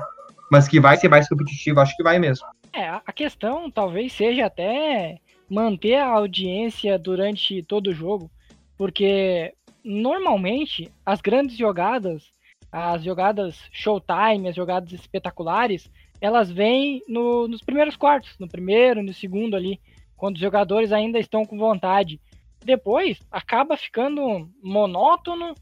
mas 0.53 0.67
que 0.67 0.79
vai 0.79 0.95
ser 0.97 1.09
mais 1.09 1.27
competitivo, 1.27 1.79
acho 1.79 1.97
que 1.97 2.03
vai 2.03 2.19
mesmo. 2.19 2.45
É, 2.71 2.87
a 2.87 3.11
questão 3.11 3.71
talvez 3.71 4.13
seja 4.13 4.45
até 4.45 5.17
manter 5.49 5.95
a 5.95 6.05
audiência 6.05 6.99
durante 6.99 7.63
todo 7.63 7.87
o 7.87 7.93
jogo, 7.93 8.29
porque 8.77 9.51
normalmente 9.83 10.93
as 11.03 11.21
grandes 11.21 11.57
jogadas, 11.57 12.31
as 12.71 13.03
jogadas 13.03 13.61
showtime, 13.71 14.47
as 14.47 14.55
jogadas 14.55 14.93
espetaculares, 14.93 15.89
elas 16.21 16.51
vêm 16.51 17.01
no, 17.07 17.47
nos 17.47 17.63
primeiros 17.63 17.95
quartos, 17.95 18.35
no 18.39 18.47
primeiro, 18.47 19.01
no 19.01 19.11
segundo 19.11 19.55
ali, 19.55 19.81
quando 20.15 20.35
os 20.35 20.41
jogadores 20.41 20.91
ainda 20.91 21.17
estão 21.17 21.43
com 21.45 21.57
vontade. 21.57 22.21
Depois 22.63 23.17
acaba 23.31 23.75
ficando 23.75 24.47
monótono, 24.61 25.53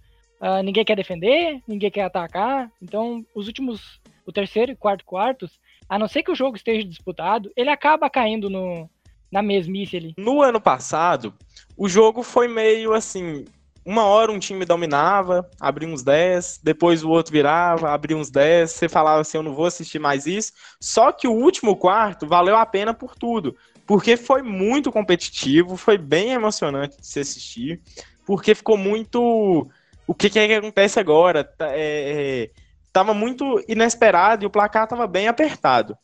uh, 0.41 0.61
ninguém 0.61 0.83
quer 0.83 0.97
defender, 0.97 1.61
ninguém 1.65 1.89
quer 1.89 2.03
atacar. 2.03 2.69
Então, 2.81 3.25
os 3.33 3.47
últimos 3.47 4.00
o 4.26 4.32
terceiro 4.32 4.72
e 4.72 4.76
quarto 4.76 5.05
quartos, 5.05 5.59
a 5.88 5.99
não 5.99 6.07
ser 6.07 6.24
que 6.24 6.32
o 6.32 6.36
jogo 6.36 6.55
esteja 6.55 6.88
disputado, 6.88 7.51
ele 7.55 7.69
acaba 7.69 8.09
caindo 8.09 8.49
no, 8.49 8.89
na 9.32 9.41
mesmice 9.41 9.97
ali. 9.97 10.13
No 10.17 10.41
ano 10.41 10.59
passado, 10.59 11.34
o 11.78 11.88
jogo 11.88 12.22
foi 12.22 12.47
meio 12.47 12.93
assim. 12.93 13.45
Uma 13.84 14.05
hora 14.05 14.32
um 14.32 14.38
time 14.38 14.63
dominava, 14.63 15.49
abria 15.59 15.89
uns 15.89 16.03
10, 16.03 16.59
depois 16.63 17.03
o 17.03 17.09
outro 17.09 17.32
virava, 17.32 17.89
abria 17.89 18.15
uns 18.15 18.30
10, 18.30 18.69
você 18.69 18.88
falava 18.88 19.22
assim, 19.22 19.38
eu 19.38 19.43
não 19.43 19.55
vou 19.55 19.65
assistir 19.65 19.97
mais 19.97 20.28
isso. 20.28 20.53
Só 20.80 21.11
que 21.11 21.28
o 21.28 21.34
último 21.34 21.76
quarto 21.76 22.28
valeu 22.28 22.55
a 22.55 22.65
pena 22.65 22.93
por 22.93 23.15
tudo, 23.15 23.55
porque 23.88 24.15
foi 24.15 24.43
muito 24.43 24.91
competitivo, 24.91 25.78
foi 25.78 25.97
bem 25.97 26.32
emocionante 26.32 26.99
de 26.99 27.07
se 27.07 27.19
assistir, 27.19 27.82
porque 28.26 28.53
ficou 28.53 28.78
muito... 28.78 29.67
O 30.05 30.13
que, 30.13 30.30
que 30.30 30.38
é 30.38 30.47
que 30.47 30.53
acontece 30.53 30.99
agora? 30.99 31.43
Tá, 31.43 31.69
é, 31.72 32.43
é 32.43 32.49
estava 32.91 33.13
muito 33.13 33.63
inesperado 33.69 34.43
e 34.43 34.47
o 34.47 34.49
placar 34.49 34.83
estava 34.83 35.07
bem 35.07 35.27
apertado. 35.27 35.97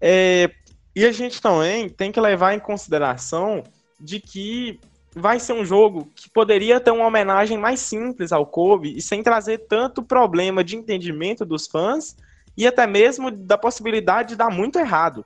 É, 0.00 0.50
e 0.94 1.04
a 1.06 1.12
gente 1.12 1.40
também 1.40 1.88
tem 1.88 2.10
que 2.10 2.20
levar 2.20 2.54
em 2.54 2.58
consideração 2.58 3.62
de 3.98 4.20
que 4.20 4.80
vai 5.14 5.38
ser 5.38 5.52
um 5.52 5.64
jogo 5.64 6.10
que 6.14 6.28
poderia 6.28 6.80
ter 6.80 6.90
uma 6.90 7.06
homenagem 7.06 7.56
mais 7.56 7.78
simples 7.78 8.32
ao 8.32 8.44
Kobe 8.44 8.96
e 8.96 9.00
sem 9.00 9.22
trazer 9.22 9.58
tanto 9.68 10.02
problema 10.02 10.64
de 10.64 10.76
entendimento 10.76 11.44
dos 11.44 11.68
fãs 11.68 12.16
e 12.56 12.66
até 12.66 12.86
mesmo 12.86 13.30
da 13.30 13.56
possibilidade 13.56 14.30
de 14.30 14.36
dar 14.36 14.50
muito 14.50 14.78
errado. 14.78 15.24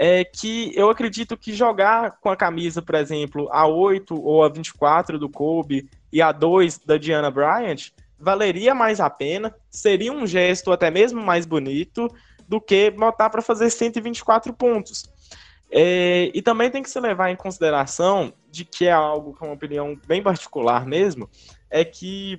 É 0.00 0.24
que 0.24 0.70
eu 0.76 0.88
acredito 0.88 1.36
que 1.36 1.52
jogar 1.52 2.18
com 2.20 2.30
a 2.30 2.36
camisa, 2.36 2.80
por 2.80 2.94
exemplo, 2.94 3.48
a 3.50 3.66
8 3.66 4.14
ou 4.14 4.44
a 4.44 4.48
24 4.48 5.18
do 5.18 5.28
Kobe 5.28 5.90
e 6.12 6.22
a 6.22 6.30
2 6.30 6.78
da 6.78 6.96
Diana 6.96 7.32
Bryant 7.32 7.90
valeria 8.18 8.74
mais 8.74 9.00
a 9.00 9.08
pena, 9.08 9.54
seria 9.70 10.12
um 10.12 10.26
gesto 10.26 10.72
até 10.72 10.90
mesmo 10.90 11.22
mais 11.22 11.46
bonito 11.46 12.08
do 12.48 12.60
que 12.60 12.90
botar 12.90 13.30
para 13.30 13.42
fazer 13.42 13.70
124 13.70 14.52
pontos. 14.52 15.04
É, 15.70 16.30
e 16.34 16.40
também 16.40 16.70
tem 16.70 16.82
que 16.82 16.90
se 16.90 16.98
levar 16.98 17.30
em 17.30 17.36
consideração 17.36 18.32
de 18.50 18.64
que 18.64 18.86
é 18.86 18.92
algo 18.92 19.34
com 19.34 19.46
uma 19.46 19.54
opinião 19.54 19.98
bem 20.06 20.22
particular 20.22 20.86
mesmo, 20.86 21.28
é 21.70 21.84
que 21.84 22.38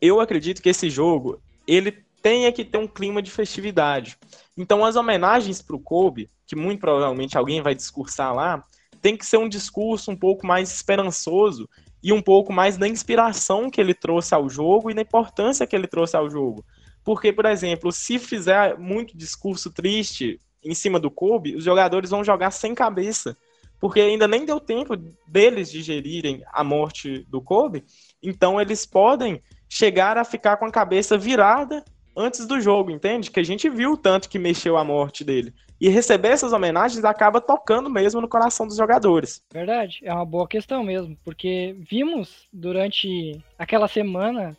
eu 0.00 0.20
acredito 0.20 0.62
que 0.62 0.68
esse 0.68 0.88
jogo 0.88 1.40
ele 1.66 2.04
tenha 2.22 2.52
que 2.52 2.64
ter 2.64 2.78
um 2.78 2.86
clima 2.86 3.20
de 3.20 3.30
festividade. 3.30 4.16
Então 4.56 4.84
as 4.84 4.94
homenagens 4.94 5.60
para 5.60 5.74
o 5.74 5.80
Kobe, 5.80 6.30
que 6.46 6.54
muito 6.54 6.80
provavelmente 6.80 7.36
alguém 7.36 7.60
vai 7.60 7.74
discursar 7.74 8.32
lá, 8.32 8.64
tem 9.00 9.16
que 9.16 9.26
ser 9.26 9.38
um 9.38 9.48
discurso 9.48 10.12
um 10.12 10.16
pouco 10.16 10.46
mais 10.46 10.72
esperançoso 10.72 11.68
e 12.02 12.12
um 12.12 12.20
pouco 12.20 12.52
mais 12.52 12.76
da 12.76 12.88
inspiração 12.88 13.70
que 13.70 13.80
ele 13.80 13.94
trouxe 13.94 14.34
ao 14.34 14.48
jogo 14.48 14.90
e 14.90 14.94
da 14.94 15.02
importância 15.02 15.66
que 15.66 15.76
ele 15.76 15.86
trouxe 15.86 16.16
ao 16.16 16.28
jogo. 16.28 16.64
Porque, 17.04 17.32
por 17.32 17.46
exemplo, 17.46 17.92
se 17.92 18.18
fizer 18.18 18.78
muito 18.78 19.16
discurso 19.16 19.70
triste 19.70 20.40
em 20.64 20.74
cima 20.74 20.98
do 20.98 21.10
Kobe, 21.10 21.56
os 21.56 21.64
jogadores 21.64 22.10
vão 22.10 22.24
jogar 22.24 22.50
sem 22.50 22.74
cabeça. 22.74 23.36
Porque 23.80 24.00
ainda 24.00 24.28
nem 24.28 24.44
deu 24.44 24.60
tempo 24.60 24.96
deles 25.26 25.70
digerirem 25.70 26.42
a 26.52 26.62
morte 26.62 27.26
do 27.28 27.42
Kobe, 27.42 27.84
então 28.22 28.60
eles 28.60 28.86
podem 28.86 29.42
chegar 29.68 30.16
a 30.16 30.24
ficar 30.24 30.56
com 30.56 30.66
a 30.66 30.70
cabeça 30.70 31.18
virada 31.18 31.84
antes 32.16 32.46
do 32.46 32.60
jogo, 32.60 32.90
entende? 32.90 33.30
Que 33.30 33.40
a 33.40 33.44
gente 33.44 33.68
viu 33.68 33.92
o 33.92 33.96
tanto 33.96 34.28
que 34.28 34.38
mexeu 34.38 34.76
a 34.76 34.84
morte 34.84 35.24
dele. 35.24 35.52
E 35.80 35.88
receber 35.88 36.28
essas 36.28 36.52
homenagens 36.52 37.04
acaba 37.04 37.40
tocando 37.40 37.90
mesmo 37.90 38.20
no 38.20 38.28
coração 38.28 38.66
dos 38.66 38.76
jogadores. 38.76 39.44
Verdade, 39.52 40.00
é 40.02 40.12
uma 40.12 40.24
boa 40.24 40.46
questão 40.46 40.84
mesmo, 40.84 41.16
porque 41.24 41.76
vimos 41.90 42.46
durante 42.52 43.42
aquela 43.58 43.88
semana 43.88 44.56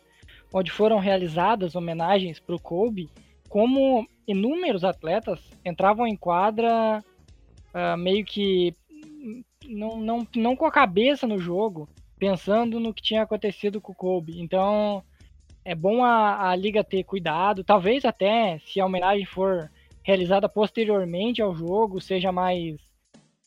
onde 0.52 0.70
foram 0.70 0.98
realizadas 0.98 1.74
homenagens 1.74 2.38
para 2.38 2.54
o 2.54 2.60
Kobe, 2.60 3.08
como 3.48 4.06
inúmeros 4.26 4.84
atletas 4.84 5.40
entravam 5.64 6.06
em 6.06 6.16
quadra 6.16 7.02
uh, 7.74 7.96
meio 7.96 8.24
que 8.24 8.74
não, 9.66 9.96
não, 9.96 10.28
não 10.36 10.56
com 10.56 10.66
a 10.66 10.70
cabeça 10.70 11.26
no 11.26 11.38
jogo, 11.38 11.88
pensando 12.18 12.78
no 12.78 12.92
que 12.92 13.02
tinha 13.02 13.22
acontecido 13.22 13.80
com 13.80 13.92
o 13.92 13.96
Kobe. 13.96 14.40
Então, 14.40 15.02
é 15.64 15.74
bom 15.74 16.04
a, 16.04 16.50
a 16.50 16.56
liga 16.56 16.84
ter 16.84 17.04
cuidado. 17.04 17.64
Talvez 17.64 18.04
até, 18.04 18.58
se 18.66 18.80
a 18.80 18.86
homenagem 18.86 19.24
for 19.24 19.70
realizada 20.02 20.48
posteriormente 20.48 21.40
ao 21.40 21.54
jogo, 21.54 22.00
seja 22.00 22.30
mais, 22.30 22.76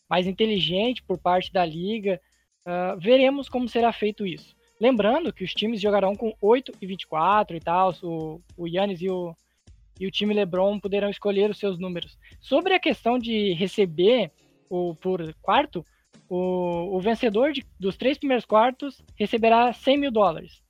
mais 0.10 0.26
inteligente 0.26 1.04
por 1.04 1.20
parte 1.20 1.54
da 1.54 1.64
liga. 1.64 2.20
Uh, 2.66 3.00
veremos 3.00 3.48
como 3.48 3.70
será 3.70 3.94
feito 3.94 4.26
isso. 4.26 4.56
Lembrando 4.80 5.32
que 5.32 5.44
os 5.44 5.54
times 5.54 5.80
jogarão 5.80 6.16
com 6.16 6.34
8 6.42 6.72
e 6.82 6.88
24 6.88 7.56
e 7.56 7.60
tal, 7.60 7.94
o, 8.04 8.42
o 8.58 8.68
Yannis 8.68 9.02
e 9.02 9.10
o, 9.10 9.36
e 10.00 10.06
o 10.06 10.12
time 10.12 10.34
LeBron 10.34 10.80
poderão 10.80 11.10
escolher 11.10 11.50
os 11.50 11.60
seus 11.60 11.80
números. 11.80 12.18
Sobre 12.42 12.74
a 12.74 12.80
questão 12.80 13.18
de 13.18 13.54
receber 13.54 14.32
o, 14.70 14.96
por 14.96 15.34
quarto, 15.42 15.86
o, 16.30 16.96
o 16.96 17.00
vencedor 17.00 17.52
de, 17.52 17.66
dos 17.80 17.96
três 17.96 18.18
primeiros 18.18 18.46
quartos 18.46 19.02
receberá 19.16 19.72
100 19.72 19.98
mil 19.98 20.12
dólares. 20.12 20.62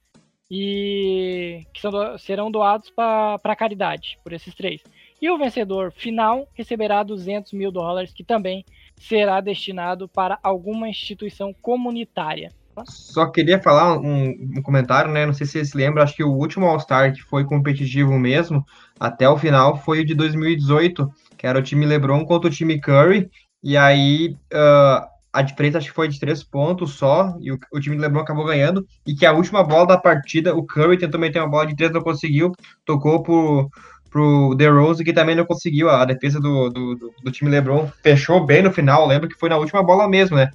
E 0.50 1.66
que 1.74 1.82
são, 1.82 2.18
serão 2.18 2.50
doados 2.50 2.90
para 2.90 3.56
caridade, 3.56 4.18
por 4.24 4.32
esses 4.32 4.56
três. 4.56 4.82
E 5.22 5.30
o 5.30 5.38
vencedor 5.38 5.92
final 5.92 6.48
receberá 6.54 7.04
200 7.04 7.54
mil 7.54 7.72
dólares, 7.72 8.14
que 8.14 8.24
também 8.24 8.64
será 8.96 9.42
destinado 9.42 10.08
para 10.08 10.40
alguma 10.42 10.88
instituição 10.88 11.54
comunitária. 11.54 12.52
Só 12.86 13.26
queria 13.26 13.60
falar 13.60 13.98
um, 13.98 14.30
um, 14.30 14.62
comentário, 14.62 15.12
né? 15.12 15.26
Não 15.26 15.34
sei 15.34 15.48
se 15.48 15.54
vocês 15.54 15.74
lembram, 15.74 16.04
acho 16.04 16.16
que 16.16 16.24
o 16.24 16.32
último 16.32 16.68
All-Star 16.68 17.14
que 17.14 17.22
foi 17.24 17.44
competitivo 17.44 18.18
mesmo, 18.20 18.64
até 19.00 19.28
o 19.28 19.38
final, 19.38 19.78
foi 19.78 20.02
o 20.02 20.06
de 20.06 20.14
2018, 20.14 21.12
que 21.38 21.48
era 21.48 21.58
o 21.58 21.64
time 21.64 21.86
LeBron 21.86 22.24
contra 22.26 22.50
o 22.50 22.54
time 22.54 22.80
Curry. 22.80 23.30
E 23.64 23.76
aí 23.76 24.36
uh, 24.54 25.08
a 25.38 25.42
diferença 25.44 25.78
acho 25.78 25.90
que 25.90 25.94
foi 25.94 26.08
de 26.08 26.20
três 26.20 26.44
pontos 26.44 26.96
só, 26.96 27.38
e 27.40 27.52
o, 27.52 27.60
o 27.72 27.80
time 27.80 27.96
do 27.96 28.02
LeBron 28.02 28.22
acabou 28.22 28.44
ganhando. 28.44 28.88
E 29.06 29.14
que 29.14 29.24
a 29.24 29.32
última 29.32 29.64
bola 29.64 29.86
da 29.86 29.98
partida, 29.98 30.56
o 30.56 30.66
Curry 30.66 30.98
tentou 30.98 31.20
meter 31.20 31.40
uma 31.40 31.48
bola 31.48 31.68
de 31.68 31.76
três, 31.76 31.92
não 31.92 32.02
conseguiu, 32.02 32.54
tocou 32.84 33.22
por 33.22 33.70
pro 34.10 34.56
DeRozan, 34.56 35.04
que 35.04 35.14
também 35.14 35.36
não 35.36 35.46
conseguiu. 35.46 35.92
A 35.92 36.04
defesa 36.06 36.40
do, 36.40 36.70
do, 36.70 37.14
do, 37.24 37.32
time 37.32 37.52
LeBron 37.52 37.88
fechou 38.02 38.44
bem 38.44 38.64
no 38.64 38.72
final. 38.72 39.06
Lembro 39.06 39.30
que 39.30 39.38
foi 39.38 39.50
na 39.50 39.58
última 39.58 39.84
bola 39.84 40.08
mesmo, 40.08 40.38
né? 40.38 40.50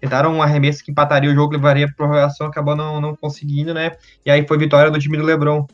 Tentaram 0.00 0.34
um 0.34 0.42
arremesso 0.42 0.84
que 0.84 0.90
empataria 0.90 1.30
o 1.30 1.34
jogo, 1.34 1.54
levaria 1.54 1.86
para 1.86 1.96
prorrogação, 1.96 2.48
acabou 2.48 2.76
não, 2.76 3.00
não 3.00 3.16
conseguindo, 3.16 3.72
né? 3.72 3.92
E 4.24 4.30
aí 4.30 4.46
foi 4.46 4.58
vitória 4.58 4.90
do 4.90 4.98
time 4.98 5.16
do 5.16 5.24
LeBron. 5.24 5.66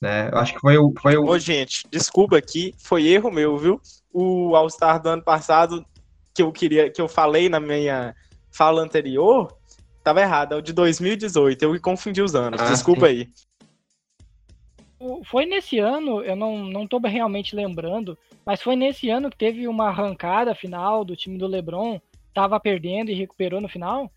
Né? 0.00 0.30
Eu 0.32 0.38
acho 0.38 0.54
que 0.54 0.60
foi 0.60 0.78
o, 0.78 0.90
foi 0.98 1.18
o. 1.18 1.26
Ô, 1.26 1.38
gente, 1.38 1.84
desculpa 1.90 2.38
aqui, 2.38 2.74
foi 2.78 3.06
erro 3.08 3.30
meu, 3.30 3.58
viu? 3.58 3.80
O 4.10 4.54
All-Star 4.54 5.02
do 5.02 5.10
ano 5.10 5.22
passado, 5.22 5.84
que 6.36 6.42
eu 6.42 6.52
queria, 6.52 6.90
que 6.90 7.00
eu 7.00 7.08
falei 7.08 7.48
na 7.48 7.58
minha 7.58 8.14
fala 8.50 8.82
anterior, 8.82 9.56
tava 10.04 10.20
errado, 10.20 10.54
é 10.54 10.56
o 10.56 10.62
de 10.62 10.72
2018. 10.72 11.62
Eu 11.62 11.80
confundi 11.80 12.22
os 12.22 12.34
anos. 12.34 12.60
Ah, 12.60 12.66
desculpa 12.66 13.06
sim. 13.06 13.12
aí 13.12 13.28
foi 15.24 15.46
nesse 15.46 15.78
ano, 15.78 16.22
eu 16.22 16.34
não, 16.34 16.64
não 16.64 16.86
tô 16.86 16.98
realmente 16.98 17.54
lembrando, 17.54 18.16
mas 18.44 18.62
foi 18.62 18.76
nesse 18.76 19.10
ano 19.10 19.30
que 19.30 19.36
teve 19.36 19.68
uma 19.68 19.88
arrancada 19.88 20.54
final 20.54 21.04
do 21.04 21.16
time 21.16 21.38
do 21.38 21.46
LeBron, 21.46 22.00
tava 22.32 22.58
perdendo 22.58 23.10
e 23.10 23.14
recuperou 23.14 23.60
no 23.60 23.68
final? 23.68 24.10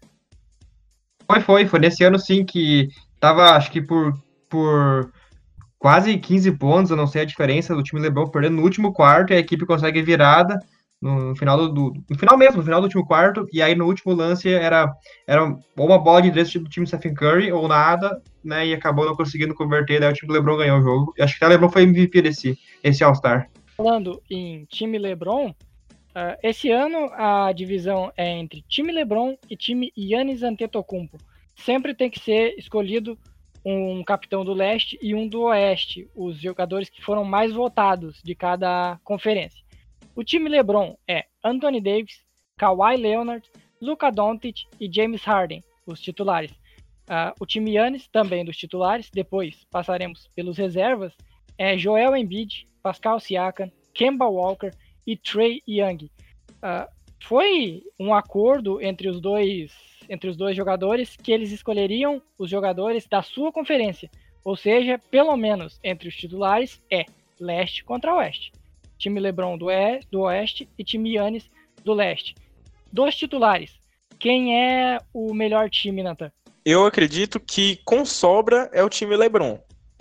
Foi, 1.29 1.41
foi, 1.41 1.67
foi 1.67 1.79
nesse 1.79 2.03
ano 2.03 2.17
sim 2.17 2.45
que 2.45 2.89
tava, 3.19 3.51
acho 3.51 3.71
que 3.71 3.81
por, 3.81 4.17
por 4.47 5.11
quase 5.77 6.17
15 6.17 6.51
pontos, 6.53 6.91
eu 6.91 6.97
não 6.97 7.07
sei 7.07 7.21
a 7.21 7.25
diferença 7.25 7.75
do 7.75 7.83
time 7.83 8.01
LeBron 8.01 8.27
perdendo 8.27 8.55
no 8.55 8.63
último 8.63 8.93
quarto 8.93 9.31
e 9.31 9.35
a 9.35 9.39
equipe 9.39 9.65
consegue 9.65 10.01
virada 10.01 10.57
no 11.01 11.35
final 11.35 11.57
do, 11.57 11.69
do, 11.69 11.93
no 12.09 12.17
final 12.17 12.37
mesmo, 12.37 12.57
no 12.57 12.63
final 12.63 12.81
do 12.81 12.85
último 12.85 13.05
quarto, 13.05 13.47
e 13.53 13.61
aí 13.61 13.73
no 13.73 13.85
último 13.85 14.13
lance 14.13 14.51
era, 14.51 14.91
era 15.25 15.45
uma 15.77 15.97
bola 15.97 16.21
de 16.21 16.31
três 16.31 16.51
do 16.51 16.67
time 16.67 16.85
Stephen 16.85 17.13
Curry 17.13 17.51
ou 17.51 17.67
nada, 17.67 18.21
né, 18.43 18.67
e 18.67 18.73
acabou 18.73 19.05
não 19.05 19.15
conseguindo 19.15 19.55
converter, 19.55 19.99
daí 19.99 20.11
o 20.11 20.13
time 20.13 20.33
LeBron 20.33 20.57
ganhou 20.57 20.79
o 20.79 20.83
jogo. 20.83 21.13
Acho 21.19 21.37
que 21.37 21.45
o 21.45 21.47
LeBron 21.47 21.69
foi 21.69 21.83
MVP 21.83 22.21
desse 22.21 22.57
esse 22.83 23.03
All-Star. 23.03 23.49
Falando 23.77 24.21
em 24.29 24.65
time 24.65 24.97
LeBron, 24.97 25.49
uh, 25.49 26.37
esse 26.43 26.69
ano 26.69 27.09
a 27.13 27.51
divisão 27.53 28.11
é 28.17 28.29
entre 28.37 28.61
time 28.67 28.91
LeBron 28.91 29.37
e 29.49 29.55
time 29.55 29.93
Yannis 29.97 30.43
Antetokounmpo. 30.43 31.17
Sempre 31.55 31.93
tem 31.93 32.09
que 32.09 32.19
ser 32.19 32.55
escolhido 32.57 33.17
um 33.63 34.03
capitão 34.03 34.43
do 34.43 34.53
leste 34.53 34.97
e 35.01 35.13
um 35.13 35.27
do 35.27 35.43
oeste, 35.43 36.09
os 36.15 36.39
jogadores 36.39 36.89
que 36.89 37.03
foram 37.03 37.23
mais 37.23 37.53
votados 37.53 38.21
de 38.23 38.33
cada 38.33 38.97
conferência. 39.03 39.68
O 40.19 40.23
time 40.25 40.49
LeBron 40.49 40.97
é 41.07 41.27
Anthony 41.41 41.79
Davis, 41.79 42.25
Kawhi 42.57 42.97
Leonard, 42.97 43.49
Luka 43.81 44.11
Doncic 44.11 44.65
e 44.77 44.93
James 44.93 45.23
Harden, 45.23 45.63
os 45.87 46.01
titulares. 46.01 46.51
Uh, 47.07 47.31
o 47.39 47.45
time 47.45 47.71
Yannis, 47.71 48.05
também 48.09 48.43
dos 48.43 48.57
titulares, 48.57 49.09
depois 49.09 49.65
passaremos 49.71 50.29
pelos 50.35 50.57
reservas, 50.57 51.15
é 51.57 51.77
Joel 51.77 52.17
Embiid, 52.17 52.67
Pascal 52.83 53.17
Siakam, 53.21 53.71
Kemba 53.93 54.27
Walker 54.27 54.71
e 55.07 55.15
Trey 55.15 55.61
Young. 55.65 56.11
Uh, 56.55 56.91
foi 57.23 57.81
um 57.97 58.13
acordo 58.13 58.81
entre 58.81 59.07
os 59.07 59.21
dois 59.21 59.71
entre 60.09 60.29
os 60.29 60.35
dois 60.35 60.53
jogadores 60.53 61.15
que 61.15 61.31
eles 61.31 61.53
escolheriam 61.53 62.21
os 62.37 62.49
jogadores 62.49 63.07
da 63.07 63.21
sua 63.21 63.53
conferência, 63.53 64.11
ou 64.43 64.57
seja, 64.57 64.99
pelo 64.99 65.37
menos 65.37 65.79
entre 65.81 66.09
os 66.09 66.15
titulares 66.17 66.83
é 66.91 67.05
leste 67.39 67.85
contra 67.85 68.13
oeste 68.15 68.51
time 68.99 69.19
LeBron 69.19 69.57
do, 69.57 69.71
e, 69.71 70.01
do 70.11 70.21
Oeste 70.21 70.69
e 70.77 70.83
time 70.83 71.15
Yannis 71.15 71.49
do 71.83 71.93
Leste. 71.93 72.35
Dos 72.91 73.15
titulares, 73.15 73.71
quem 74.19 74.55
é 74.55 74.99
o 75.13 75.33
melhor 75.33 75.69
time, 75.69 76.03
Nathan? 76.03 76.31
Eu 76.65 76.85
acredito 76.85 77.39
que 77.39 77.77
com 77.85 78.05
sobra 78.05 78.69
é 78.73 78.83
o 78.83 78.89
time 78.89 79.15
LeBron. 79.15 79.59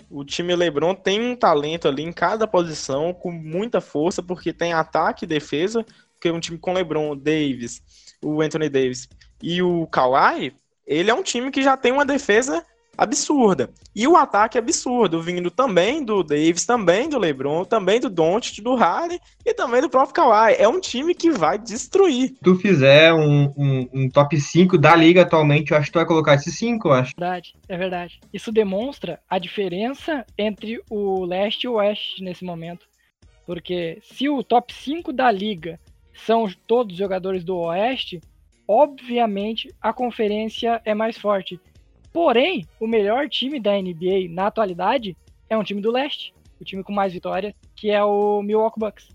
O 0.09 0.25
time 0.25 0.55
LeBron 0.55 0.93
tem 0.93 1.21
um 1.21 1.35
talento 1.35 1.87
ali 1.87 2.03
em 2.03 2.11
cada 2.11 2.45
posição 2.45 3.13
com 3.13 3.31
muita 3.31 3.79
força, 3.79 4.21
porque 4.21 4.51
tem 4.51 4.73
ataque 4.73 5.23
e 5.23 5.27
defesa, 5.27 5.85
porque 6.13 6.29
um 6.29 6.39
time 6.39 6.57
com 6.57 6.73
LeBron, 6.73 7.15
Davis, 7.15 7.81
o 8.21 8.41
Anthony 8.41 8.69
Davis 8.69 9.07
e 9.41 9.61
o 9.61 9.87
Kawhi, 9.87 10.53
ele 10.85 11.09
é 11.09 11.13
um 11.13 11.23
time 11.23 11.51
que 11.51 11.61
já 11.61 11.77
tem 11.77 11.91
uma 11.91 12.05
defesa 12.05 12.65
absurda. 12.99 13.69
E 13.95 14.05
o 14.05 14.17
ataque 14.17 14.57
absurdo, 14.57 15.21
vindo 15.21 15.49
também 15.49 16.03
do 16.03 16.21
Davis, 16.21 16.65
também 16.65 17.07
do 17.07 17.17
LeBron, 17.17 17.63
também 17.63 17.99
do 17.99 18.09
Doncic, 18.09 18.61
do 18.61 18.75
Harden 18.75 19.19
e 19.45 19.53
também 19.53 19.81
do 19.81 19.89
próprio 19.89 20.13
Kawhi. 20.13 20.55
É 20.57 20.67
um 20.67 20.81
time 20.81 21.15
que 21.15 21.31
vai 21.31 21.57
destruir. 21.57 22.27
Se 22.27 22.35
tu 22.43 22.55
fizer 22.55 23.13
um, 23.13 23.53
um, 23.57 23.89
um 23.93 24.09
top 24.09 24.39
5 24.39 24.77
da 24.77 24.95
liga 24.95 25.21
atualmente, 25.21 25.71
eu 25.71 25.77
acho 25.77 25.87
que 25.87 25.93
tu 25.93 25.99
vai 25.99 26.05
colocar 26.05 26.35
esses 26.35 26.57
5, 26.57 26.87
eu 26.89 26.93
acho. 26.93 27.13
Verdade, 27.17 27.53
é 27.69 27.77
verdade. 27.77 28.19
Isso 28.33 28.51
demonstra 28.51 29.19
a 29.29 29.39
diferença 29.39 30.25
entre 30.37 30.81
o 30.89 31.23
leste 31.23 31.63
e 31.63 31.67
o 31.69 31.73
oeste 31.75 32.21
nesse 32.21 32.43
momento. 32.43 32.85
Porque 33.45 33.99
se 34.03 34.27
o 34.27 34.43
top 34.43 34.73
5 34.73 35.13
da 35.13 35.31
liga 35.31 35.79
são 36.25 36.51
todos 36.67 36.97
jogadores 36.97 37.45
do 37.45 37.55
oeste, 37.57 38.19
obviamente 38.67 39.73
a 39.81 39.93
conferência 39.93 40.81
é 40.83 40.93
mais 40.93 41.17
forte. 41.17 41.59
Porém, 42.11 42.67
o 42.79 42.87
melhor 42.87 43.29
time 43.29 43.59
da 43.59 43.73
NBA 43.73 44.29
na 44.29 44.47
atualidade 44.47 45.15
é 45.49 45.57
um 45.57 45.63
time 45.63 45.81
do 45.81 45.91
leste, 45.91 46.33
o 46.59 46.65
time 46.65 46.83
com 46.83 46.91
mais 46.91 47.13
vitórias, 47.13 47.53
que 47.75 47.89
é 47.89 48.03
o 48.03 48.41
Milwaukee 48.41 48.79
Bucks. 48.79 49.09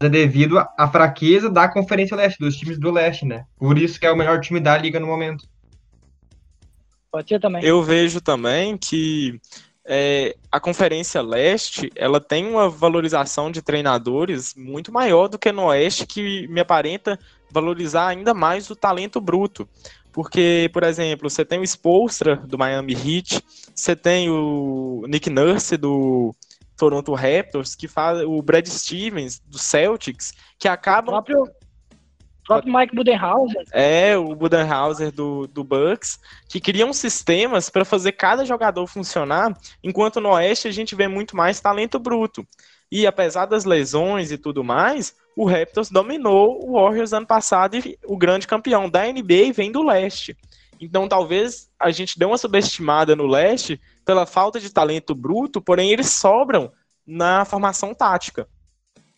É 0.00 0.08
devido 0.08 0.58
à 0.58 0.88
fraqueza 0.88 1.50
da 1.50 1.68
Conferência 1.68 2.16
Leste, 2.16 2.38
dos 2.38 2.56
times 2.56 2.78
do 2.78 2.90
leste, 2.90 3.24
né? 3.24 3.44
Por 3.56 3.76
isso 3.76 3.98
que 3.98 4.06
é 4.06 4.12
o 4.12 4.16
melhor 4.16 4.40
time 4.40 4.60
da 4.60 4.78
liga 4.78 5.00
no 5.00 5.06
momento. 5.06 5.44
Pode 7.10 7.28
ser 7.28 7.40
também. 7.40 7.64
Eu 7.64 7.82
vejo 7.82 8.20
também 8.20 8.76
que 8.76 9.40
é, 9.84 10.36
a 10.52 10.60
Conferência 10.60 11.22
Leste 11.22 11.90
ela 11.96 12.20
tem 12.20 12.46
uma 12.46 12.68
valorização 12.68 13.50
de 13.50 13.62
treinadores 13.62 14.54
muito 14.54 14.92
maior 14.92 15.28
do 15.28 15.38
que 15.38 15.50
no 15.50 15.64
Oeste, 15.64 16.06
que 16.06 16.46
me 16.48 16.60
aparenta 16.60 17.18
valorizar 17.50 18.08
ainda 18.08 18.34
mais 18.34 18.68
o 18.68 18.76
talento 18.76 19.18
bruto. 19.18 19.66
Porque, 20.18 20.68
por 20.72 20.82
exemplo, 20.82 21.30
você 21.30 21.44
tem 21.44 21.60
o 21.60 21.64
Spolstra 21.64 22.34
do 22.34 22.58
Miami 22.58 22.92
Heat, 22.92 23.40
você 23.72 23.94
tem 23.94 24.28
o 24.28 25.04
Nick 25.06 25.30
Nurse 25.30 25.76
do 25.76 26.34
Toronto 26.76 27.14
Raptors, 27.14 27.76
que 27.76 27.86
faz 27.86 28.22
o 28.22 28.42
Brad 28.42 28.66
Stevens 28.66 29.38
do 29.38 29.56
Celtics, 29.56 30.32
que 30.58 30.66
acabam. 30.66 31.14
O 31.14 31.22
próprio, 31.22 31.44
o 31.44 32.44
próprio 32.44 32.74
Mike 32.76 32.96
Budenhauser. 32.96 33.64
É, 33.70 34.16
o 34.16 34.34
Budenhauser 34.34 35.12
do, 35.12 35.46
do 35.46 35.62
Bucks, 35.62 36.18
que 36.48 36.60
criam 36.60 36.92
sistemas 36.92 37.70
para 37.70 37.84
fazer 37.84 38.10
cada 38.10 38.44
jogador 38.44 38.88
funcionar, 38.88 39.56
enquanto 39.84 40.20
no 40.20 40.30
Oeste 40.30 40.66
a 40.66 40.72
gente 40.72 40.96
vê 40.96 41.06
muito 41.06 41.36
mais 41.36 41.60
talento 41.60 41.96
bruto. 41.96 42.44
E 42.90 43.06
apesar 43.06 43.46
das 43.46 43.64
lesões 43.64 44.30
e 44.30 44.38
tudo 44.38 44.64
mais, 44.64 45.14
o 45.36 45.44
Raptors 45.44 45.90
dominou 45.90 46.66
o 46.66 46.72
Warriors 46.72 47.12
ano 47.12 47.26
passado 47.26 47.76
e 47.76 47.98
o 48.06 48.16
grande 48.16 48.46
campeão 48.46 48.88
da 48.88 49.04
NBA 49.06 49.52
vem 49.54 49.70
do 49.70 49.82
leste. 49.82 50.36
Então 50.80 51.08
talvez 51.08 51.70
a 51.78 51.90
gente 51.90 52.18
dê 52.18 52.24
uma 52.24 52.38
subestimada 52.38 53.14
no 53.14 53.26
leste 53.26 53.80
pela 54.04 54.26
falta 54.26 54.58
de 54.58 54.70
talento 54.70 55.14
bruto, 55.14 55.60
porém 55.60 55.90
eles 55.90 56.10
sobram 56.10 56.72
na 57.06 57.44
formação 57.44 57.94
tática. 57.94 58.48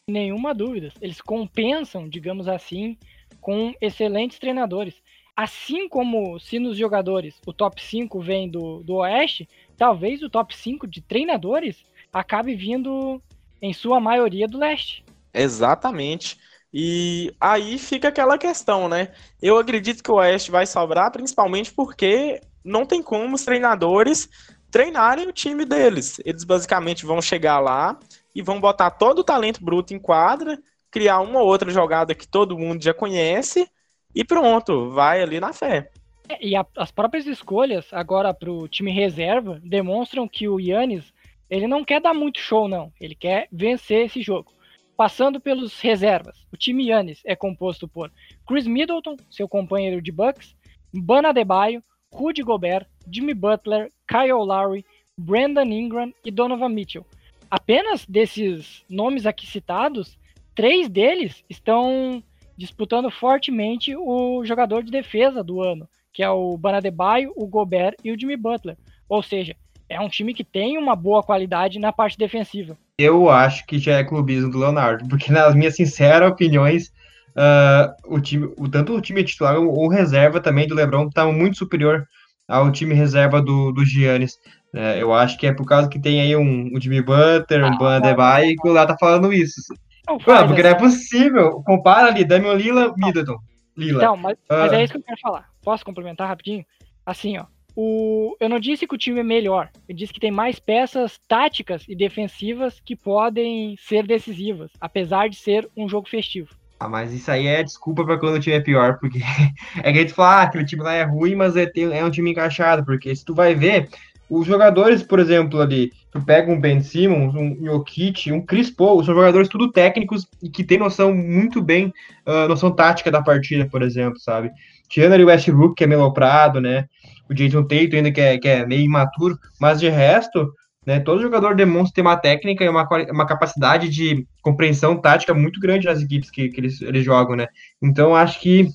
Nenhuma 0.09 0.55
dúvida. 0.55 0.93
Eles 1.01 1.21
compensam, 1.21 2.09
digamos 2.09 2.49
assim, 2.49 2.97
com 3.41 3.75
excelentes 3.81 4.39
treinadores. 4.39 4.95
assim 5.37 5.89
como 5.89 6.39
se 6.39 6.59
nos 6.59 6.77
jogadores 6.77 7.41
o 7.47 7.53
top 7.53 7.83
5 7.83 8.21
vem 8.21 8.51
do, 8.51 8.83
do 8.83 8.97
Oeste, 8.97 9.49
talvez 9.77 10.23
o 10.23 10.29
top 10.29 10.57
5 10.57 10.87
de 10.87 11.01
treinadores 11.01 11.85
acabe 12.13 12.55
vindo, 12.55 13.23
em 13.61 13.73
sua 13.73 14.01
maioria, 14.01 14.47
do 14.49 14.59
Leste. 14.59 15.05
Exatamente. 15.33 16.39
E 16.73 17.35
aí 17.41 17.79
fica 17.79 18.09
aquela 18.09 18.39
questão, 18.39 18.89
né? 18.89 19.09
Eu 19.43 19.59
acredito 19.59 20.03
que 20.03 20.11
o 20.11 20.15
Oeste 20.15 20.51
vai 20.51 20.67
sobrar, 20.67 21.11
principalmente 21.11 21.73
porque 21.73 22.41
não 22.65 22.87
tem 22.87 23.03
como 23.03 23.35
os 23.35 23.45
treinadores 23.45 24.29
treinarem 24.71 25.27
o 25.27 25.33
time 25.33 25.65
deles. 25.65 26.21
Eles 26.25 26.45
basicamente 26.45 27.05
vão 27.05 27.21
chegar 27.21 27.59
lá 27.59 27.99
e 28.35 28.41
vão 28.41 28.61
botar 28.61 28.91
todo 28.91 29.21
o 29.21 29.25
talento 29.25 29.65
bruto 29.65 29.93
em 29.93 29.99
quadra, 29.99 30.59
criar 30.91 31.21
uma 31.21 31.41
ou 31.41 31.47
outra 31.47 31.71
jogada 31.71 32.15
que 32.15 32.27
todo 32.27 32.59
mundo 32.59 32.83
já 32.83 32.95
conhece 32.95 33.69
e 34.15 34.25
pronto, 34.25 34.91
vai 34.91 35.23
ali 35.23 35.41
na 35.41 35.53
fé. 35.53 35.91
É, 36.29 36.47
e 36.47 36.55
a, 36.55 36.65
as 36.77 36.91
próprias 36.93 37.27
escolhas 37.27 37.87
agora 37.93 38.33
para 38.33 38.51
o 38.51 38.69
time 38.69 38.93
reserva 38.93 39.61
demonstram 39.65 40.29
que 40.29 40.49
o 40.49 40.61
Yannis 40.61 41.13
ele 41.51 41.67
não 41.67 41.85
quer 41.85 42.01
dar 42.01 42.15
muito 42.15 42.39
show, 42.39 42.69
não. 42.69 42.93
Ele 43.01 43.15
quer 43.15 43.49
vencer 43.51 44.07
esse 44.07 44.23
jogo. 44.23 44.53
Passando 44.97 45.41
pelos 45.41 45.81
reservas, 45.81 46.47
o 46.53 46.57
time 46.57 46.89
Yannis 46.89 47.23
é 47.25 47.35
composto 47.35 47.89
por 47.89 48.13
Chris 48.47 48.67
Middleton, 48.67 49.17
seu 49.31 49.49
companheiro 49.49 50.01
de 50.01 50.13
Bucks, 50.13 50.55
Bana 50.93 51.33
Debaio, 51.33 51.83
Rudy 52.13 52.43
Gobert, 52.43 52.87
Jimmy 53.11 53.35
Butler, 53.35 53.91
Kyle 54.07 54.33
Lowry, 54.33 54.85
Brandon 55.17 55.65
Ingram 55.65 56.13
e 56.25 56.31
Donovan 56.31 56.69
Mitchell. 56.69 57.07
Apenas 57.51 58.07
desses 58.07 58.85
nomes 58.89 59.27
aqui 59.27 59.47
citados, 59.47 60.19
três 60.55 60.89
deles 60.89 61.45
estão 61.49 62.23
disputando 62.57 63.11
fortemente 63.11 63.97
o 63.97 64.45
jogador 64.45 64.83
de 64.83 64.91
defesa 64.91 65.43
do 65.43 65.63
ano, 65.63 65.89
que 66.13 66.23
é 66.23 66.29
o 66.31 66.59
Banadebaio, 66.59 67.33
o 67.35 67.47
Gobert 67.47 67.97
e 68.05 68.13
o 68.13 68.19
Jimmy 68.19 68.37
Butler. 68.37 68.77
Ou 69.09 69.23
seja, 69.23 69.57
é 69.91 70.01
um 70.01 70.09
time 70.09 70.33
que 70.33 70.45
tem 70.45 70.79
uma 70.79 70.95
boa 70.95 71.23
qualidade 71.23 71.81
na 71.81 71.93
parte 71.93 72.17
defensiva. 72.17 72.79
Eu 72.97 73.29
acho 73.29 73.67
que 73.67 73.79
já 73.79 73.99
é 73.99 74.05
clubismo 74.05 74.51
do 74.51 74.59
Leonardo, 74.59 75.07
porque 75.09 75.33
nas 75.33 75.55
minhas 75.55 75.75
sinceras 75.75 76.31
opiniões, 76.31 76.93
uh, 77.31 77.93
o 78.07 78.21
time, 78.21 78.49
o, 78.57 78.69
tanto 78.69 78.95
o 78.95 79.01
time 79.01 79.25
titular 79.25 79.59
ou 79.59 79.89
reserva 79.89 80.41
também 80.41 80.69
do 80.69 80.77
LeBron 80.77 81.09
estava 81.09 81.33
muito 81.33 81.59
superior 81.59 82.07
ao 82.49 82.71
time 82.71 82.95
reserva 82.95 83.43
do, 83.43 83.73
do 83.73 83.85
Giannis. 83.85 84.39
É, 84.73 85.03
eu 85.03 85.13
acho 85.13 85.37
que 85.37 85.49
é 85.49 85.53
por 85.53 85.67
causa 85.67 85.89
que 85.89 85.99
tem 85.99 86.21
aí 86.21 86.37
um, 86.37 86.71
um 86.73 86.81
Jimmy 86.81 87.03
Butler, 87.03 87.65
um 87.65 87.75
ah, 87.75 87.77
Banadebaio, 87.77 88.51
e 88.51 88.57
que 88.57 88.69
o 88.69 88.73
Léo 88.73 88.87
tá 88.87 88.97
falando 88.97 89.33
isso. 89.33 89.61
Não, 90.09 90.21
faz, 90.21 90.47
porque 90.47 90.63
não 90.63 90.71
é 90.71 90.75
possível. 90.75 91.63
Compara 91.65 92.09
ali, 92.09 92.25
Damian 92.25 92.55
Lila, 92.55 92.95
Middleton. 92.97 93.37
Lila. 93.77 93.99
Então, 93.99 94.17
mas, 94.17 94.35
uh... 94.35 94.39
mas, 94.51 94.73
é 94.73 94.85
isso 94.85 94.93
que 94.93 94.99
eu 94.99 95.03
quero 95.03 95.21
falar. 95.21 95.49
Posso 95.63 95.85
complementar 95.85 96.29
rapidinho? 96.29 96.65
Assim, 97.05 97.37
ó. 97.39 97.47
O, 97.77 98.37
eu 98.41 98.49
não 98.49 98.59
disse 98.59 98.87
que 98.87 98.95
o 98.95 98.99
time 98.99 99.21
é 99.21 99.25
melhor. 99.25 99.71
Eu 99.89 99.95
disse 99.95 100.13
que 100.13 100.21
tem 100.21 100.31
mais 100.31 100.59
peças 100.59 101.19
táticas 101.29 101.85
e 101.89 101.95
defensivas 101.95 102.81
que 102.85 102.97
podem 102.97 103.77
ser 103.79 104.07
decisivas, 104.07 104.71
apesar 104.81 105.29
de 105.29 105.37
ser 105.37 105.69
um 105.77 105.89
jogo 105.89 106.09
festivo. 106.09 106.49
Ah, 106.79 106.89
mas 106.89 107.13
isso 107.13 107.31
aí 107.31 107.47
é 107.47 107.63
desculpa 107.63 108.05
para 108.07 108.19
quando 108.19 108.37
o 108.37 108.41
time 108.41 108.57
é 108.57 108.61
pior, 108.61 108.99
porque 108.99 109.21
é 109.83 109.93
que 109.93 109.99
a 109.99 110.03
gente 110.03 110.15
fala, 110.15 110.41
ah, 110.41 110.43
aquele 110.43 110.65
time 110.65 110.83
lá 110.83 110.95
é 110.95 111.03
ruim, 111.03 111.35
mas 111.35 111.55
é, 111.55 111.71
é 111.93 112.05
um 112.05 112.11
time 112.11 112.31
encaixado, 112.31 112.85
porque 112.85 113.15
se 113.15 113.23
tu 113.23 113.35
vai 113.35 113.55
ver, 113.55 113.91
os 114.31 114.47
jogadores, 114.47 115.03
por 115.03 115.19
exemplo, 115.19 115.61
ali, 115.61 115.93
tu 116.13 116.23
pega 116.23 116.51
um 116.51 116.61
Ben 116.61 116.81
Simmons, 116.81 117.35
um 117.35 117.65
Jokic, 117.65 118.31
um 118.31 118.41
Chris 118.41 118.71
Paul, 118.71 119.05
são 119.05 119.13
jogadores 119.13 119.49
tudo 119.49 119.73
técnicos 119.73 120.25
e 120.41 120.49
que 120.49 120.63
tem 120.63 120.79
noção 120.79 121.13
muito 121.13 121.61
bem, 121.61 121.93
uh, 122.25 122.47
noção 122.49 122.71
tática 122.71 123.11
da 123.11 123.21
partida, 123.21 123.67
por 123.67 123.83
exemplo, 123.83 124.21
sabe? 124.21 124.51
Tirando 124.89 125.15
ali 125.15 125.25
o 125.25 125.27
Westbrook, 125.27 125.75
que 125.75 125.83
é 125.83 125.87
meloprado, 125.87 126.61
né? 126.61 126.89
O 127.31 127.35
Jason 127.35 127.63
Tatum 127.63 127.97
ainda 127.97 128.11
que 128.11 128.21
é, 128.21 128.39
que 128.39 128.49
é 128.49 128.67
meio 128.67 128.83
imaturo, 128.83 129.39
mas 129.61 129.79
de 129.79 129.89
resto, 129.89 130.53
né, 130.85 130.99
todo 130.99 131.23
jogador 131.23 131.55
demonstra 131.55 131.95
ter 131.95 132.01
uma 132.01 132.17
técnica 132.17 132.65
e 132.65 132.69
uma, 132.69 132.89
uma 133.11 133.27
capacidade 133.27 133.89
de 133.89 134.27
compreensão 134.43 135.01
tática 135.01 135.33
muito 135.33 135.61
grande 135.61 135.87
nas 135.87 136.03
equipes 136.03 136.31
que, 136.31 136.49
que 136.49 136.61
eles, 136.61 136.83
eles 136.83 137.05
jogam, 137.05 137.37
né? 137.37 137.47
Então, 137.81 138.17
acho 138.17 138.41
que, 138.41 138.69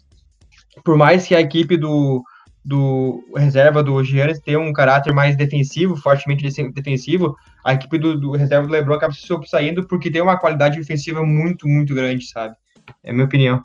por 0.84 0.98
mais 0.98 1.28
que 1.28 1.36
a 1.36 1.42
equipe 1.42 1.76
do, 1.76 2.24
do 2.64 3.24
reserva 3.36 3.84
do 3.84 4.04
Giannis 4.04 4.40
ter 4.40 4.58
um 4.58 4.72
caráter 4.72 5.14
mais 5.14 5.36
defensivo, 5.36 5.96
fortemente 5.98 6.44
defensivo, 6.74 7.36
a 7.64 7.74
equipe 7.74 7.98
do, 7.98 8.20
do 8.20 8.32
reserva 8.32 8.66
do 8.66 8.72
LeBron 8.72 8.96
acaba 8.96 9.14
se 9.14 9.22
sobressaindo 9.22 9.86
porque 9.88 10.10
tem 10.10 10.22
uma 10.22 10.40
qualidade 10.40 10.80
defensiva 10.80 11.24
muito, 11.24 11.68
muito 11.68 11.94
grande, 11.94 12.26
sabe? 12.26 12.56
É 13.04 13.12
a 13.12 13.14
minha 13.14 13.26
opinião. 13.26 13.62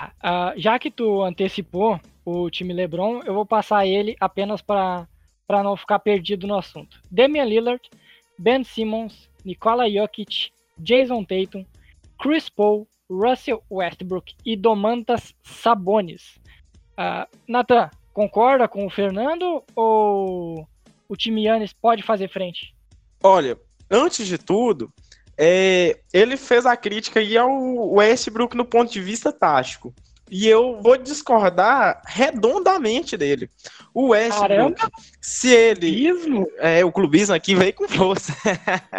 Uh, 0.00 0.52
já 0.56 0.78
que 0.78 0.90
tu 0.90 1.22
antecipou 1.22 2.00
o 2.24 2.50
time 2.50 2.72
LeBron, 2.72 3.22
eu 3.24 3.34
vou 3.34 3.46
passar 3.46 3.86
ele 3.86 4.16
apenas 4.20 4.60
para 4.62 5.06
não 5.48 5.76
ficar 5.76 5.98
perdido 5.98 6.46
no 6.46 6.56
assunto. 6.56 7.00
Damian 7.10 7.44
Lillard, 7.44 7.82
Ben 8.38 8.64
Simmons, 8.64 9.28
Nikola 9.44 9.90
Jokic, 9.90 10.50
Jason 10.78 11.24
Tatum, 11.24 11.64
Chris 12.18 12.48
Paul, 12.48 12.86
Russell 13.10 13.62
Westbrook 13.70 14.34
e 14.44 14.56
Domantas 14.56 15.34
Sabonis. 15.42 16.38
Uh, 16.92 17.26
Nathan, 17.48 17.90
concorda 18.12 18.68
com 18.68 18.86
o 18.86 18.90
Fernando 18.90 19.62
ou 19.74 20.68
o 21.08 21.16
time 21.16 21.44
Yannis 21.44 21.72
pode 21.72 22.02
fazer 22.02 22.28
frente? 22.28 22.74
Olha, 23.22 23.58
antes 23.90 24.26
de 24.26 24.38
tudo, 24.38 24.92
é, 25.36 25.98
ele 26.12 26.36
fez 26.36 26.66
a 26.66 26.76
crítica 26.76 27.18
aí 27.18 27.36
ao 27.36 27.50
Westbrook 27.94 28.56
no 28.56 28.64
ponto 28.64 28.92
de 28.92 29.00
vista 29.00 29.32
tático. 29.32 29.92
E 30.30 30.46
eu 30.46 30.80
vou 30.80 30.96
discordar 30.96 32.00
redondamente 32.06 33.16
dele. 33.16 33.50
O 33.92 34.08
Westbrook, 34.08 34.48
Caramba. 34.48 34.90
se 35.20 35.48
ele. 35.48 36.08
Clubismo? 36.08 36.46
É, 36.58 36.84
o 36.84 36.92
clubismo 36.92 37.34
aqui 37.34 37.54
veio 37.54 37.74
com 37.74 37.88
força. 37.88 38.32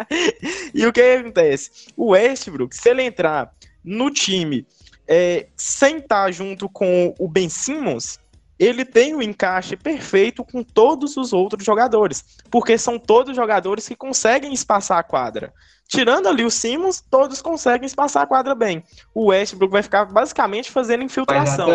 e 0.74 0.86
o 0.86 0.92
que 0.92 1.02
acontece? 1.02 1.72
O 1.96 2.10
Westbrook, 2.10 2.76
se 2.76 2.90
ele 2.90 3.04
entrar 3.04 3.54
no 3.84 4.12
time 4.12 4.68
é, 5.08 5.48
sem 5.56 5.98
estar 5.98 6.32
junto 6.32 6.68
com 6.68 7.16
o 7.18 7.28
Ben 7.28 7.50
Simmons, 7.50 8.20
ele 8.62 8.86
tem 8.86 9.16
o 9.16 9.18
um 9.18 9.22
encaixe 9.24 9.76
perfeito 9.76 10.46
com 10.46 10.64
todos 10.64 11.18
os 11.18 11.34
outros 11.34 11.66
jogadores, 11.66 12.24
porque 12.52 12.78
são 12.78 13.00
todos 13.00 13.36
jogadores 13.36 13.88
que 13.88 13.96
conseguem 13.96 14.54
espaçar 14.54 15.00
a 15.00 15.04
quadra. 15.04 15.52
Tirando 15.88 16.28
ali 16.28 16.46
o 16.46 16.52
Simmons, 16.52 17.02
todos 17.02 17.42
conseguem 17.42 17.88
espaçar 17.88 18.22
a 18.22 18.28
quadra 18.28 18.54
bem. 18.54 18.84
O 19.16 19.30
Westbrook 19.30 19.72
vai 19.72 19.82
ficar 19.82 20.06
basicamente 20.06 20.70
fazendo 20.70 21.04
infiltração. 21.04 21.70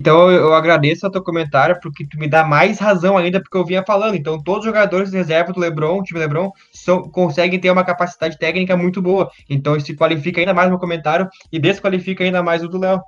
Então 0.00 0.30
eu 0.30 0.54
agradeço 0.54 1.04
o 1.04 1.10
teu 1.10 1.22
comentário, 1.22 1.80
porque 1.80 2.06
tu 2.06 2.16
me 2.16 2.28
dá 2.28 2.44
mais 2.44 2.78
razão 2.78 3.18
ainda, 3.18 3.40
porque 3.40 3.56
eu 3.56 3.64
vinha 3.64 3.84
falando. 3.84 4.14
Então, 4.14 4.40
todos 4.40 4.60
os 4.60 4.66
jogadores 4.66 5.10
de 5.10 5.16
reserva 5.16 5.52
do 5.52 5.58
Lebron, 5.58 6.02
time 6.02 6.20
Lebron, 6.20 6.52
são, 6.72 7.02
conseguem 7.02 7.60
ter 7.60 7.70
uma 7.70 7.84
capacidade 7.84 8.38
técnica 8.38 8.76
muito 8.76 9.02
boa. 9.02 9.30
Então, 9.50 9.76
isso 9.76 9.94
qualifica 9.96 10.40
ainda 10.40 10.54
mais 10.54 10.68
meu 10.68 10.78
comentário 10.78 11.28
e 11.50 11.58
desqualifica 11.58 12.22
ainda 12.22 12.42
mais 12.42 12.62
o 12.62 12.68
do 12.68 12.78
Léo. 12.78 13.00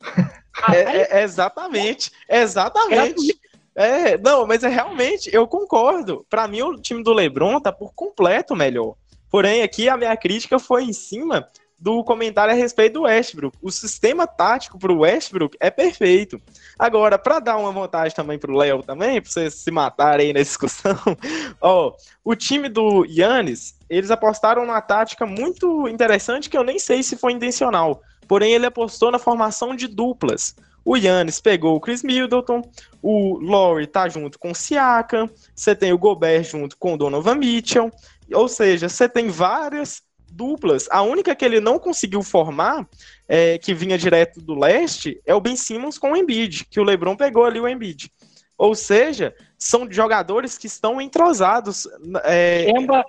É, 0.72 1.18
é, 1.18 1.22
exatamente, 1.22 2.12
exatamente. 2.28 3.40
É, 3.74 4.16
não, 4.18 4.46
mas 4.46 4.62
é 4.62 4.68
realmente, 4.68 5.28
eu 5.32 5.46
concordo. 5.46 6.24
Para 6.30 6.46
mim, 6.46 6.62
o 6.62 6.76
time 6.76 7.02
do 7.02 7.12
LeBron 7.12 7.60
tá 7.60 7.72
por 7.72 7.92
completo 7.92 8.54
melhor. 8.54 8.94
Porém, 9.28 9.62
aqui 9.62 9.88
a 9.88 9.96
minha 9.96 10.16
crítica 10.16 10.60
foi 10.60 10.84
em 10.84 10.92
cima 10.92 11.48
do 11.76 12.02
comentário 12.04 12.54
a 12.54 12.56
respeito 12.56 12.94
do 12.94 13.02
Westbrook. 13.02 13.58
O 13.60 13.70
sistema 13.70 14.26
tático 14.26 14.78
para 14.78 14.92
o 14.92 15.00
Westbrook 15.00 15.56
é 15.60 15.70
perfeito. 15.70 16.40
Agora, 16.78 17.18
para 17.18 17.40
dar 17.40 17.56
uma 17.56 17.72
vantagem 17.72 18.14
também 18.14 18.38
para 18.38 18.50
o 18.50 18.56
Léo 18.56 18.82
também, 18.82 19.20
para 19.20 19.30
vocês 19.30 19.54
se 19.56 19.70
matarem 19.70 20.28
aí 20.28 20.32
na 20.32 20.40
discussão, 20.40 20.96
ó, 21.60 21.92
o 22.24 22.34
time 22.34 22.68
do 22.68 23.04
Yannis, 23.04 23.74
eles 23.96 24.10
apostaram 24.10 24.66
numa 24.66 24.80
tática 24.80 25.26
muito 25.26 25.88
interessante 25.88 26.50
que 26.50 26.56
eu 26.56 26.64
nem 26.64 26.78
sei 26.78 27.02
se 27.02 27.16
foi 27.16 27.32
intencional. 27.32 28.02
Porém, 28.26 28.52
ele 28.52 28.66
apostou 28.66 29.10
na 29.10 29.18
formação 29.18 29.74
de 29.74 29.86
duplas. 29.86 30.54
O 30.84 30.96
Yannis 30.96 31.40
pegou 31.40 31.76
o 31.76 31.80
Chris 31.80 32.02
Middleton, 32.02 32.62
o 33.02 33.38
Laurie 33.38 33.86
tá 33.86 34.08
junto 34.08 34.38
com 34.38 34.50
o 34.50 34.54
Siakam, 34.54 35.30
você 35.54 35.74
tem 35.74 35.92
o 35.92 35.98
Gobert 35.98 36.44
junto 36.44 36.76
com 36.76 36.94
o 36.94 36.96
Donovan 36.98 37.36
Mitchell, 37.36 37.90
ou 38.32 38.48
seja, 38.48 38.88
você 38.88 39.08
tem 39.08 39.28
várias 39.28 40.02
duplas. 40.30 40.86
A 40.90 41.00
única 41.00 41.34
que 41.34 41.44
ele 41.44 41.60
não 41.60 41.78
conseguiu 41.78 42.22
formar, 42.22 42.86
é, 43.26 43.56
que 43.56 43.72
vinha 43.72 43.96
direto 43.96 44.40
do 44.40 44.54
leste, 44.54 45.20
é 45.24 45.34
o 45.34 45.40
Ben 45.40 45.56
Simmons 45.56 45.96
com 45.96 46.12
o 46.12 46.16
Embiid, 46.16 46.66
que 46.66 46.80
o 46.80 46.84
LeBron 46.84 47.16
pegou 47.16 47.44
ali 47.44 47.60
o 47.60 47.68
Embiid. 47.68 48.10
Ou 48.58 48.74
seja, 48.74 49.34
são 49.58 49.90
jogadores 49.90 50.58
que 50.58 50.66
estão 50.66 51.00
entrosados. 51.00 51.88
É... 52.24 52.70
Emba, 52.70 53.04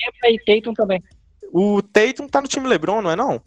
Emba 0.00 0.30
e 0.30 0.38
Tatum 0.44 0.74
também. 0.74 1.02
O 1.52 1.80
Tatum 1.82 2.28
tá 2.28 2.40
no 2.40 2.48
time 2.48 2.68
LeBron, 2.68 3.02
não 3.02 3.10
é 3.10 3.16
não? 3.16 3.40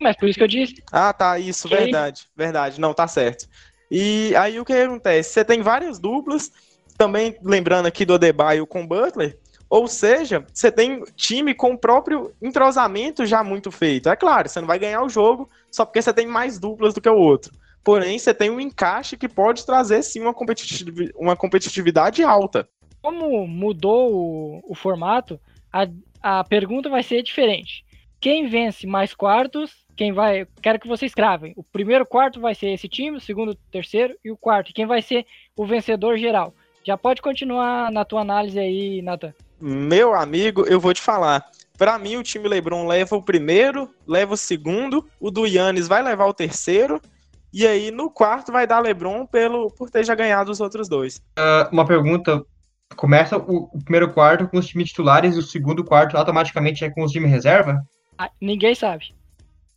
Mas 0.00 0.16
por 0.16 0.28
isso 0.28 0.38
que 0.38 0.44
eu 0.44 0.48
disse. 0.48 0.82
Ah, 0.90 1.12
tá, 1.12 1.38
isso, 1.38 1.68
que 1.68 1.76
verdade, 1.76 2.26
verdade. 2.36 2.80
Não, 2.80 2.92
tá 2.92 3.06
certo. 3.06 3.46
E 3.90 4.34
aí 4.36 4.58
o 4.58 4.64
que 4.64 4.72
acontece? 4.72 5.30
Você 5.30 5.44
tem 5.44 5.60
várias 5.62 5.98
duplas, 5.98 6.50
também 6.96 7.36
lembrando 7.42 7.86
aqui 7.86 8.04
do 8.04 8.14
Adebayo 8.14 8.66
com 8.66 8.86
Butler, 8.86 9.38
ou 9.70 9.86
seja, 9.86 10.44
você 10.52 10.72
tem 10.72 11.02
time 11.14 11.54
com 11.54 11.72
o 11.72 11.78
próprio 11.78 12.34
entrosamento 12.42 13.24
já 13.24 13.44
muito 13.44 13.70
feito. 13.70 14.08
É 14.08 14.16
claro, 14.16 14.48
você 14.48 14.60
não 14.60 14.66
vai 14.66 14.78
ganhar 14.78 15.02
o 15.02 15.08
jogo 15.08 15.48
só 15.70 15.84
porque 15.84 16.02
você 16.02 16.12
tem 16.12 16.26
mais 16.26 16.58
duplas 16.58 16.94
do 16.94 17.00
que 17.00 17.08
o 17.08 17.16
outro. 17.16 17.52
porém 17.84 18.18
você 18.18 18.32
tem 18.32 18.50
um 18.50 18.60
encaixe 18.60 19.16
que 19.16 19.28
pode 19.28 19.64
trazer 19.66 20.02
sim 20.02 20.20
uma 20.20 21.36
competitividade 21.36 22.22
alta. 22.22 22.68
Como 23.02 23.46
mudou 23.46 24.14
o, 24.14 24.62
o 24.68 24.74
formato, 24.74 25.38
a, 25.72 25.88
a 26.22 26.44
pergunta 26.44 26.88
vai 26.88 27.02
ser 27.02 27.22
diferente. 27.22 27.84
Quem 28.20 28.48
vence 28.48 28.86
mais 28.86 29.12
quartos, 29.12 29.84
quem 29.96 30.12
vai. 30.12 30.46
Quero 30.62 30.78
que 30.78 30.86
vocês 30.86 31.12
cravem. 31.12 31.52
O 31.56 31.64
primeiro 31.64 32.06
quarto 32.06 32.40
vai 32.40 32.54
ser 32.54 32.68
esse 32.68 32.88
time, 32.88 33.16
o 33.16 33.20
segundo, 33.20 33.56
terceiro 33.70 34.14
e 34.24 34.30
o 34.30 34.36
quarto. 34.36 34.72
Quem 34.72 34.86
vai 34.86 35.02
ser 35.02 35.26
o 35.56 35.66
vencedor 35.66 36.16
geral? 36.16 36.54
Já 36.84 36.96
pode 36.96 37.20
continuar 37.20 37.90
na 37.90 38.04
tua 38.04 38.20
análise 38.20 38.58
aí, 38.58 39.02
Nathan. 39.02 39.34
Meu 39.60 40.14
amigo, 40.14 40.64
eu 40.66 40.80
vou 40.80 40.94
te 40.94 41.00
falar. 41.00 41.44
Para 41.76 41.98
mim, 41.98 42.16
o 42.16 42.22
time 42.22 42.48
LeBron 42.48 42.86
leva 42.86 43.16
o 43.16 43.22
primeiro, 43.22 43.90
leva 44.06 44.34
o 44.34 44.36
segundo, 44.36 45.08
o 45.18 45.30
do 45.30 45.46
Yannis 45.46 45.88
vai 45.88 46.02
levar 46.02 46.26
o 46.26 46.34
terceiro, 46.34 47.00
e 47.52 47.66
aí 47.66 47.90
no 47.90 48.10
quarto 48.10 48.52
vai 48.52 48.66
dar 48.66 48.80
LeBron 48.80 49.26
pelo, 49.26 49.70
por 49.70 49.90
ter 49.90 50.04
já 50.04 50.14
ganhado 50.14 50.50
os 50.50 50.60
outros 50.60 50.88
dois. 50.88 51.16
Uh, 51.38 51.68
uma 51.72 51.84
pergunta: 51.84 52.44
começa 52.96 53.36
o, 53.36 53.70
o, 53.72 53.82
primeiro 53.82 54.12
quarto 54.12 54.48
com 54.48 54.58
os 54.58 54.66
times 54.66 54.88
titulares 54.88 55.34
e 55.34 55.38
o 55.38 55.42
segundo 55.42 55.84
quarto 55.84 56.16
automaticamente 56.16 56.84
é 56.84 56.90
com 56.90 57.02
os 57.02 57.12
times 57.12 57.30
reserva? 57.30 57.82
Ah, 58.18 58.30
ninguém 58.40 58.74
sabe. 58.74 59.14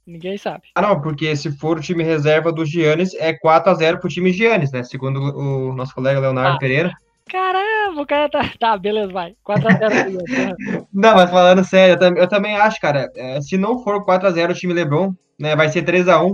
Ninguém 0.06 0.38
sabe. 0.38 0.64
Ah, 0.76 0.82
não, 0.82 1.02
porque 1.02 1.36
se 1.36 1.52
for 1.58 1.78
o 1.78 1.82
time 1.82 2.04
reserva 2.04 2.52
do 2.52 2.66
Giannis, 2.66 3.16
é 3.16 3.34
4 3.34 3.72
a 3.72 3.74
0 3.74 4.00
pro 4.00 4.10
time 4.10 4.32
Giannis, 4.32 4.72
né? 4.72 4.84
Segundo 4.84 5.20
o 5.20 5.74
nosso 5.74 5.96
colega 5.96 6.20
Leonardo 6.20 6.58
ah, 6.58 6.60
Pereira. 6.60 6.92
Caramba, 7.28 8.02
o 8.02 8.06
cara 8.06 8.30
tá. 8.30 8.52
Tá, 8.60 8.78
beleza, 8.78 9.12
vai. 9.12 9.36
4x0. 9.44 10.86
não, 10.94 11.16
mas 11.16 11.30
falando 11.32 11.64
sério, 11.64 11.98
eu, 12.00 12.16
eu 12.18 12.28
também 12.28 12.56
acho, 12.56 12.80
cara, 12.80 13.12
é, 13.16 13.42
se 13.42 13.58
não 13.58 13.84
for 13.84 14.06
4x0 14.06 14.52
o 14.52 14.54
time 14.54 14.74
Lebron, 14.74 15.14
né, 15.40 15.56
vai 15.56 15.70
ser 15.70 15.84
3x1, 15.84 16.34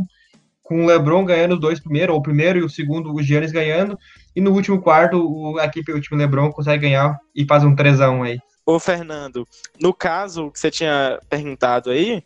com 0.61 0.83
o 0.83 0.85
Lebron 0.85 1.23
ganhando 1.23 1.53
os 1.53 1.59
dois 1.61 1.79
primeiros, 1.79 2.13
ou 2.13 2.19
o 2.19 2.23
primeiro 2.23 2.59
e 2.59 2.63
o 2.63 2.69
segundo, 2.69 3.13
o 3.13 3.23
Giannis 3.23 3.53
ganhando, 3.53 3.97
e 4.35 4.41
no 4.41 4.51
último 4.51 4.81
quarto, 4.81 5.17
o, 5.17 5.59
a 5.59 5.65
equipe, 5.65 5.91
o 5.91 6.01
time 6.01 6.21
Lebron 6.21 6.51
consegue 6.51 6.83
ganhar 6.83 7.17
e 7.35 7.45
faz 7.45 7.63
um 7.63 7.75
3x1 7.75 8.25
aí. 8.25 8.39
Ô, 8.65 8.79
Fernando, 8.79 9.45
no 9.79 9.93
caso 9.93 10.51
que 10.51 10.59
você 10.59 10.71
tinha 10.71 11.19
perguntado 11.29 11.89
aí, 11.89 12.23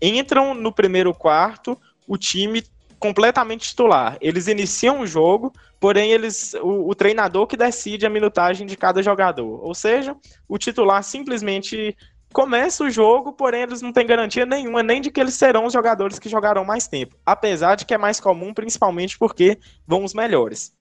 entram 0.00 0.54
no 0.54 0.72
primeiro 0.72 1.12
quarto 1.12 1.78
o 2.06 2.16
time 2.16 2.62
completamente 2.98 3.68
titular. 3.68 4.16
Eles 4.20 4.48
iniciam 4.48 5.00
o 5.00 5.06
jogo, 5.06 5.52
porém 5.80 6.10
eles 6.10 6.54
o, 6.54 6.90
o, 6.90 6.94
treinador 6.94 7.46
que 7.46 7.56
decide 7.56 8.06
a 8.06 8.10
minutagem 8.10 8.66
de 8.66 8.76
cada 8.76 9.02
jogador. 9.02 9.64
Ou 9.64 9.74
seja, 9.74 10.16
o 10.48 10.58
titular 10.58 11.02
simplesmente 11.02 11.96
começa 12.32 12.84
o 12.84 12.90
jogo, 12.90 13.32
porém 13.32 13.62
eles 13.62 13.80
não 13.80 13.92
têm 13.92 14.06
garantia 14.06 14.44
nenhuma 14.44 14.82
nem 14.82 15.00
de 15.00 15.10
que 15.10 15.20
eles 15.20 15.34
serão 15.34 15.64
os 15.64 15.72
jogadores 15.72 16.18
que 16.18 16.28
jogarão 16.28 16.64
mais 16.64 16.86
tempo. 16.86 17.16
Apesar 17.24 17.74
de 17.74 17.84
que 17.84 17.94
é 17.94 17.98
mais 17.98 18.20
comum, 18.20 18.52
principalmente 18.52 19.18
porque 19.18 19.58
vão 19.86 20.04
os 20.04 20.12
melhores. 20.12 20.77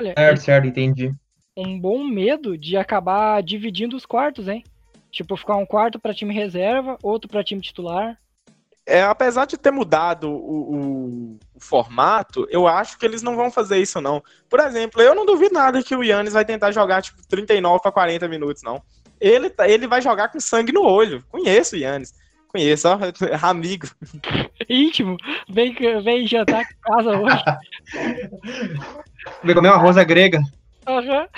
Olha, 0.00 0.14
certo, 0.16 0.40
certo, 0.40 0.66
entendi. 0.66 1.14
Um 1.56 1.78
bom 1.78 2.02
medo 2.02 2.56
de 2.56 2.76
acabar 2.76 3.42
dividindo 3.42 3.96
os 3.96 4.06
quartos, 4.06 4.48
hein? 4.48 4.64
Tipo, 5.10 5.36
ficar 5.36 5.56
um 5.56 5.66
quarto 5.66 5.98
para 5.98 6.14
time 6.14 6.32
reserva, 6.32 6.96
outro 7.02 7.28
para 7.28 7.44
time 7.44 7.60
titular 7.60 8.16
é, 8.86 9.02
apesar 9.02 9.44
de 9.44 9.56
ter 9.56 9.70
mudado 9.70 10.28
o, 10.28 10.34
o, 10.34 11.38
o, 11.54 11.60
formato, 11.60 12.44
eu 12.50 12.66
acho 12.66 12.98
que 12.98 13.06
eles 13.06 13.22
não 13.22 13.36
vão 13.36 13.48
fazer 13.48 13.78
isso, 13.78 14.00
não. 14.00 14.20
Por 14.48 14.58
exemplo, 14.58 15.00
eu 15.00 15.14
não 15.14 15.24
duvido 15.24 15.54
nada 15.54 15.80
que 15.80 15.94
o 15.94 16.02
Yannis 16.02 16.32
vai 16.32 16.44
tentar 16.44 16.72
jogar, 16.72 17.00
tipo, 17.00 17.24
39 17.28 17.80
para 17.80 17.92
40 17.92 18.26
minutos, 18.26 18.64
não. 18.64 18.82
Ele, 19.20 19.48
tá, 19.48 19.68
ele 19.68 19.86
vai 19.86 20.02
jogar 20.02 20.28
com 20.28 20.40
sangue 20.40 20.72
no 20.72 20.82
olho. 20.82 21.22
Conheço 21.28 21.76
o 21.76 21.78
Yannis. 21.78 22.12
Conheço, 22.52 22.88
ó, 22.88 22.98
amigo. 23.48 23.86
Íntimo. 24.68 25.16
Vem, 25.48 25.72
vem 26.02 26.26
jantar 26.26 26.62
em 26.62 26.80
casa 26.82 27.10
hoje. 27.16 27.44
Vem 29.44 29.54
comer 29.54 29.68
uma 29.68 29.76
rosa 29.76 30.02
grega. 30.02 30.42
Aham. 30.86 31.28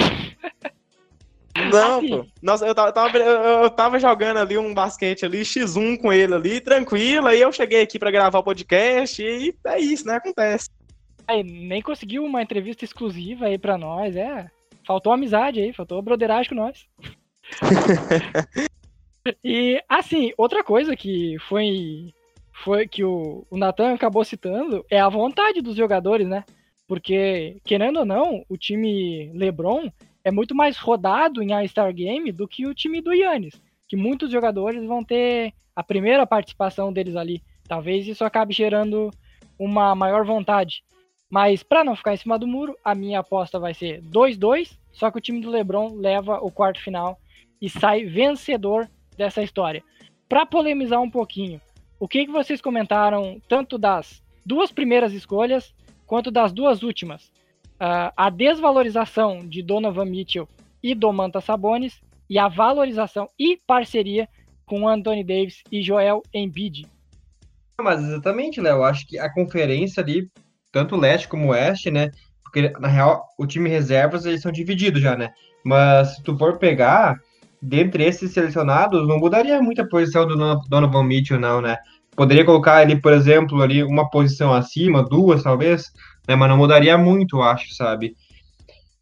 Uhum. 1.54 1.68
Não, 1.70 1.98
assim. 1.98 2.08
pô. 2.08 2.26
Nossa, 2.40 2.66
eu 2.66 2.74
tava, 2.74 2.88
eu, 2.88 2.92
tava, 2.94 3.18
eu 3.18 3.70
tava 3.70 3.98
jogando 3.98 4.38
ali 4.38 4.56
um 4.56 4.72
basquete 4.72 5.26
ali, 5.26 5.42
X1 5.42 6.00
com 6.00 6.10
ele 6.10 6.34
ali, 6.34 6.60
tranquilo. 6.60 7.26
Aí 7.26 7.42
eu 7.42 7.52
cheguei 7.52 7.82
aqui 7.82 7.98
para 7.98 8.10
gravar 8.10 8.38
o 8.38 8.44
podcast 8.44 9.22
e 9.22 9.54
é 9.66 9.78
isso, 9.78 10.06
né? 10.06 10.16
Acontece. 10.16 10.70
Aí, 11.28 11.42
nem 11.42 11.82
conseguiu 11.82 12.24
uma 12.24 12.42
entrevista 12.42 12.86
exclusiva 12.86 13.46
aí 13.46 13.58
pra 13.58 13.76
nós, 13.76 14.16
é. 14.16 14.50
Faltou 14.86 15.12
amizade 15.12 15.60
aí, 15.60 15.74
faltou 15.74 16.00
broderagem 16.00 16.48
com 16.48 16.54
nós. 16.54 16.86
e, 19.45 19.83
assim, 19.89 20.33
outra 20.37 20.64
coisa 20.64 20.97
que 20.97 21.37
foi, 21.49 22.12
foi 22.64 22.87
que 22.89 23.05
o, 23.05 23.47
o 23.51 23.57
Nathan 23.57 23.95
acabou 23.95 24.25
citando 24.25 24.85
é 24.91 25.01
a 25.01 25.09
vontade 25.09 25.61
dos 25.61 25.77
jogadores, 25.77 26.27
né? 26.27 26.45
Porque, 26.87 27.59
querendo 27.64 28.01
ou 28.01 28.05
não, 28.05 28.45
o 28.49 28.57
time 28.57 29.31
LeBron 29.35 29.91
é 30.25 30.31
muito 30.31 30.55
mais 30.55 30.77
rodado 30.77 31.43
em 31.43 31.53
All-Star 31.53 31.93
Game 31.93 32.31
do 32.33 32.47
que 32.47 32.66
o 32.66 32.75
time 32.75 33.01
do 33.01 33.12
Yannis, 33.12 33.61
que 33.89 33.97
muitos 33.97 34.31
jogadores 34.31 34.85
vão 34.85 35.03
ter 35.03 35.53
a 35.75 35.83
primeira 35.83 36.27
participação 36.27 36.93
deles 36.93 37.16
ali. 37.16 37.43
Talvez 37.66 38.07
isso 38.07 38.25
acabe 38.25 38.53
gerando 38.53 39.11
uma 39.59 39.95
maior 39.95 40.25
vontade. 40.25 40.85
Mas 41.31 41.62
para 41.62 41.83
não 41.83 41.97
ficar 41.97 42.12
em 42.12 42.18
cima 42.18 42.39
do 42.39 42.47
muro, 42.47 42.77
a 42.85 42.95
minha 42.95 43.20
aposta 43.20 43.59
vai 43.59 43.73
ser 43.73 44.03
2-2, 44.03 44.77
só 44.93 45.11
que 45.11 45.16
o 45.16 45.20
time 45.20 45.41
do 45.41 45.51
LeBron 45.51 45.95
leva 45.95 46.39
o 46.43 46.51
quarto 46.51 46.79
final 46.79 47.18
e 47.61 47.70
sai 47.70 48.05
vencedor 48.05 48.87
dessa 49.16 49.42
história. 49.42 49.82
Para 50.28 50.46
polemizar 50.46 51.00
um 51.00 51.10
pouquinho, 51.10 51.60
o 51.98 52.08
que, 52.08 52.26
que 52.26 52.32
vocês 52.32 52.60
comentaram 52.60 53.40
tanto 53.48 53.78
das 53.78 54.22
duas 54.44 54.72
primeiras 54.72 55.12
escolhas 55.12 55.74
quanto 56.06 56.30
das 56.30 56.52
duas 56.52 56.82
últimas? 56.82 57.30
uh, 57.82 58.12
a 58.16 58.30
desvalorização 58.30 59.40
de 59.40 59.60
Donovan 59.60 60.04
Mitchell 60.04 60.48
e 60.80 60.94
Domantas 60.94 61.44
Sabonis 61.44 62.00
e 62.30 62.38
a 62.38 62.46
valorização 62.46 63.28
e 63.36 63.58
parceria 63.66 64.28
com 64.64 64.88
Anthony 64.88 65.24
Davis 65.24 65.62
e 65.70 65.82
Joel 65.82 66.22
Embiid. 66.32 66.86
Mas 67.80 68.00
exatamente, 68.02 68.60
Léo. 68.60 68.76
Eu 68.76 68.84
acho 68.84 69.06
que 69.06 69.18
a 69.18 69.32
conferência 69.32 70.02
ali, 70.02 70.30
tanto 70.70 70.96
leste 70.96 71.26
como 71.26 71.48
oeste, 71.48 71.90
né? 71.90 72.10
Porque, 72.44 72.70
na 72.78 72.86
real, 72.86 73.26
o 73.36 73.46
time 73.46 73.68
reservas, 73.68 74.24
eles 74.24 74.40
são 74.40 74.52
divididos 74.52 75.02
já, 75.02 75.16
né? 75.16 75.32
Mas 75.64 76.16
se 76.16 76.22
tu 76.22 76.38
for 76.38 76.58
pegar, 76.58 77.18
dentre 77.62 78.04
esses 78.04 78.32
selecionados, 78.32 79.06
não 79.06 79.18
mudaria 79.18 79.62
muita 79.62 79.86
posição 79.86 80.26
do 80.26 80.36
Donovan 80.68 81.04
Mitchell, 81.04 81.38
não, 81.38 81.60
né? 81.60 81.78
Poderia 82.16 82.44
colocar 82.44 82.78
ali, 82.78 83.00
por 83.00 83.12
exemplo, 83.12 83.62
ali 83.62 83.84
uma 83.84 84.10
posição 84.10 84.52
acima, 84.52 85.02
duas, 85.02 85.44
talvez, 85.44 85.92
né? 86.26 86.34
Mas 86.34 86.48
não 86.48 86.56
mudaria 86.56 86.98
muito, 86.98 87.40
acho, 87.40 87.72
sabe? 87.74 88.16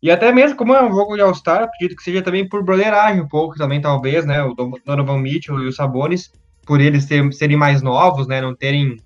E 0.02 0.10
até 0.10 0.30
mesmo 0.30 0.56
como 0.56 0.74
é 0.74 0.82
um 0.82 0.92
jogo 0.92 1.16
de 1.16 1.22
All-Star, 1.22 1.62
acredito 1.62 1.96
que 1.96 2.02
seja 2.02 2.22
também 2.22 2.46
por 2.48 2.62
broderagem 2.62 3.22
um 3.22 3.28
pouco, 3.28 3.56
também 3.56 3.80
talvez, 3.80 4.26
né? 4.26 4.42
O 4.42 4.54
Donovan 4.84 5.18
Mitchell 5.18 5.58
e 5.60 5.66
os 5.66 5.76
Sabonis, 5.76 6.30
por 6.66 6.80
eles 6.80 7.04
ser, 7.04 7.32
serem 7.32 7.56
mais 7.56 7.80
novos, 7.80 8.26
né? 8.26 8.40
Não 8.40 8.54
terem 8.54 8.98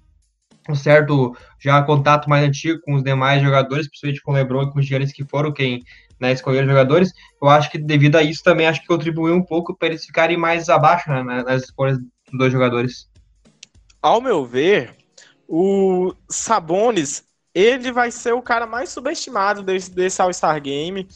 um 0.68 0.74
certo 0.74 1.36
já 1.60 1.80
contato 1.82 2.28
mais 2.28 2.44
antigo 2.44 2.80
com 2.82 2.94
os 2.94 3.02
demais 3.02 3.42
jogadores, 3.42 3.88
principalmente 3.88 4.22
com 4.22 4.32
o 4.32 4.34
LeBron 4.34 4.62
e 4.62 4.72
com 4.72 4.78
os 4.80 4.86
Giannis 4.86 5.12
que 5.12 5.24
foram 5.24 5.52
quem 5.52 5.82
né, 6.20 6.32
escolheram 6.32 6.68
jogadores. 6.68 7.12
Eu 7.40 7.48
acho 7.48 7.70
que 7.70 7.78
devido 7.78 8.16
a 8.16 8.22
isso 8.22 8.42
também 8.42 8.66
acho 8.66 8.80
que 8.80 8.86
contribuiu 8.86 9.34
um 9.34 9.44
pouco 9.44 9.76
para 9.76 9.88
eles 9.88 10.04
ficarem 10.04 10.36
mais 10.36 10.68
abaixo 10.68 11.10
né, 11.10 11.22
nas 11.22 11.64
escolhas 11.64 11.98
dos 11.98 12.38
dois 12.38 12.52
jogadores. 12.52 13.08
Ao 14.00 14.20
meu 14.20 14.44
ver, 14.44 14.94
o 15.48 16.14
Sabonis 16.28 17.24
ele 17.54 17.92
vai 17.92 18.10
ser 18.10 18.32
o 18.32 18.42
cara 18.42 18.66
mais 18.66 18.90
subestimado 18.90 19.62
desse, 19.62 19.90
desse 19.90 20.20
All-Star 20.20 20.60
Game. 20.60 21.06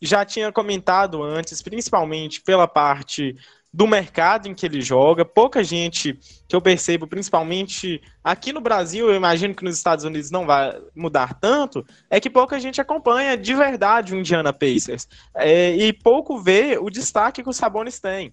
Já 0.00 0.24
tinha 0.24 0.52
comentado 0.52 1.22
antes, 1.22 1.60
principalmente 1.60 2.40
pela 2.40 2.68
parte 2.68 3.36
do 3.72 3.86
mercado 3.86 4.48
em 4.48 4.54
que 4.54 4.64
ele 4.64 4.80
joga. 4.80 5.24
Pouca 5.24 5.62
gente 5.62 6.18
que 6.48 6.56
eu 6.56 6.60
percebo, 6.60 7.06
principalmente 7.06 8.00
aqui 8.24 8.52
no 8.52 8.60
Brasil, 8.60 9.08
eu 9.08 9.14
imagino 9.14 9.54
que 9.54 9.64
nos 9.64 9.76
Estados 9.76 10.04
Unidos 10.04 10.30
não 10.30 10.46
vai 10.46 10.78
mudar 10.94 11.34
tanto, 11.34 11.84
é 12.08 12.18
que 12.18 12.30
pouca 12.30 12.58
gente 12.58 12.80
acompanha 12.80 13.36
de 13.36 13.54
verdade 13.54 14.14
o 14.14 14.18
Indiana 14.18 14.52
Pacers. 14.52 15.06
É, 15.34 15.74
e 15.76 15.92
pouco 15.92 16.40
vê 16.40 16.78
o 16.80 16.90
destaque 16.90 17.42
que 17.42 17.48
o 17.48 17.52
Sabonis 17.52 18.00
tem. 18.00 18.32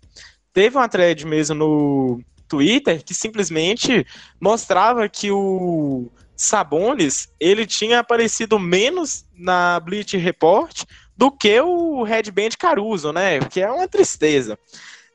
Teve 0.54 0.78
uma 0.78 0.88
thread 0.88 1.26
mesmo 1.26 1.56
no 1.56 2.22
Twitter 2.48 3.04
que 3.04 3.14
simplesmente 3.14 4.06
mostrava 4.40 5.10
que 5.10 5.32
o 5.32 6.10
Sabonis, 6.36 7.30
ele 7.40 7.66
tinha 7.66 8.00
aparecido 8.00 8.60
menos 8.60 9.26
na 9.34 9.80
Bleach 9.80 10.18
Report 10.18 10.84
do 11.16 11.32
que 11.32 11.60
o 11.62 12.04
Red 12.04 12.24
Band 12.32 12.50
Caruso, 12.60 13.14
né? 13.14 13.40
Que 13.40 13.62
é 13.62 13.72
uma 13.72 13.88
tristeza. 13.88 14.60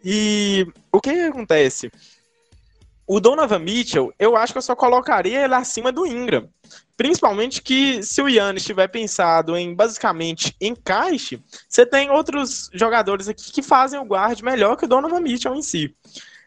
E 0.05 0.67
o 0.93 1.01
que, 1.01 1.13
que 1.13 1.21
acontece? 1.21 1.91
O 3.07 3.19
Donovan 3.19 3.59
Mitchell, 3.59 4.13
eu 4.19 4.37
acho 4.37 4.53
que 4.53 4.59
eu 4.59 4.63
só 4.63 4.77
colocaria 4.77 5.45
ele 5.45 5.55
acima 5.55 5.91
do 5.91 6.07
Ingram. 6.07 6.49
Principalmente 6.97 7.61
que 7.61 8.03
se 8.03 8.23
o 8.23 8.29
Yannis 8.29 8.65
tiver 8.65 8.87
pensado 8.87 9.57
em 9.57 9.75
basicamente 9.75 10.55
encaixe, 10.61 11.43
você 11.69 11.85
tem 11.85 12.11
outros 12.11 12.71
jogadores 12.73 13.29
aqui 13.29 13.51
que 13.51 13.63
fazem 13.63 13.99
o 13.99 14.05
guard 14.05 14.41
melhor 14.43 14.77
que 14.77 14.85
o 14.85 14.89
Donovan 14.89 15.21
Mitchell 15.21 15.55
em 15.55 15.63
si. 15.63 15.95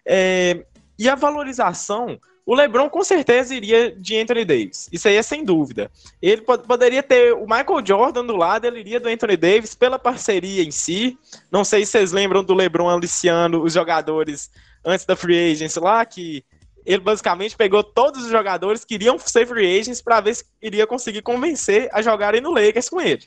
É, 0.06 0.66
e 0.98 1.10
a 1.10 1.16
valorização 1.16 2.18
o 2.46 2.56
LeBron 2.56 2.90
com 2.90 3.04
certeza 3.04 3.56
iria 3.56 3.92
de 3.92 4.18
Anthony 4.18 4.44
Davis. 4.44 4.90
Isso 4.92 5.08
aí 5.08 5.16
é 5.16 5.24
sem 5.24 5.46
dúvida. 5.46 5.90
Ele 6.22 6.42
poderia 6.42 7.02
ter 7.02 7.34
o 7.34 7.42
Michael 7.42 7.86
Jordan 7.86 8.26
do 8.26 8.36
lado, 8.36 8.66
ele 8.66 8.80
iria 8.80 9.00
do 9.00 9.08
Anthony 9.08 9.38
Davis 9.38 9.76
pela 9.76 9.98
parceria 9.98 10.64
em 10.64 10.72
si. 10.72 11.18
Não 11.52 11.64
sei 11.64 11.86
se 11.86 11.94
vocês 11.94 12.12
lembram 12.12 12.44
do 12.44 12.54
LeBron 12.54 12.90
aliciando 12.90 13.64
os 13.64 13.74
jogadores 13.74 14.52
antes 14.86 15.06
da 15.06 15.16
free 15.16 15.52
agency 15.52 15.80
lá, 15.80 16.06
que 16.06 16.44
ele 16.86 17.00
basicamente 17.00 17.56
pegou 17.56 17.84
todos 17.84 18.26
os 18.26 18.30
jogadores 18.30 18.84
que 18.84 18.96
iriam 18.96 19.18
ser 19.18 19.48
free 19.48 19.80
agents 19.80 20.02
para 20.02 20.20
ver 20.20 20.36
se 20.36 20.44
iria 20.62 20.86
conseguir 20.86 21.22
convencer 21.22 21.90
a 21.94 22.02
jogarem 22.02 22.42
no 22.42 22.52
Lakers 22.52 22.90
com 22.90 23.00
ele. 23.00 23.24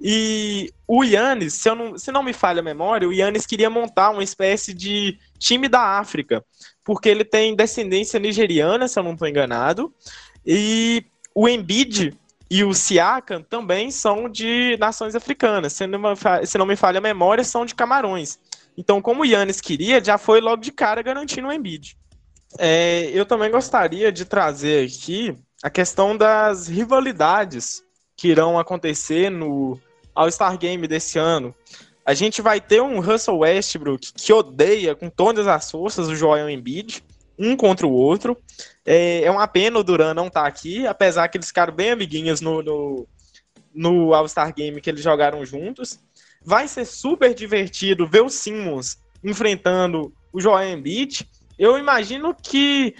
E 0.00 0.72
o 0.86 1.04
Yannis, 1.04 1.54
se, 1.54 1.72
não, 1.74 1.96
se 1.96 2.10
não 2.10 2.22
me 2.22 2.32
falha 2.32 2.60
a 2.60 2.62
memória, 2.62 3.08
o 3.08 3.12
Yannis 3.12 3.46
queria 3.46 3.70
montar 3.70 4.10
uma 4.10 4.24
espécie 4.24 4.74
de 4.74 5.16
time 5.38 5.68
da 5.68 5.98
África, 5.98 6.44
porque 6.84 7.08
ele 7.08 7.24
tem 7.24 7.54
descendência 7.54 8.18
nigeriana, 8.18 8.88
se 8.88 8.98
eu 8.98 9.02
não 9.02 9.12
estou 9.12 9.28
enganado, 9.28 9.92
e 10.44 11.04
o 11.34 11.48
Embiid 11.48 12.16
e 12.50 12.64
o 12.64 12.74
Siakam 12.74 13.42
também 13.42 13.90
são 13.90 14.28
de 14.28 14.76
nações 14.78 15.14
africanas, 15.14 15.72
se 15.72 15.86
não, 15.86 16.02
se 16.44 16.58
não 16.58 16.66
me 16.66 16.76
falha 16.76 16.98
a 16.98 17.00
memória, 17.00 17.44
são 17.44 17.64
de 17.64 17.74
Camarões. 17.74 18.38
Então, 18.76 19.00
como 19.00 19.22
o 19.22 19.24
Yannis 19.24 19.60
queria, 19.60 20.02
já 20.02 20.18
foi 20.18 20.40
logo 20.40 20.62
de 20.62 20.72
cara 20.72 21.02
garantindo 21.02 21.48
o 21.48 21.52
Embiid. 21.52 21.96
É, 22.58 23.10
eu 23.14 23.24
também 23.24 23.50
gostaria 23.50 24.12
de 24.12 24.24
trazer 24.24 24.86
aqui 24.86 25.34
a 25.62 25.70
questão 25.70 26.16
das 26.16 26.68
rivalidades 26.68 27.82
que 28.16 28.28
irão 28.28 28.58
acontecer 28.58 29.30
no 29.30 29.80
All-Star 30.14 30.58
Game 30.58 30.86
desse 30.86 31.18
ano, 31.18 31.54
a 32.04 32.14
gente 32.14 32.42
vai 32.42 32.60
ter 32.60 32.82
um 32.82 33.00
Russell 33.00 33.38
Westbrook 33.38 34.12
que 34.14 34.32
odeia 34.32 34.94
com 34.94 35.08
todas 35.08 35.46
as 35.46 35.70
forças 35.70 36.08
o 36.08 36.16
Joel 36.16 36.50
Embiid, 36.50 37.02
um 37.38 37.56
contra 37.56 37.86
o 37.86 37.92
outro. 37.92 38.36
É, 38.84 39.22
é 39.24 39.30
uma 39.30 39.46
pena 39.46 39.78
o 39.78 39.84
Duran 39.84 40.14
não 40.14 40.26
estar 40.26 40.42
tá 40.42 40.46
aqui, 40.46 40.86
apesar 40.86 41.28
que 41.28 41.36
eles 41.36 41.48
ficaram 41.48 41.74
bem 41.74 41.90
amiguinhos 41.90 42.40
no, 42.40 42.62
no, 42.62 43.06
no 43.72 44.14
All-Star 44.14 44.52
Game 44.54 44.80
que 44.80 44.90
eles 44.90 45.02
jogaram 45.02 45.44
juntos. 45.44 46.00
Vai 46.44 46.66
ser 46.66 46.84
super 46.84 47.34
divertido 47.34 48.06
ver 48.06 48.22
o 48.22 48.28
Simmons 48.28 48.98
enfrentando 49.22 50.12
o 50.32 50.40
Joel 50.40 50.76
Embiid. 50.76 51.28
Eu 51.58 51.78
imagino 51.78 52.34
que 52.34 52.94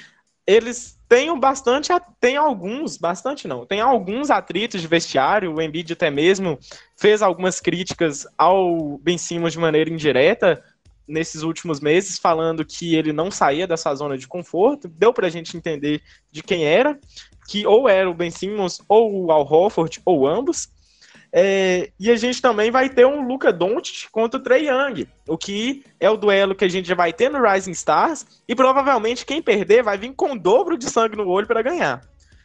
eles 0.46 0.98
tenho 1.12 1.36
bastante, 1.36 1.92
tem 2.18 2.38
alguns, 2.38 2.96
bastante 2.96 3.46
não, 3.46 3.66
tem 3.66 3.82
alguns 3.82 4.30
atritos 4.30 4.80
de 4.80 4.86
vestiário, 4.86 5.54
o 5.54 5.60
Embiid 5.60 5.92
até 5.92 6.10
mesmo 6.10 6.58
fez 6.96 7.20
algumas 7.20 7.60
críticas 7.60 8.26
ao 8.38 8.96
Ben 8.96 9.18
Simmons 9.18 9.52
de 9.52 9.58
maneira 9.58 9.90
indireta 9.90 10.64
nesses 11.06 11.42
últimos 11.42 11.80
meses, 11.80 12.18
falando 12.18 12.64
que 12.64 12.94
ele 12.94 13.12
não 13.12 13.30
saía 13.30 13.66
dessa 13.66 13.94
zona 13.94 14.16
de 14.16 14.26
conforto, 14.26 14.88
deu 14.88 15.12
pra 15.12 15.28
gente 15.28 15.54
entender 15.54 16.00
de 16.30 16.42
quem 16.42 16.64
era, 16.64 16.98
que 17.46 17.66
ou 17.66 17.90
era 17.90 18.08
o 18.08 18.14
Ben 18.14 18.30
Simmons 18.30 18.80
ou 18.88 19.26
o 19.26 19.30
Al 19.30 19.42
Horford, 19.42 20.00
ou 20.06 20.26
ambos, 20.26 20.70
é, 21.32 21.90
e 21.98 22.10
a 22.10 22.16
gente 22.16 22.42
também 22.42 22.70
vai 22.70 22.90
ter 22.90 23.06
um 23.06 23.26
Luca 23.26 23.50
Doncic 23.50 24.10
contra 24.10 24.38
o 24.38 24.42
Trey 24.42 24.68
Young, 24.68 25.08
o 25.26 25.38
que 25.38 25.82
é 25.98 26.10
o 26.10 26.16
duelo 26.16 26.54
que 26.54 26.64
a 26.64 26.68
gente 26.68 26.86
já 26.86 26.94
vai 26.94 27.12
ter 27.12 27.30
no 27.30 27.42
Rising 27.42 27.70
Stars, 27.70 28.26
e 28.46 28.54
provavelmente 28.54 29.24
quem 29.24 29.40
perder 29.40 29.82
vai 29.82 29.96
vir 29.96 30.12
com 30.14 30.32
o 30.32 30.38
dobro 30.38 30.76
de 30.76 30.90
sangue 30.90 31.16
no 31.16 31.26
olho 31.26 31.46
para 31.46 31.62
ganhar. 31.62 32.02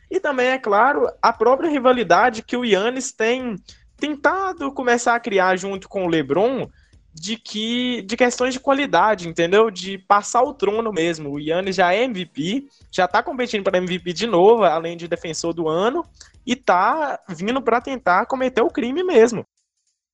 E 0.09 0.21
também, 0.21 0.47
é 0.47 0.57
claro, 0.57 1.09
a 1.21 1.33
própria 1.33 1.69
rivalidade 1.69 2.41
que 2.41 2.55
o 2.55 2.63
Yannis 2.63 3.11
tem 3.11 3.57
tentado 3.97 4.71
começar 4.71 5.15
a 5.15 5.19
criar 5.19 5.57
junto 5.57 5.89
com 5.89 6.05
o 6.05 6.07
LeBron, 6.07 6.69
de 7.13 7.35
que 7.35 8.03
de 8.03 8.15
questões 8.15 8.53
de 8.53 8.59
qualidade, 8.59 9.27
entendeu? 9.27 9.69
De 9.69 9.97
passar 9.97 10.43
o 10.43 10.53
trono 10.53 10.93
mesmo. 10.93 11.31
O 11.31 11.39
Yannis 11.39 11.75
já 11.75 11.93
é 11.93 12.03
MVP, 12.03 12.67
já 12.91 13.07
tá 13.07 13.21
competindo 13.21 13.63
para 13.63 13.79
MVP 13.79 14.13
de 14.13 14.27
novo, 14.27 14.63
além 14.63 14.95
de 14.95 15.07
defensor 15.07 15.51
do 15.51 15.67
ano, 15.67 16.05
e 16.47 16.55
tá 16.55 17.19
vindo 17.27 17.61
para 17.61 17.81
tentar 17.81 18.25
cometer 18.25 18.61
o 18.61 18.71
crime 18.71 19.03
mesmo. 19.03 19.45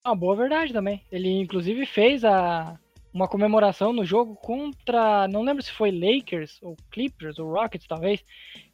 Uma 0.03 0.15
boa 0.15 0.35
verdade 0.35 0.73
também. 0.73 1.03
Ele 1.11 1.29
inclusive 1.29 1.85
fez 1.85 2.25
a 2.25 2.77
uma 3.13 3.27
comemoração 3.27 3.93
no 3.93 4.03
jogo 4.03 4.35
contra, 4.35 5.27
não 5.27 5.43
lembro 5.43 5.61
se 5.61 5.71
foi 5.71 5.91
Lakers 5.91 6.57
ou 6.63 6.75
Clippers 6.89 7.37
ou 7.37 7.53
Rockets 7.53 7.87
talvez, 7.87 8.25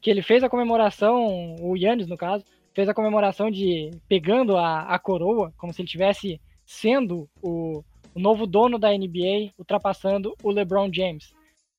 que 0.02 0.10
ele 0.10 0.22
fez 0.22 0.42
a 0.42 0.50
comemoração, 0.50 1.58
o 1.60 1.76
Yannis 1.76 2.08
no 2.08 2.16
caso, 2.16 2.46
fez 2.74 2.88
a 2.88 2.94
comemoração 2.94 3.52
de 3.52 3.92
pegando 4.08 4.56
a, 4.56 4.84
a 4.84 4.98
coroa, 4.98 5.54
como 5.58 5.74
se 5.74 5.82
ele 5.82 5.90
tivesse 5.90 6.40
sendo 6.66 7.30
o, 7.42 7.84
o 8.16 8.20
novo 8.20 8.48
dono 8.48 8.80
da 8.80 8.90
NBA, 8.90 9.52
ultrapassando 9.58 10.34
o 10.42 10.50
LeBron 10.50 10.90
James. 10.94 11.34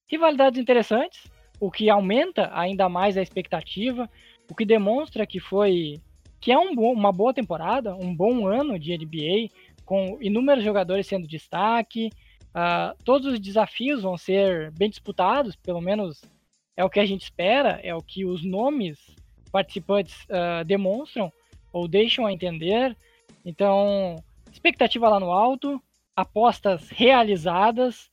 Rivalidades 0.07 0.61
interessantes, 0.61 1.25
o 1.59 1.71
que 1.71 1.89
aumenta 1.89 2.51
ainda 2.53 2.91
mais 2.91 3.17
a 3.17 3.23
expectativa 3.23 4.11
o 4.51 4.55
que 4.55 4.65
demonstra 4.65 5.25
que 5.25 5.39
foi 5.39 6.01
que 6.41 6.51
é 6.51 6.59
um 6.59 6.73
uma 6.73 7.13
boa 7.13 7.33
temporada, 7.33 7.95
um 7.95 8.15
bom 8.15 8.47
ano 8.47 8.79
de 8.79 8.97
NBA, 8.97 9.51
com 9.85 10.19
inúmeros 10.21 10.65
jogadores 10.65 11.07
sendo 11.07 11.29
destaque. 11.29 12.11
Uh, 12.49 12.97
todos 13.05 13.35
os 13.35 13.39
desafios 13.39 14.03
vão 14.03 14.17
ser 14.17 14.73
bem 14.73 14.89
disputados, 14.89 15.55
pelo 15.55 15.81
menos 15.81 16.23
é 16.77 16.85
o 16.85 16.91
que 16.91 16.99
a 16.99 17.07
gente 17.07 17.23
espera, 17.23 17.79
é 17.83 17.95
o 17.95 18.03
que 18.03 18.25
os 18.25 18.43
nomes 18.43 18.99
participantes 19.53 20.25
uh, 20.25 20.65
demonstram 20.65 21.31
ou 21.73 21.87
deixam 21.87 22.27
a 22.27 22.33
entender. 22.33 22.97
Então, 23.45 24.17
expectativa 24.51 25.09
lá 25.09 25.21
no 25.21 25.31
alto, 25.31 25.81
apostas 26.17 26.89
realizadas, 26.89 28.11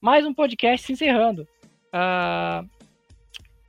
mais 0.00 0.24
um 0.24 0.34
podcast 0.34 0.86
se 0.86 0.92
encerrando. 0.92 1.46
Uh, 1.92 2.68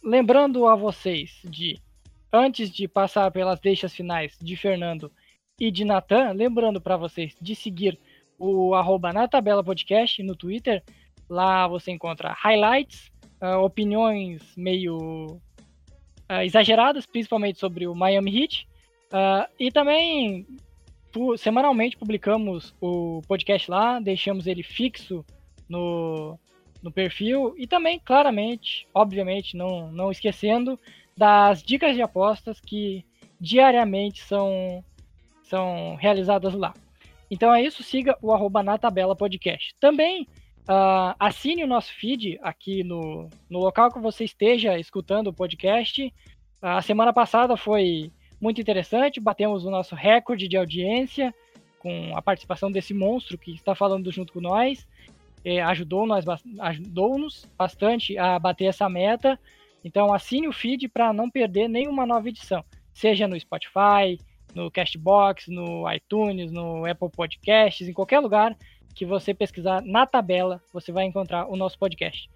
lembrando 0.01 0.65
a 0.65 0.75
vocês 0.75 1.41
de 1.43 1.77
Antes 2.31 2.69
de 2.69 2.87
passar 2.87 3.31
pelas 3.31 3.59
deixas 3.59 3.93
finais 3.93 4.37
de 4.39 4.55
Fernando 4.55 5.11
e 5.59 5.71
de 5.71 5.83
Natan, 5.83 6.31
lembrando 6.31 6.79
para 6.79 6.95
vocês 6.95 7.35
de 7.41 7.55
seguir 7.55 7.99
o 8.37 8.75
arroba 8.75 9.11
na 9.11 9.27
tabela 9.27 9.63
podcast 9.63 10.21
no 10.21 10.35
Twitter. 10.35 10.83
Lá 11.27 11.67
você 11.67 11.91
encontra 11.91 12.31
highlights, 12.33 13.11
uh, 13.41 13.57
opiniões 13.63 14.55
meio 14.55 15.41
uh, 16.29 16.41
exageradas, 16.43 17.05
principalmente 17.05 17.59
sobre 17.59 17.87
o 17.87 17.95
Miami 17.95 18.41
Heat. 18.41 18.67
Uh, 19.11 19.51
e 19.59 19.71
também 19.71 20.45
semanalmente 21.37 21.97
publicamos 21.97 22.75
o 22.79 23.21
podcast 23.27 23.69
lá, 23.69 23.99
deixamos 23.99 24.45
ele 24.45 24.61
fixo 24.61 25.25
no, 25.67 26.39
no 26.81 26.91
perfil 26.91 27.55
e 27.57 27.65
também, 27.65 27.99
claramente, 27.99 28.87
obviamente, 28.93 29.57
não, 29.57 29.91
não 29.91 30.11
esquecendo, 30.11 30.79
das 31.19 31.61
dicas 31.61 31.95
de 31.95 32.01
apostas 32.01 32.61
que 32.61 33.03
diariamente 33.41 34.23
são, 34.23 34.81
são 35.43 35.95
realizadas 35.95 36.53
lá. 36.53 36.73
Então 37.29 37.53
é 37.53 37.61
isso, 37.61 37.83
siga 37.83 38.17
o 38.21 38.31
arroba 38.31 38.63
na 38.63 38.77
tabela 38.77 39.13
podcast. 39.13 39.75
Também 39.81 40.21
uh, 40.61 41.13
assine 41.19 41.61
o 41.61 41.67
nosso 41.67 41.91
feed 41.93 42.39
aqui 42.41 42.85
no, 42.85 43.27
no 43.49 43.59
local 43.59 43.91
que 43.91 43.99
você 43.99 44.23
esteja 44.23 44.79
escutando 44.79 45.27
o 45.27 45.33
podcast. 45.33 46.13
A 46.61 46.81
semana 46.81 47.11
passada 47.11 47.57
foi 47.57 48.13
muito 48.39 48.61
interessante, 48.61 49.19
batemos 49.19 49.65
o 49.65 49.69
nosso 49.69 49.95
recorde 49.95 50.47
de 50.47 50.55
audiência 50.55 51.35
com 51.79 52.15
a 52.15 52.21
participação 52.21 52.71
desse 52.71 52.93
monstro 52.93 53.37
que 53.37 53.51
está 53.51 53.75
falando 53.75 54.09
junto 54.09 54.31
com 54.31 54.39
nós. 54.39 54.87
É, 55.43 55.61
ajudou-nos 55.63 56.25
ajudou 56.59 57.27
bastante 57.57 58.17
a 58.17 58.39
bater 58.39 58.65
essa 58.65 58.87
meta. 58.87 59.37
Então 59.83 60.13
assine 60.13 60.47
o 60.47 60.53
feed 60.53 60.87
para 60.89 61.13
não 61.13 61.29
perder 61.29 61.67
nenhuma 61.67 62.05
nova 62.05 62.27
edição, 62.29 62.63
seja 62.93 63.27
no 63.27 63.39
Spotify, 63.39 64.17
no 64.53 64.69
Castbox, 64.71 65.47
no 65.47 65.91
iTunes, 65.91 66.51
no 66.51 66.85
Apple 66.85 67.09
Podcasts, 67.09 67.87
em 67.87 67.93
qualquer 67.93 68.19
lugar 68.19 68.55
que 68.95 69.05
você 69.05 69.33
pesquisar 69.33 69.81
na 69.83 70.05
tabela, 70.05 70.61
você 70.73 70.91
vai 70.91 71.05
encontrar 71.05 71.47
o 71.47 71.55
nosso 71.55 71.77
podcast. 71.77 72.29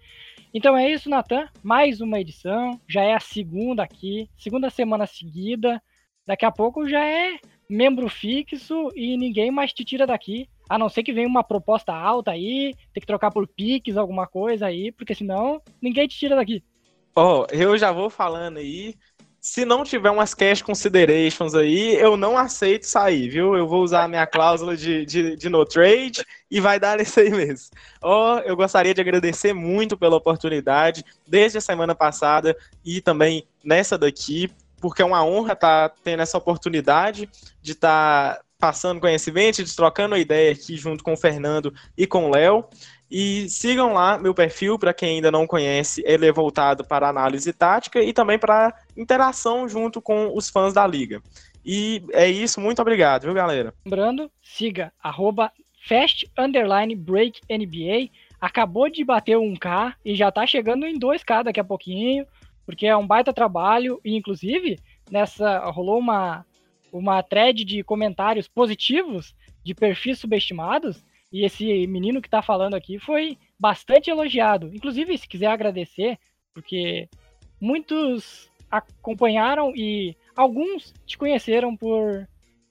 Então 0.52 0.76
é 0.76 0.90
isso, 0.90 1.10
Natan. 1.10 1.48
Mais 1.62 2.00
uma 2.00 2.20
edição. 2.20 2.80
Já 2.88 3.02
é 3.02 3.12
a 3.12 3.20
segunda 3.20 3.82
aqui, 3.82 4.30
segunda 4.36 4.70
semana 4.70 5.06
seguida. 5.06 5.82
Daqui 6.26 6.44
a 6.44 6.52
pouco 6.52 6.88
já 6.88 7.04
é 7.04 7.38
membro 7.68 8.08
fixo 8.08 8.88
e 8.94 9.16
ninguém 9.16 9.50
mais 9.50 9.72
te 9.72 9.84
tira 9.84 10.06
daqui. 10.06 10.48
A 10.68 10.78
não 10.78 10.88
ser 10.88 11.02
que 11.02 11.12
venha 11.12 11.28
uma 11.28 11.44
proposta 11.44 11.92
alta 11.92 12.30
aí, 12.30 12.72
tem 12.92 13.00
que 13.00 13.06
trocar 13.06 13.30
por 13.30 13.46
Pix, 13.46 13.96
alguma 13.96 14.26
coisa 14.26 14.66
aí, 14.66 14.90
porque 14.92 15.14
senão 15.14 15.60
ninguém 15.82 16.06
te 16.06 16.16
tira 16.16 16.36
daqui. 16.36 16.62
Ó, 17.16 17.42
oh, 17.42 17.46
eu 17.54 17.78
já 17.78 17.92
vou 17.92 18.10
falando 18.10 18.58
aí. 18.58 18.96
Se 19.40 19.64
não 19.64 19.84
tiver 19.84 20.10
umas 20.10 20.32
cash 20.32 20.62
considerations 20.62 21.54
aí, 21.54 21.94
eu 21.96 22.16
não 22.16 22.36
aceito 22.36 22.86
sair, 22.86 23.28
viu? 23.28 23.54
Eu 23.54 23.68
vou 23.68 23.82
usar 23.82 24.04
a 24.04 24.08
minha 24.08 24.26
cláusula 24.26 24.74
de, 24.74 25.04
de, 25.04 25.36
de 25.36 25.48
no 25.50 25.66
trade 25.66 26.24
e 26.50 26.60
vai 26.60 26.80
dar 26.80 26.98
isso 26.98 27.20
aí 27.20 27.30
mesmo. 27.30 27.76
Ó, 28.02 28.36
oh, 28.36 28.38
eu 28.40 28.56
gostaria 28.56 28.94
de 28.94 29.02
agradecer 29.02 29.52
muito 29.52 29.98
pela 29.98 30.16
oportunidade, 30.16 31.04
desde 31.28 31.58
a 31.58 31.60
semana 31.60 31.94
passada 31.94 32.56
e 32.82 33.02
também 33.02 33.46
nessa 33.62 33.98
daqui, 33.98 34.50
porque 34.80 35.02
é 35.02 35.04
uma 35.04 35.24
honra 35.24 35.52
estar 35.52 35.90
tá 35.90 35.94
tendo 36.02 36.22
essa 36.22 36.38
oportunidade 36.38 37.28
de 37.60 37.72
estar 37.72 38.36
tá 38.36 38.44
passando 38.58 39.00
conhecimento, 39.00 39.62
de 39.62 39.76
trocando 39.76 40.16
ideia 40.16 40.52
aqui 40.52 40.74
junto 40.74 41.04
com 41.04 41.12
o 41.12 41.18
Fernando 41.18 41.72
e 41.98 42.06
com 42.06 42.26
o 42.26 42.30
Léo. 42.30 42.64
E 43.10 43.48
sigam 43.48 43.92
lá 43.92 44.18
meu 44.18 44.34
perfil, 44.34 44.78
para 44.78 44.94
quem 44.94 45.16
ainda 45.16 45.30
não 45.30 45.46
conhece, 45.46 46.02
ele 46.06 46.26
é 46.26 46.32
voltado 46.32 46.84
para 46.84 47.08
análise 47.08 47.52
tática 47.52 48.02
e 48.02 48.12
também 48.12 48.38
para 48.38 48.74
interação 48.96 49.68
junto 49.68 50.00
com 50.00 50.36
os 50.36 50.48
fãs 50.48 50.72
da 50.72 50.86
liga. 50.86 51.22
E 51.64 52.02
é 52.12 52.28
isso, 52.28 52.60
muito 52.60 52.82
obrigado, 52.82 53.22
viu, 53.22 53.34
galera? 53.34 53.72
Lembrando, 53.84 54.30
siga 54.42 54.92
arroba 55.02 55.50
fast 55.86 56.30
underline 56.38 56.94
break 56.94 57.40
NBA. 57.48 58.10
Acabou 58.40 58.90
de 58.90 59.04
bater 59.04 59.38
um 59.38 59.54
K 59.54 59.94
e 60.04 60.14
já 60.14 60.30
tá 60.30 60.46
chegando 60.46 60.84
em 60.86 60.98
2K 60.98 61.44
daqui 61.44 61.60
a 61.60 61.64
pouquinho, 61.64 62.26
porque 62.66 62.86
é 62.86 62.96
um 62.96 63.06
baita 63.06 63.32
trabalho. 63.32 64.00
E 64.04 64.14
inclusive, 64.14 64.78
nessa 65.10 65.58
rolou 65.70 65.98
uma, 65.98 66.44
uma 66.92 67.22
thread 67.22 67.64
de 67.64 67.82
comentários 67.82 68.48
positivos 68.48 69.34
de 69.62 69.74
perfis 69.74 70.18
subestimados. 70.18 71.02
E 71.34 71.44
esse 71.44 71.84
menino 71.88 72.22
que 72.22 72.30
tá 72.30 72.40
falando 72.40 72.74
aqui 72.74 72.96
foi 72.96 73.36
bastante 73.58 74.08
elogiado. 74.08 74.70
Inclusive, 74.72 75.18
se 75.18 75.26
quiser 75.26 75.48
agradecer, 75.48 76.16
porque 76.54 77.08
muitos 77.60 78.48
acompanharam 78.70 79.72
e 79.74 80.16
alguns 80.36 80.94
te 81.04 81.18
conheceram 81.18 81.76
por, 81.76 82.28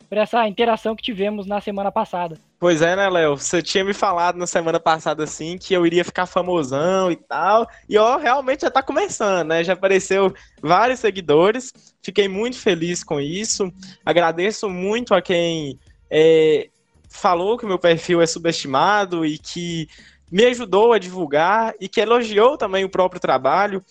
por 0.07 0.18
essa 0.18 0.47
interação 0.47 0.95
que 0.95 1.03
tivemos 1.03 1.45
na 1.45 1.59
semana 1.59 1.91
passada. 1.91 2.38
Pois 2.57 2.82
é, 2.82 2.95
né, 2.95 3.09
Léo? 3.09 3.36
Você 3.36 3.61
tinha 3.61 3.84
me 3.84 3.93
falado 3.93 4.38
na 4.38 4.47
semana 4.47 4.80
passada 4.80 5.26
assim 5.26 5.57
que 5.57 5.74
eu 5.74 5.86
iria 5.86 6.05
ficar 6.05 6.26
famosão 6.26 7.11
e 7.11 7.18
tal. 7.18 7.68
E 7.89 7.97
ó, 7.97 8.16
realmente 8.16 8.61
já 8.61 8.72
tá 8.72 8.82
começando, 8.82 9.49
né? 9.49 9.61
Já 9.61 9.74
apareceu 9.74 10.34
vários 10.61 11.01
seguidores. 11.01 11.74
Fiquei 12.01 12.30
muito 12.30 12.57
feliz 12.57 13.03
com 13.03 13.20
isso. 13.20 13.70
Agradeço 14.05 14.70
muito 14.70 15.14
a 15.14 15.22
quem 15.22 15.78
é, 16.09 16.70
falou 17.14 17.57
que 17.57 17.66
meu 17.66 17.78
perfil 17.78 18.22
é 18.22 18.26
subestimado 18.26 19.26
e 19.26 19.38
que 19.38 19.88
me 20.32 20.43
ajudou 20.45 20.93
a 20.93 20.97
divulgar 20.97 21.76
e 21.80 21.88
que 21.88 22.01
elogiou 22.01 22.57
também 22.57 22.84
o 22.84 22.89
próprio 22.89 23.22
trabalho. 23.22 23.86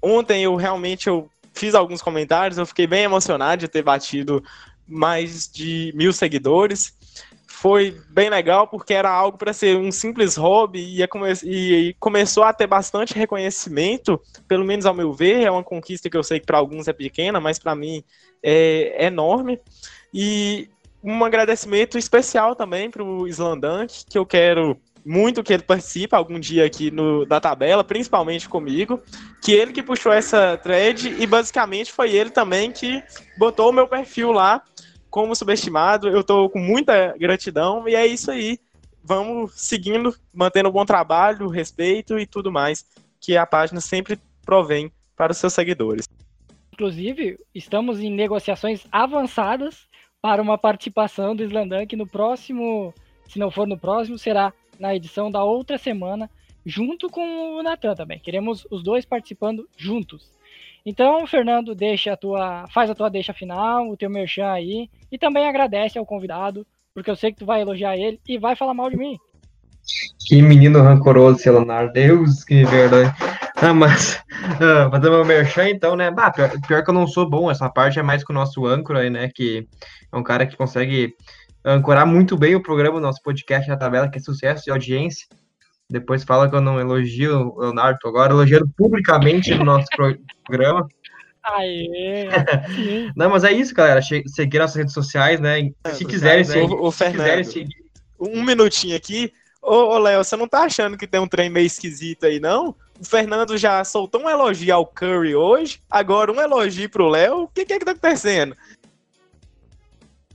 Ontem 0.00 0.44
eu 0.44 0.54
realmente 0.54 1.08
eu 1.08 1.28
fiz 1.52 1.74
alguns 1.74 2.00
comentários, 2.00 2.58
eu 2.58 2.64
fiquei 2.64 2.86
bem 2.86 3.02
emocionado 3.02 3.60
de 3.60 3.68
ter 3.68 3.82
batido 3.82 4.42
mais 4.86 5.50
de 5.50 5.92
mil 5.96 6.12
seguidores. 6.12 6.94
Foi 7.44 8.00
bem 8.08 8.30
legal 8.30 8.68
porque 8.68 8.94
era 8.94 9.10
algo 9.10 9.36
para 9.36 9.52
ser 9.52 9.76
um 9.76 9.90
simples 9.90 10.36
hobby 10.36 11.02
e, 11.02 11.06
come 11.08 11.32
e, 11.42 11.94
começou 11.98 12.44
a 12.44 12.52
ter 12.52 12.68
bastante 12.68 13.14
reconhecimento, 13.14 14.18
pelo 14.46 14.64
menos 14.64 14.86
ao 14.86 14.94
meu 14.94 15.12
ver. 15.12 15.42
É 15.42 15.50
uma 15.50 15.64
conquista 15.64 16.08
que 16.08 16.16
eu 16.16 16.22
sei 16.22 16.38
que 16.38 16.46
para 16.46 16.56
alguns 16.56 16.86
é 16.86 16.92
pequena, 16.92 17.40
mas 17.40 17.58
para 17.58 17.74
mim 17.74 18.02
é, 18.42 19.04
enorme. 19.04 19.58
E 20.14 20.70
um 21.02 21.24
agradecimento 21.24 21.96
especial 21.96 22.54
também 22.54 22.90
para 22.90 23.02
o 23.02 23.26
Slandunk, 23.26 24.04
que 24.08 24.18
eu 24.18 24.26
quero 24.26 24.78
muito 25.04 25.42
que 25.42 25.52
ele 25.52 25.62
participe 25.62 26.14
algum 26.14 26.38
dia 26.38 26.64
aqui 26.64 26.90
no, 26.90 27.24
da 27.24 27.40
tabela, 27.40 27.82
principalmente 27.82 28.48
comigo, 28.48 29.00
que 29.42 29.52
ele 29.52 29.72
que 29.72 29.82
puxou 29.82 30.12
essa 30.12 30.58
thread 30.58 31.16
e 31.18 31.26
basicamente 31.26 31.92
foi 31.92 32.14
ele 32.14 32.30
também 32.30 32.70
que 32.70 33.02
botou 33.38 33.70
o 33.70 33.72
meu 33.72 33.88
perfil 33.88 34.30
lá 34.32 34.62
como 35.08 35.34
subestimado. 35.34 36.08
Eu 36.08 36.20
estou 36.20 36.50
com 36.50 36.58
muita 36.58 37.16
gratidão 37.18 37.88
e 37.88 37.94
é 37.94 38.06
isso 38.06 38.30
aí. 38.30 38.58
Vamos 39.02 39.52
seguindo, 39.54 40.14
mantendo 40.32 40.68
um 40.68 40.72
bom 40.72 40.84
trabalho, 40.84 41.48
respeito 41.48 42.18
e 42.18 42.26
tudo 42.26 42.52
mais 42.52 42.84
que 43.18 43.36
a 43.36 43.46
página 43.46 43.80
sempre 43.80 44.18
provém 44.44 44.92
para 45.16 45.32
os 45.32 45.38
seus 45.38 45.52
seguidores. 45.52 46.06
Inclusive, 46.72 47.38
estamos 47.54 48.00
em 48.00 48.10
negociações 48.10 48.86
avançadas 48.90 49.86
para 50.22 50.42
uma 50.42 50.58
participação 50.58 51.34
do 51.34 51.42
Slandunk 51.44 51.96
no 51.96 52.06
próximo, 52.06 52.94
se 53.26 53.38
não 53.38 53.50
for 53.50 53.66
no 53.66 53.78
próximo, 53.78 54.18
será 54.18 54.52
na 54.78 54.94
edição 54.94 55.30
da 55.30 55.42
outra 55.44 55.78
semana, 55.78 56.30
junto 56.64 57.08
com 57.08 57.58
o 57.58 57.62
Natan 57.62 57.94
também. 57.94 58.18
Queremos 58.18 58.66
os 58.70 58.82
dois 58.82 59.04
participando 59.04 59.68
juntos. 59.76 60.32
Então, 60.84 61.26
Fernando, 61.26 61.74
deixa 61.74 62.12
a 62.12 62.16
tua, 62.16 62.66
faz 62.68 62.88
a 62.90 62.94
tua 62.94 63.10
deixa 63.10 63.34
final, 63.34 63.88
o 63.90 63.96
teu 63.96 64.08
merchan 64.08 64.50
aí, 64.50 64.88
e 65.12 65.18
também 65.18 65.46
agradece 65.46 65.98
ao 65.98 66.06
convidado, 66.06 66.66
porque 66.94 67.10
eu 67.10 67.16
sei 67.16 67.32
que 67.32 67.38
tu 67.38 67.46
vai 67.46 67.60
elogiar 67.60 67.96
ele 67.96 68.18
e 68.26 68.38
vai 68.38 68.56
falar 68.56 68.72
mal 68.72 68.88
de 68.88 68.96
mim. 68.96 69.18
Que 70.26 70.40
menino 70.40 70.82
rancoroso, 70.82 71.50
Leonardo. 71.50 71.92
Deus, 71.92 72.44
que 72.44 72.64
verdade. 72.64 73.12
Ah, 73.62 73.74
mas 73.74 74.14
uh, 74.56 74.90
fazer 74.90 75.10
meu 75.10 75.24
merchan, 75.24 75.68
então, 75.68 75.94
né? 75.94 76.10
Bah, 76.10 76.30
pior, 76.30 76.50
pior, 76.66 76.82
que 76.82 76.88
eu 76.90 76.94
não 76.94 77.06
sou 77.06 77.28
bom, 77.28 77.50
essa 77.50 77.68
parte 77.68 77.98
é 77.98 78.02
mais 78.02 78.24
com 78.24 78.32
o 78.32 78.36
nosso 78.36 78.66
âncora 78.66 79.00
aí, 79.00 79.10
né? 79.10 79.30
Que 79.34 79.68
é 80.10 80.16
um 80.16 80.22
cara 80.22 80.46
que 80.46 80.56
consegue 80.56 81.14
ancorar 81.62 82.06
muito 82.06 82.38
bem 82.38 82.54
o 82.54 82.62
programa, 82.62 82.98
nosso 82.98 83.22
podcast 83.22 83.68
na 83.68 83.76
tabela, 83.76 84.08
que 84.08 84.18
é 84.18 84.20
sucesso 84.20 84.64
de 84.64 84.70
audiência. 84.70 85.26
Depois 85.90 86.24
fala 86.24 86.48
que 86.48 86.54
eu 86.54 86.60
não 86.60 86.80
elogio 86.80 87.52
o 87.54 87.60
Leonardo, 87.60 87.98
agora 88.06 88.32
elogiando 88.32 88.68
publicamente 88.76 89.54
no 89.54 89.64
nosso 89.64 89.88
programa. 90.46 90.88
Aê! 91.42 92.28
não, 93.16 93.28
mas 93.28 93.44
é 93.44 93.52
isso, 93.52 93.74
galera. 93.74 94.00
Seguir 94.00 94.58
nossas 94.58 94.76
redes 94.76 94.94
sociais, 94.94 95.40
né? 95.40 95.70
Se 95.92 96.04
quiserem, 96.04 96.44
seguir, 96.44 96.72
o, 96.72 96.84
o 96.84 96.92
se 96.92 97.10
quiserem 97.10 97.44
seguir. 97.44 97.74
Um 98.18 98.42
minutinho 98.42 98.96
aqui. 98.96 99.32
Ô, 99.60 99.94
ô 99.94 99.98
Léo, 99.98 100.24
você 100.24 100.36
não 100.36 100.48
tá 100.48 100.60
achando 100.60 100.96
que 100.96 101.06
tem 101.06 101.20
um 101.20 101.28
trem 101.28 101.50
meio 101.50 101.66
esquisito 101.66 102.24
aí, 102.24 102.40
não? 102.40 102.74
O 103.00 103.04
Fernando 103.04 103.56
já 103.56 103.82
soltou 103.82 104.22
um 104.22 104.28
elogio 104.28 104.74
ao 104.74 104.86
Curry 104.86 105.34
hoje, 105.34 105.80
agora 105.90 106.30
um 106.30 106.38
elogio 106.38 106.90
pro 106.90 107.08
Léo. 107.08 107.44
O 107.44 107.48
que, 107.48 107.64
que 107.64 107.72
é 107.72 107.78
que 107.78 107.84
tá 107.84 107.92
acontecendo? 107.92 108.54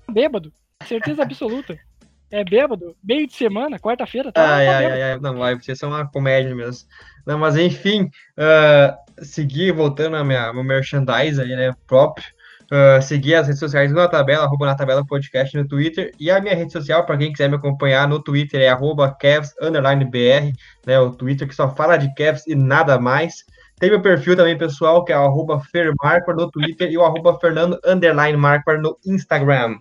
Bêbado. 0.09 0.51
Certeza 0.87 1.21
absoluta. 1.21 1.77
É 2.31 2.43
bêbado, 2.43 2.95
meio 3.03 3.27
de 3.27 3.35
semana, 3.35 3.79
quarta-feira, 3.79 4.31
tá? 4.31 4.55
Ai, 4.55 4.65
tá 4.65 4.77
ai, 4.77 4.85
ai, 4.85 5.03
ai, 5.03 5.19
não, 5.19 5.37
vai 5.37 5.57
ser 5.61 5.85
uma 5.85 6.07
comédia 6.07 6.55
mesmo. 6.55 6.87
Não, 7.25 7.37
mas 7.37 7.55
enfim, 7.55 8.09
uh, 8.37 9.23
seguir, 9.23 9.71
voltando 9.71 10.15
a 10.17 10.23
minha, 10.23 10.51
meu 10.51 10.63
merchandise 10.63 11.39
aí, 11.39 11.55
né, 11.55 11.71
próprio, 11.85 12.25
uh, 12.71 13.01
seguir 13.01 13.35
as 13.35 13.47
redes 13.47 13.59
sociais 13.59 13.91
na 13.91 14.07
tabela, 14.07 14.43
arroba 14.43 14.65
na 14.65 14.75
tabela 14.75 15.05
podcast 15.05 15.55
no 15.57 15.67
Twitter, 15.67 16.11
e 16.19 16.31
a 16.31 16.39
minha 16.39 16.55
rede 16.55 16.71
social, 16.71 17.05
para 17.05 17.17
quem 17.17 17.31
quiser 17.31 17.49
me 17.49 17.55
acompanhar 17.55 18.07
no 18.07 18.21
Twitter, 18.21 18.61
é 18.61 18.69
arroba 18.69 19.17
né, 20.85 20.99
o 20.99 21.11
Twitter 21.11 21.47
que 21.47 21.55
só 21.55 21.73
fala 21.73 21.97
de 21.97 22.13
Cavs 22.15 22.45
e 22.47 22.55
nada 22.55 22.99
mais. 22.99 23.45
Tem 23.79 23.89
meu 23.89 24.01
perfil 24.01 24.35
também, 24.35 24.57
pessoal, 24.57 25.03
que 25.03 25.11
é 25.11 25.17
o 25.17 25.59
Fermarquar 25.71 26.35
no 26.35 26.49
Twitter 26.49 26.89
e 26.89 26.97
o 26.97 27.03
arroba 27.03 27.37
Fernando 27.39 27.77
Underline 27.85 28.37
Marquar 28.37 28.79
no 28.79 28.97
Instagram. 29.05 29.77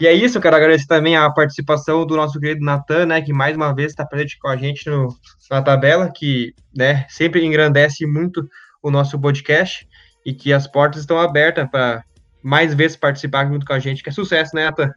E 0.00 0.06
é 0.06 0.12
isso, 0.12 0.40
quero 0.40 0.56
agradecer 0.56 0.86
também 0.86 1.16
a 1.16 1.30
participação 1.30 2.04
do 2.04 2.16
nosso 2.16 2.40
querido 2.40 2.64
Natan, 2.64 3.06
né, 3.06 3.22
que 3.22 3.32
mais 3.32 3.56
uma 3.56 3.74
vez 3.74 3.92
está 3.92 4.04
presente 4.04 4.38
com 4.38 4.48
a 4.48 4.56
gente 4.56 4.88
no, 4.88 5.08
na 5.50 5.62
tabela, 5.62 6.10
que 6.10 6.54
né, 6.74 7.06
sempre 7.08 7.44
engrandece 7.44 8.06
muito 8.06 8.48
o 8.82 8.90
nosso 8.90 9.20
podcast 9.20 9.86
e 10.24 10.32
que 10.32 10.52
as 10.52 10.66
portas 10.66 11.02
estão 11.02 11.18
abertas 11.18 11.68
para 11.70 12.04
mais 12.42 12.74
vezes 12.74 12.96
participar 12.96 13.46
junto 13.46 13.64
com 13.64 13.72
a 13.72 13.78
gente, 13.78 14.02
que 14.02 14.08
é 14.08 14.12
sucesso, 14.12 14.54
né, 14.54 14.64
Natan? 14.64 14.92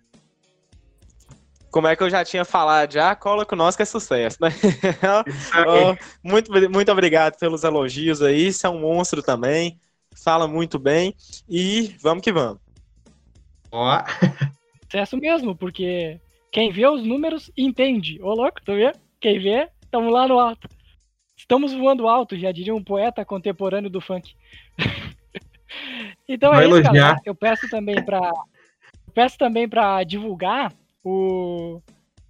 Como 1.71 1.87
é 1.87 1.95
que 1.95 2.03
eu 2.03 2.09
já 2.09 2.23
tinha 2.23 2.45
falado, 2.45 2.93
já 2.93 3.13
cola 3.15 3.45
com 3.45 3.55
nós 3.55 3.75
que 3.75 3.81
é 3.81 3.85
sucesso, 3.85 4.37
né? 4.39 4.49
oh, 5.67 5.95
muito, 6.23 6.49
muito 6.71 6.91
obrigado 6.91 7.37
pelos 7.37 7.63
elogios 7.63 8.21
aí, 8.21 8.51
você 8.51 8.65
é 8.65 8.69
um 8.69 8.79
monstro 8.79 9.21
também, 9.21 9.79
fala 10.15 10.47
muito 10.47 10.79
bem 10.79 11.13
e 11.49 11.93
vamos 12.01 12.23
que 12.23 12.31
vamos. 12.31 12.59
Ó. 13.71 14.01
sucesso 14.95 15.17
mesmo, 15.17 15.55
porque 15.55 16.19
quem 16.51 16.71
vê 16.71 16.87
os 16.87 17.03
números 17.03 17.51
entende. 17.57 18.21
Ô 18.21 18.33
louco, 18.33 18.61
tu 18.63 18.73
vê? 18.73 18.93
Quem 19.19 19.39
vê, 19.39 19.69
estamos 19.83 20.13
lá 20.13 20.27
no 20.27 20.39
alto. 20.39 20.69
Estamos 21.35 21.73
voando 21.73 22.07
alto, 22.07 22.37
já 22.37 22.51
diria 22.51 22.73
um 22.73 22.83
poeta 22.83 23.25
contemporâneo 23.25 23.89
do 23.89 23.99
funk. 23.99 24.33
então 26.27 26.51
Vai 26.51 26.65
é 26.65 26.67
isso, 26.67 26.83
galera. 26.83 27.19
Eu 27.25 27.35
peço 27.35 27.69
também 27.69 28.03
para 28.03 28.31
peço 29.13 29.37
também 29.37 29.67
para 29.67 30.03
divulgar 30.03 30.73
o, 31.03 31.81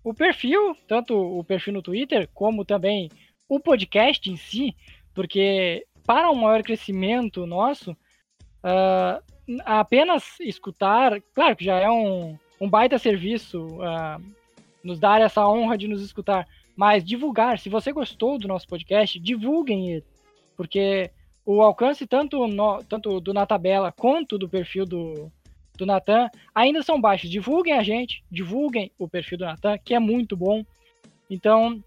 o 0.03 0.13
perfil, 0.13 0.75
tanto 0.87 1.15
o 1.15 1.43
perfil 1.43 1.73
no 1.73 1.81
Twitter, 1.81 2.29
como 2.33 2.63
também 2.63 3.09
o 3.49 3.59
podcast 3.59 4.29
em 4.29 4.37
si, 4.37 4.75
porque 5.13 5.85
para 6.05 6.29
um 6.29 6.35
maior 6.35 6.61
crescimento 6.61 7.47
nosso, 7.47 7.91
uh, 7.91 9.23
apenas 9.65 10.39
escutar, 10.39 11.19
claro 11.33 11.55
que 11.55 11.65
já 11.65 11.79
é 11.79 11.89
um, 11.89 12.37
um 12.61 12.69
baita 12.69 12.99
serviço 12.99 13.65
uh, 13.65 14.23
nos 14.83 14.99
dar 14.99 15.21
essa 15.21 15.47
honra 15.47 15.77
de 15.77 15.87
nos 15.87 16.03
escutar, 16.03 16.47
mas 16.75 17.03
divulgar. 17.03 17.57
Se 17.57 17.69
você 17.69 17.91
gostou 17.91 18.37
do 18.37 18.47
nosso 18.47 18.67
podcast, 18.67 19.19
divulguem 19.19 19.89
ele, 19.89 20.05
porque 20.55 21.09
o 21.45 21.61
alcance 21.61 22.07
tanto, 22.07 22.47
no, 22.47 22.83
tanto 22.83 23.19
do 23.19 23.33
Na 23.33 23.45
Tabela 23.45 23.91
quanto 23.91 24.37
do 24.37 24.49
perfil 24.49 24.85
do, 24.85 25.31
do 25.77 25.85
Natan 25.85 26.29
ainda 26.53 26.81
são 26.81 26.99
baixos. 26.99 27.29
Divulguem 27.29 27.73
a 27.73 27.83
gente, 27.83 28.23
divulguem 28.31 28.91
o 28.97 29.07
perfil 29.07 29.37
do 29.37 29.45
Natan, 29.45 29.77
que 29.77 29.93
é 29.93 29.99
muito 29.99 30.35
bom. 30.35 30.65
Então, 31.29 31.83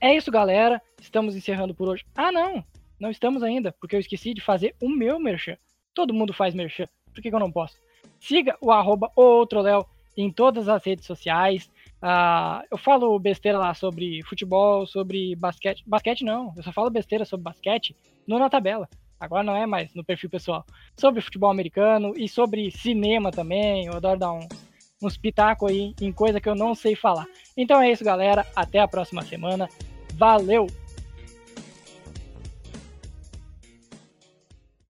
é 0.00 0.14
isso, 0.16 0.30
galera. 0.30 0.80
Estamos 1.00 1.36
encerrando 1.36 1.74
por 1.74 1.88
hoje. 1.88 2.04
Ah, 2.14 2.32
não! 2.32 2.64
Não 2.98 3.10
estamos 3.10 3.42
ainda, 3.42 3.72
porque 3.72 3.96
eu 3.96 4.00
esqueci 4.00 4.32
de 4.32 4.40
fazer 4.40 4.74
o 4.80 4.88
meu 4.88 5.18
merchan. 5.18 5.56
Todo 5.92 6.14
mundo 6.14 6.32
faz 6.32 6.54
merchan. 6.54 6.88
Por 7.12 7.22
que, 7.22 7.28
que 7.28 7.34
eu 7.34 7.40
não 7.40 7.52
posso? 7.52 7.78
Siga 8.18 8.56
o 8.60 8.70
arroba 8.70 9.10
Outro 9.14 9.60
Léo 9.60 9.84
em 10.16 10.30
todas 10.30 10.68
as 10.68 10.84
redes 10.84 11.04
sociais. 11.04 11.70
Uh, 12.04 12.62
eu 12.70 12.76
falo 12.76 13.18
besteira 13.18 13.56
lá 13.56 13.72
sobre 13.72 14.22
futebol, 14.24 14.86
sobre 14.86 15.34
basquete. 15.36 15.82
Basquete 15.86 16.22
não, 16.22 16.52
eu 16.54 16.62
só 16.62 16.70
falo 16.70 16.90
besteira 16.90 17.24
sobre 17.24 17.44
basquete 17.44 17.96
no 18.28 18.38
Na 18.38 18.50
Tabela. 18.50 18.86
Agora 19.18 19.42
não 19.42 19.56
é 19.56 19.64
mais 19.64 19.94
no 19.94 20.04
perfil 20.04 20.28
pessoal. 20.28 20.66
Sobre 20.98 21.22
futebol 21.22 21.50
americano 21.50 22.12
e 22.14 22.28
sobre 22.28 22.70
cinema 22.70 23.30
também. 23.30 23.86
Eu 23.86 23.94
adoro 23.94 24.20
dar 24.20 24.32
um, 24.32 24.46
uns 25.02 25.16
pitacos 25.16 25.70
aí 25.70 25.94
em 25.98 26.12
coisa 26.12 26.38
que 26.38 26.48
eu 26.48 26.54
não 26.54 26.74
sei 26.74 26.94
falar. 26.94 27.26
Então 27.56 27.80
é 27.80 27.90
isso, 27.90 28.04
galera. 28.04 28.46
Até 28.54 28.80
a 28.80 28.88
próxima 28.88 29.22
semana. 29.22 29.66
Valeu! 30.12 30.66